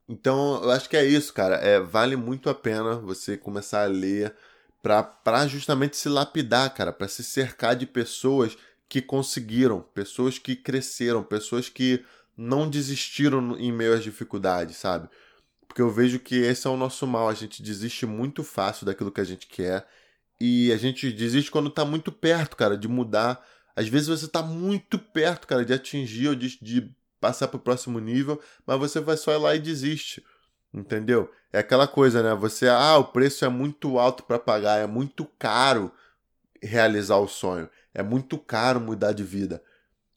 Então, 0.09 0.63
eu 0.65 0.71
acho 0.71 0.89
que 0.89 0.97
é 0.97 1.05
isso, 1.05 1.33
cara. 1.33 1.57
É, 1.57 1.79
vale 1.79 2.17
muito 2.17 2.51
a 2.51 2.55
pena 2.55 2.97
você 2.97 3.37
começar 3.37 3.85
a 3.85 3.87
ler 3.87 4.35
para 4.83 5.47
justamente 5.47 5.97
se 5.97 6.09
lapidar, 6.09 6.73
cara, 6.75 6.93
para 6.93 7.09
se 7.09 7.23
cercar 7.23 7.77
de 7.77 7.87
pessoas 7.87 8.57
que 8.89 9.03
conseguiram, 9.03 9.83
pessoas 9.95 10.39
que 10.39 10.57
cresceram, 10.57 11.23
pessoas 11.23 11.69
que 11.69 12.05
não 12.39 12.71
desistiram 12.71 13.59
em 13.59 13.73
meio 13.73 13.95
às 13.95 14.05
dificuldades, 14.05 14.77
sabe? 14.77 15.09
Porque 15.67 15.83
eu 15.83 15.91
vejo 15.91 16.21
que 16.21 16.37
esse 16.37 16.69
é 16.69 16.71
o 16.71 16.77
nosso 16.77 17.05
mal, 17.05 17.29
a 17.29 17.35
gente 17.35 17.61
desiste 17.61 18.07
muito 18.07 18.45
fácil 18.45 18.87
daquilo 18.87 19.11
que 19.11 19.21
a 19.21 19.25
gente 19.25 19.49
quer 19.49 19.85
e 20.41 20.73
a 20.73 20.77
gente 20.77 21.13
desiste 21.13 21.51
quando 21.51 21.69
tá 21.69 21.85
muito 21.85 22.13
perto, 22.13 22.57
cara, 22.57 22.79
de 22.79 22.87
mudar. 22.87 23.45
Às 23.75 23.89
vezes 23.89 24.07
você 24.07 24.29
tá 24.29 24.41
muito 24.41 24.99
perto, 24.99 25.49
cara, 25.49 25.65
de 25.65 25.73
atingir 25.73 26.29
ou 26.29 26.35
de, 26.37 26.57
de 26.63 26.95
passar 27.21 27.49
pro 27.49 27.59
próximo 27.59 27.99
nível, 27.99 28.41
mas 28.65 28.79
você 28.79 29.01
vai 29.01 29.17
só 29.17 29.33
ir 29.33 29.39
lá 29.39 29.55
e 29.57 29.59
desiste. 29.59 30.25
Entendeu? 30.73 31.31
É 31.53 31.59
aquela 31.59 31.89
coisa, 31.89 32.23
né? 32.23 32.35
Você, 32.37 32.69
ah, 32.69 32.99
o 32.99 33.07
preço 33.07 33.45
é 33.45 33.49
muito 33.49 33.99
alto 33.99 34.23
para 34.23 34.39
pagar, 34.39 34.79
é 34.79 34.87
muito 34.87 35.25
caro 35.39 35.91
realizar 36.63 37.17
o 37.17 37.29
sonho, 37.29 37.69
é 37.93 38.03
muito 38.03 38.39
caro 38.39 38.81
mudar 38.81 39.13
de 39.13 39.25
vida. 39.25 39.63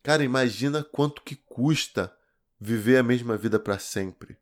Cara, 0.04 0.24
imagina 0.24 0.84
quanto 0.84 1.22
que 1.22 1.36
custa 1.36 2.12
viver 2.60 2.98
a 2.98 3.04
mesma 3.04 3.38
vida 3.38 3.60
para 3.60 3.80
sempre. 3.80 4.38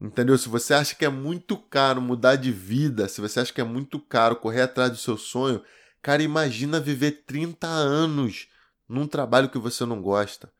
Entendeu? 0.00 0.36
Se 0.36 0.48
você 0.48 0.74
acha 0.74 0.94
que 0.94 1.04
é 1.04 1.08
muito 1.08 1.56
caro 1.56 2.00
mudar 2.00 2.36
de 2.36 2.50
vida, 2.50 3.08
se 3.08 3.20
você 3.20 3.40
acha 3.40 3.52
que 3.52 3.60
é 3.60 3.64
muito 3.64 4.00
caro 4.00 4.36
correr 4.36 4.62
atrás 4.62 4.90
do 4.90 4.96
seu 4.96 5.16
sonho, 5.16 5.62
cara, 6.02 6.22
imagina 6.22 6.80
viver 6.80 7.22
30 7.24 7.68
anos 7.68 8.48
num 8.88 9.06
trabalho 9.06 9.48
que 9.48 9.58
você 9.58 9.84
não 9.84 10.02
gosta. 10.02 10.52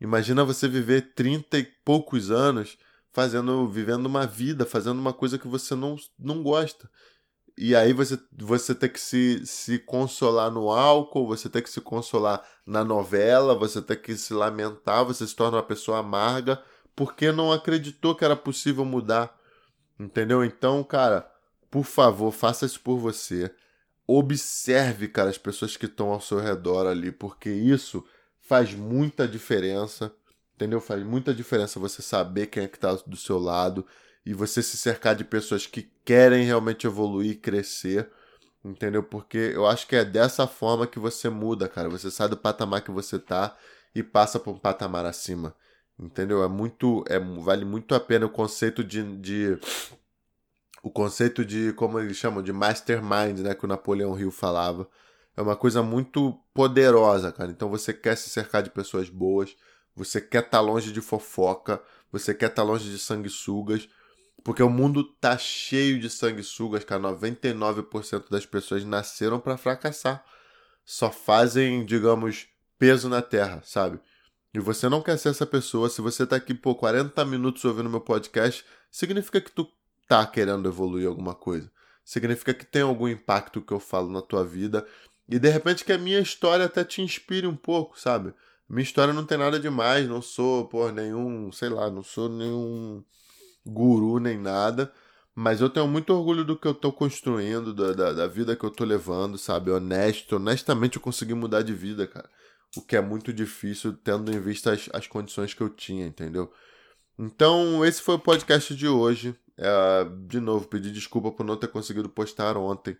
Imagina 0.00 0.44
você 0.44 0.66
viver 0.66 1.14
30 1.14 1.58
e 1.58 1.62
poucos 1.62 2.30
anos 2.30 2.76
fazendo, 3.12 3.68
vivendo 3.68 4.06
uma 4.06 4.26
vida, 4.26 4.66
fazendo 4.66 4.98
uma 4.98 5.12
coisa 5.12 5.38
que 5.38 5.46
você 5.46 5.76
não, 5.76 5.96
não 6.18 6.42
gosta. 6.42 6.90
E 7.56 7.76
aí 7.76 7.92
você, 7.92 8.18
você 8.32 8.74
tem 8.74 8.88
que 8.88 9.00
se, 9.00 9.44
se 9.46 9.78
consolar 9.78 10.50
no 10.50 10.70
álcool, 10.70 11.26
você 11.26 11.48
tem 11.48 11.62
que 11.62 11.70
se 11.70 11.80
consolar 11.80 12.42
na 12.66 12.82
novela, 12.84 13.54
você 13.54 13.82
tem 13.82 13.96
que 13.96 14.16
se 14.16 14.32
lamentar, 14.32 15.04
você 15.04 15.26
se 15.26 15.36
torna 15.36 15.58
uma 15.58 15.62
pessoa 15.62 15.98
amarga, 15.98 16.62
porque 16.96 17.30
não 17.30 17.52
acreditou 17.52 18.14
que 18.14 18.24
era 18.24 18.36
possível 18.36 18.84
mudar. 18.84 19.38
Entendeu? 19.98 20.44
Então, 20.44 20.82
cara, 20.82 21.30
por 21.70 21.84
favor, 21.84 22.32
faça 22.32 22.66
isso 22.66 22.80
por 22.80 22.98
você. 22.98 23.54
Observe, 24.06 25.08
cara, 25.08 25.30
as 25.30 25.38
pessoas 25.38 25.76
que 25.76 25.86
estão 25.86 26.10
ao 26.10 26.20
seu 26.20 26.40
redor 26.40 26.86
ali, 26.86 27.12
porque 27.12 27.50
isso 27.50 28.04
faz 28.40 28.74
muita 28.74 29.28
diferença 29.28 30.12
entendeu? 30.62 30.80
Faz 30.80 31.02
muita 31.02 31.34
diferença 31.34 31.80
você 31.80 32.00
saber 32.00 32.46
quem 32.46 32.64
é 32.64 32.68
que 32.68 32.78
tá 32.78 32.94
do 33.06 33.16
seu 33.16 33.38
lado 33.38 33.84
e 34.24 34.34
você 34.34 34.62
se 34.62 34.76
cercar 34.76 35.14
de 35.14 35.24
pessoas 35.24 35.66
que 35.66 35.90
querem 36.04 36.44
realmente 36.44 36.86
evoluir, 36.86 37.40
crescer, 37.40 38.10
entendeu? 38.64 39.02
Porque 39.02 39.38
eu 39.54 39.66
acho 39.66 39.86
que 39.86 39.96
é 39.96 40.04
dessa 40.04 40.46
forma 40.46 40.86
que 40.86 40.98
você 40.98 41.28
muda, 41.28 41.68
cara. 41.68 41.88
Você 41.88 42.10
sai 42.10 42.28
do 42.28 42.36
patamar 42.36 42.82
que 42.82 42.90
você 42.90 43.18
tá 43.18 43.56
e 43.94 44.02
passa 44.02 44.38
para 44.38 44.52
um 44.52 44.58
patamar 44.58 45.04
acima, 45.04 45.54
entendeu? 45.98 46.42
É 46.42 46.48
muito, 46.48 47.04
é 47.08 47.18
vale 47.18 47.64
muito 47.64 47.94
a 47.94 48.00
pena 48.00 48.26
o 48.26 48.30
conceito 48.30 48.84
de, 48.84 49.02
de 49.18 49.58
o 50.82 50.90
conceito 50.90 51.44
de 51.44 51.72
como 51.74 51.98
eles 51.98 52.16
chamam 52.16 52.42
de 52.42 52.52
mastermind, 52.52 53.40
né, 53.40 53.54
que 53.54 53.64
o 53.64 53.68
Napoleão 53.68 54.18
Hill 54.18 54.30
falava. 54.30 54.88
É 55.36 55.42
uma 55.42 55.56
coisa 55.56 55.82
muito 55.82 56.38
poderosa, 56.54 57.32
cara. 57.32 57.50
Então 57.50 57.68
você 57.68 57.92
quer 57.92 58.16
se 58.16 58.30
cercar 58.30 58.62
de 58.62 58.70
pessoas 58.70 59.08
boas 59.08 59.56
você 59.94 60.20
quer 60.20 60.38
estar 60.38 60.58
tá 60.58 60.60
longe 60.60 60.92
de 60.92 61.00
fofoca, 61.00 61.82
você 62.10 62.34
quer 62.34 62.46
estar 62.46 62.62
tá 62.62 62.68
longe 62.68 62.90
de 62.90 62.98
sanguessugas, 62.98 63.88
porque 64.44 64.62
o 64.62 64.70
mundo 64.70 65.04
tá 65.04 65.38
cheio 65.38 65.98
de 65.98 66.10
sanguessugas, 66.10 66.84
cara. 66.84 67.02
99% 67.02 68.30
das 68.30 68.44
pessoas 68.44 68.84
nasceram 68.84 69.38
para 69.38 69.56
fracassar. 69.56 70.24
Só 70.84 71.10
fazem, 71.10 71.84
digamos, 71.84 72.48
peso 72.78 73.08
na 73.08 73.22
terra, 73.22 73.62
sabe? 73.64 74.00
E 74.52 74.58
você 74.58 74.88
não 74.88 75.00
quer 75.00 75.16
ser 75.16 75.30
essa 75.30 75.46
pessoa. 75.46 75.88
Se 75.88 76.00
você 76.00 76.26
tá 76.26 76.36
aqui 76.36 76.52
por 76.52 76.74
40 76.74 77.24
minutos 77.24 77.64
ouvindo 77.64 77.88
meu 77.88 78.00
podcast, 78.00 78.64
significa 78.90 79.40
que 79.40 79.50
tu 79.50 79.66
tá 80.08 80.26
querendo 80.26 80.68
evoluir 80.68 81.06
alguma 81.06 81.34
coisa. 81.34 81.70
Significa 82.04 82.52
que 82.52 82.66
tem 82.66 82.82
algum 82.82 83.08
impacto 83.08 83.62
que 83.62 83.72
eu 83.72 83.80
falo 83.80 84.10
na 84.10 84.20
tua 84.20 84.44
vida. 84.44 84.86
E 85.28 85.38
de 85.38 85.48
repente 85.48 85.84
que 85.84 85.92
a 85.92 85.98
minha 85.98 86.18
história 86.18 86.66
até 86.66 86.84
te 86.84 87.00
inspire 87.00 87.46
um 87.46 87.56
pouco, 87.56 87.98
sabe? 87.98 88.34
Minha 88.68 88.82
história 88.82 89.14
não 89.14 89.24
tem 89.24 89.38
nada 89.38 89.58
demais, 89.60 90.08
não 90.08 90.20
sou, 90.20 90.66
pô, 90.66 90.90
nenhum, 90.90 91.52
sei 91.52 91.68
lá, 91.68 91.88
não 91.88 92.02
sou 92.02 92.28
nenhum 92.28 93.04
guru 93.66 94.18
nem 94.18 94.38
nada. 94.38 94.92
Mas 95.34 95.60
eu 95.60 95.70
tenho 95.70 95.88
muito 95.88 96.12
orgulho 96.12 96.44
do 96.44 96.56
que 96.56 96.66
eu 96.68 96.74
tô 96.74 96.92
construindo, 96.92 97.72
da, 97.72 97.92
da, 97.92 98.12
da, 98.12 98.26
vida 98.26 98.54
que 98.54 98.64
eu 98.64 98.70
tô 98.70 98.84
levando, 98.84 99.38
sabe? 99.38 99.70
Honesto, 99.70 100.36
honestamente 100.36 100.96
eu 100.96 101.02
consegui 101.02 101.32
mudar 101.32 101.62
de 101.62 101.72
vida, 101.72 102.06
cara. 102.06 102.28
O 102.76 102.82
que 102.82 102.96
é 102.96 103.00
muito 103.00 103.32
difícil, 103.32 103.94
tendo 104.04 104.30
em 104.30 104.40
vista 104.40 104.72
as, 104.72 104.90
as 104.92 105.06
condições 105.06 105.54
que 105.54 105.62
eu 105.62 105.70
tinha, 105.70 106.06
entendeu? 106.06 106.52
Então, 107.18 107.84
esse 107.84 108.02
foi 108.02 108.16
o 108.16 108.18
podcast 108.18 108.74
de 108.74 108.88
hoje. 108.88 109.34
É, 109.56 110.04
de 110.26 110.40
novo, 110.40 110.66
pedir 110.68 110.90
desculpa 110.90 111.30
por 111.30 111.44
não 111.44 111.56
ter 111.56 111.68
conseguido 111.68 112.08
postar 112.08 112.56
ontem. 112.56 112.96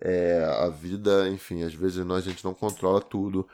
É, 0.00 0.44
a 0.44 0.68
vida, 0.68 1.28
enfim, 1.28 1.62
às 1.62 1.74
vezes 1.74 2.04
nós 2.04 2.26
a 2.26 2.30
gente 2.30 2.44
não 2.44 2.54
controla 2.54 3.00
tudo. 3.00 3.48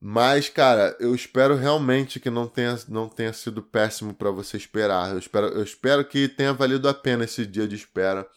Mas, 0.00 0.48
cara, 0.48 0.96
eu 1.00 1.14
espero 1.14 1.56
realmente 1.56 2.20
que 2.20 2.30
não 2.30 2.46
tenha, 2.46 2.78
não 2.88 3.08
tenha 3.08 3.32
sido 3.32 3.62
péssimo 3.62 4.14
para 4.14 4.30
você 4.30 4.56
esperar. 4.56 5.10
Eu 5.10 5.18
espero, 5.18 5.46
eu 5.48 5.62
espero 5.62 6.04
que 6.04 6.28
tenha 6.28 6.52
valido 6.52 6.88
a 6.88 6.94
pena 6.94 7.24
esse 7.24 7.44
dia 7.44 7.66
de 7.66 7.74
espera, 7.74 8.28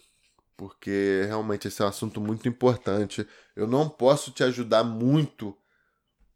porque 0.57 1.23
realmente 1.27 1.67
esse 1.67 1.81
é 1.81 1.85
um 1.85 1.89
assunto 1.89 2.19
muito 2.19 2.47
importante. 2.47 3.27
Eu 3.55 3.67
não 3.67 3.87
posso 3.87 4.31
te 4.31 4.43
ajudar 4.43 4.83
muito 4.83 5.55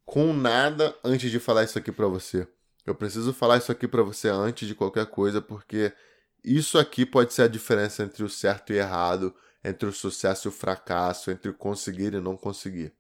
com 0.06 0.32
nada 0.32 0.96
antes 1.04 1.32
de 1.32 1.40
falar 1.40 1.64
isso 1.64 1.80
aqui 1.80 1.92
para 1.92 2.08
você. 2.08 2.48
Eu 2.86 2.94
preciso 2.94 3.34
falar 3.34 3.58
isso 3.58 3.72
aqui 3.72 3.88
para 3.88 4.04
você 4.04 4.30
antes 4.30 4.68
de 4.68 4.76
qualquer 4.76 5.08
coisa, 5.08 5.42
porque 5.42 5.92
isso 6.44 6.78
aqui 6.78 7.04
pode 7.04 7.34
ser 7.34 7.44
a 7.44 7.48
diferença 7.48 8.04
entre 8.04 8.24
o 8.24 8.30
certo 8.30 8.72
e 8.72 8.78
errado, 8.78 9.34
entre 9.64 9.90
o 9.90 9.92
sucesso 9.92 10.48
e 10.48 10.50
o 10.50 10.52
fracasso, 10.52 11.32
entre 11.32 11.52
conseguir 11.52 12.14
e 12.14 12.20
não 12.20 12.38
conseguir. 12.38 12.94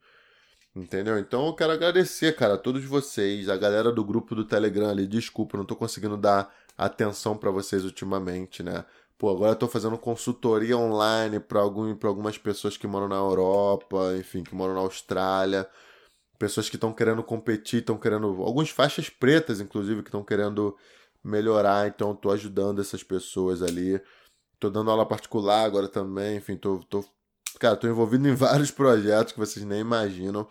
Entendeu? 0.75 1.17
Então 1.17 1.47
eu 1.47 1.53
quero 1.53 1.71
agradecer, 1.71 2.35
cara, 2.35 2.55
a 2.55 2.57
todos 2.57 2.83
vocês, 2.83 3.47
a 3.47 3.55
galera 3.55 3.93
do 3.93 4.03
grupo 4.03 4.35
do 4.35 4.43
Telegram 4.43 4.89
ali. 4.89 5.07
Desculpa, 5.07 5.57
não 5.57 5.63
tô 5.63 5.75
conseguindo 5.75 6.17
dar 6.17 6.53
atenção 6.77 7.37
para 7.37 7.49
vocês 7.49 7.85
ultimamente, 7.85 8.61
né? 8.61 8.83
Pô, 9.17 9.29
agora 9.29 9.53
eu 9.53 9.55
tô 9.55 9.67
fazendo 9.69 9.97
consultoria 9.97 10.77
online 10.77 11.39
para 11.39 11.61
algum, 11.61 11.95
pra 11.95 12.09
algumas 12.09 12.37
pessoas 12.37 12.75
que 12.75 12.85
moram 12.85 13.07
na 13.07 13.15
Europa, 13.15 14.17
enfim, 14.17 14.43
que 14.43 14.53
moram 14.53 14.73
na 14.73 14.81
Austrália. 14.81 15.65
Pessoas 16.37 16.69
que 16.69 16.75
estão 16.75 16.91
querendo 16.93 17.23
competir, 17.23 17.79
estão 17.79 17.97
querendo. 17.97 18.27
Algumas 18.43 18.69
faixas 18.69 19.09
pretas, 19.09 19.61
inclusive, 19.61 20.03
que 20.03 20.09
estão 20.09 20.23
querendo 20.23 20.75
melhorar. 21.23 21.87
Então, 21.87 22.09
eu 22.09 22.15
tô 22.15 22.31
ajudando 22.31 22.81
essas 22.81 23.03
pessoas 23.03 23.61
ali. 23.61 24.01
Tô 24.59 24.69
dando 24.69 24.91
aula 24.91 25.05
particular 25.05 25.63
agora 25.65 25.87
também, 25.87 26.37
enfim, 26.37 26.57
tô, 26.57 26.79
tô 26.89 27.05
cara, 27.59 27.75
tô 27.77 27.87
envolvido 27.87 28.27
em 28.27 28.35
vários 28.35 28.71
projetos 28.71 29.33
que 29.33 29.39
vocês 29.39 29.65
nem 29.65 29.79
imaginam. 29.79 30.47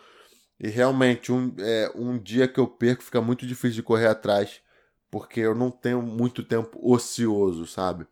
E 0.59 0.69
realmente, 0.69 1.33
um, 1.33 1.55
é, 1.59 1.93
um 1.95 2.19
dia 2.19 2.47
que 2.47 2.61
eu 2.61 2.67
perco 2.67 3.03
fica 3.03 3.21
muito 3.21 3.47
difícil 3.47 3.77
de 3.77 3.83
correr 3.83 4.07
atrás, 4.07 4.61
porque 5.11 5.41
eu 5.41 5.55
não 5.55 5.71
tenho 5.71 6.01
muito 6.01 6.43
tempo 6.43 6.79
ocioso, 6.83 7.67
sabe? 7.67 8.07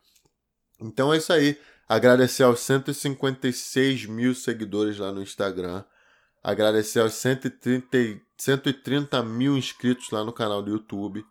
Então 0.80 1.12
é 1.12 1.16
isso 1.16 1.32
aí. 1.32 1.58
Agradecer 1.88 2.42
aos 2.42 2.60
156 2.60 4.06
mil 4.06 4.34
seguidores 4.34 4.98
lá 4.98 5.12
no 5.12 5.22
Instagram. 5.22 5.84
Agradecer 6.42 7.00
aos 7.00 7.14
130, 7.14 8.20
130 8.36 9.22
mil 9.22 9.56
inscritos 9.56 10.10
lá 10.10 10.24
no 10.24 10.32
canal 10.32 10.62
do 10.62 10.70
YouTube. 10.70 11.24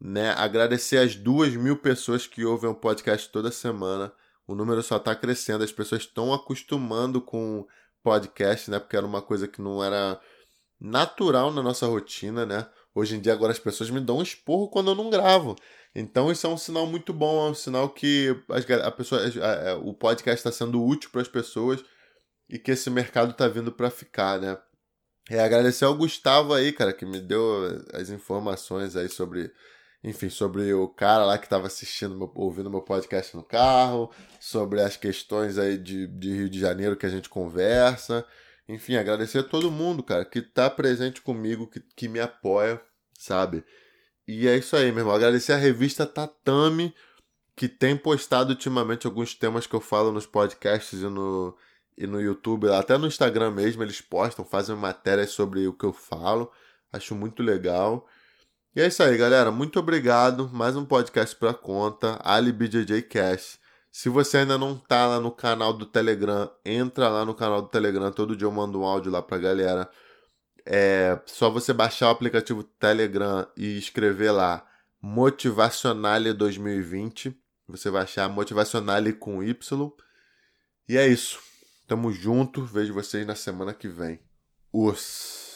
Né? 0.00 0.30
Agradecer 0.32 0.98
as 0.98 1.14
duas 1.14 1.54
mil 1.54 1.76
pessoas 1.76 2.26
que 2.26 2.44
ouvem 2.44 2.68
o 2.68 2.74
podcast 2.74 3.30
toda 3.30 3.50
semana. 3.50 4.12
O 4.46 4.54
número 4.54 4.82
só 4.82 4.96
está 4.96 5.14
crescendo. 5.14 5.64
As 5.64 5.72
pessoas 5.72 6.02
estão 6.02 6.34
acostumando 6.34 7.20
com 7.20 7.66
podcast, 8.02 8.70
né? 8.70 8.78
Porque 8.78 8.96
era 8.96 9.06
uma 9.06 9.22
coisa 9.22 9.46
que 9.46 9.62
não 9.62 9.82
era 9.82 10.20
natural 10.80 11.52
na 11.52 11.62
nossa 11.62 11.86
rotina, 11.86 12.46
né? 12.46 12.66
Hoje 12.94 13.16
em 13.16 13.20
dia, 13.20 13.32
agora 13.32 13.52
as 13.52 13.58
pessoas 13.58 13.90
me 13.90 14.00
dão 14.00 14.18
um 14.18 14.22
esporro 14.22 14.68
quando 14.68 14.90
eu 14.90 14.94
não 14.94 15.10
gravo. 15.10 15.54
Então, 15.94 16.30
isso 16.30 16.46
é 16.46 16.50
um 16.50 16.56
sinal 16.56 16.86
muito 16.86 17.12
bom, 17.12 17.46
é 17.46 17.50
um 17.50 17.54
sinal 17.54 17.88
que 17.88 18.34
a 18.84 18.90
pessoa, 18.90 19.20
a, 19.42 19.70
a, 19.70 19.76
o 19.76 19.92
podcast 19.92 20.38
está 20.38 20.52
sendo 20.52 20.84
útil 20.84 21.10
para 21.10 21.20
as 21.20 21.28
pessoas 21.28 21.84
e 22.48 22.58
que 22.58 22.70
esse 22.72 22.90
mercado 22.90 23.32
está 23.32 23.46
vindo 23.46 23.70
para 23.70 23.90
ficar, 23.90 24.40
né? 24.40 24.58
É 25.28 25.40
agradecer 25.40 25.84
ao 25.84 25.94
Gustavo 25.94 26.54
aí, 26.54 26.72
cara, 26.72 26.92
que 26.92 27.06
me 27.06 27.20
deu 27.20 27.84
as 27.92 28.10
informações 28.10 28.96
aí 28.96 29.08
sobre 29.08 29.52
enfim, 30.02 30.30
sobre 30.30 30.72
o 30.72 30.88
cara 30.88 31.24
lá 31.24 31.36
que 31.36 31.44
estava 31.44 31.66
assistindo, 31.66 32.30
ouvindo 32.34 32.70
meu 32.70 32.80
podcast 32.80 33.36
no 33.36 33.42
carro, 33.42 34.10
sobre 34.40 34.80
as 34.80 34.96
questões 34.96 35.58
aí 35.58 35.76
de, 35.76 36.06
de 36.06 36.32
Rio 36.32 36.48
de 36.48 36.58
Janeiro 36.58 36.96
que 36.96 37.04
a 37.04 37.10
gente 37.10 37.28
conversa. 37.28 38.26
Enfim, 38.70 38.96
agradecer 38.96 39.38
a 39.38 39.42
todo 39.42 39.70
mundo, 39.70 40.02
cara, 40.02 40.24
que 40.24 40.40
tá 40.40 40.70
presente 40.70 41.20
comigo, 41.20 41.66
que, 41.66 41.80
que 41.80 42.08
me 42.08 42.20
apoia, 42.20 42.80
sabe? 43.18 43.64
E 44.26 44.46
é 44.46 44.56
isso 44.56 44.76
aí, 44.76 44.92
meu 44.92 45.00
irmão. 45.00 45.14
Agradecer 45.14 45.52
a 45.52 45.56
revista 45.56 46.06
Tatame, 46.06 46.94
que 47.56 47.68
tem 47.68 47.96
postado 47.96 48.50
ultimamente 48.50 49.06
alguns 49.06 49.34
temas 49.34 49.66
que 49.66 49.74
eu 49.74 49.80
falo 49.80 50.12
nos 50.12 50.24
podcasts 50.24 51.00
e 51.00 51.04
no, 51.04 51.56
e 51.98 52.06
no 52.06 52.20
YouTube, 52.20 52.70
até 52.70 52.96
no 52.96 53.06
Instagram 53.06 53.50
mesmo, 53.50 53.82
eles 53.82 54.00
postam, 54.00 54.44
fazem 54.44 54.76
matérias 54.76 55.30
sobre 55.30 55.66
o 55.66 55.72
que 55.72 55.84
eu 55.84 55.92
falo. 55.92 56.50
Acho 56.92 57.14
muito 57.14 57.42
legal. 57.42 58.06
E 58.74 58.80
é 58.80 58.86
isso 58.86 59.02
aí, 59.02 59.16
galera. 59.16 59.50
Muito 59.50 59.78
obrigado. 59.80 60.48
Mais 60.52 60.76
um 60.76 60.84
podcast 60.84 61.34
pra 61.36 61.52
conta. 61.52 62.20
AliBJJ 62.22 63.02
Cash. 63.02 63.59
Se 63.92 64.08
você 64.08 64.38
ainda 64.38 64.56
não 64.56 64.76
tá 64.76 65.06
lá 65.06 65.20
no 65.20 65.32
canal 65.32 65.72
do 65.72 65.84
Telegram, 65.84 66.50
entra 66.64 67.08
lá 67.08 67.24
no 67.24 67.34
canal 67.34 67.62
do 67.62 67.68
Telegram. 67.68 68.12
Todo 68.12 68.36
dia 68.36 68.46
eu 68.46 68.52
mando 68.52 68.80
um 68.80 68.84
áudio 68.84 69.10
lá 69.10 69.20
pra 69.20 69.38
galera. 69.38 69.90
É 70.64 71.20
só 71.26 71.50
você 71.50 71.72
baixar 71.72 72.08
o 72.08 72.10
aplicativo 72.10 72.62
Telegram 72.62 73.46
e 73.56 73.76
escrever 73.78 74.30
lá 74.30 74.64
Motivacionale 75.02 76.32
2020. 76.32 77.36
Você 77.66 77.90
vai 77.90 78.02
achar 78.02 78.28
Motivacionale 78.28 79.12
com 79.12 79.42
Y. 79.42 79.92
E 80.88 80.96
é 80.96 81.06
isso. 81.06 81.40
Tamo 81.88 82.12
junto. 82.12 82.64
Vejo 82.64 82.94
vocês 82.94 83.26
na 83.26 83.34
semana 83.34 83.74
que 83.74 83.88
vem. 83.88 84.20
Os. 84.72 85.49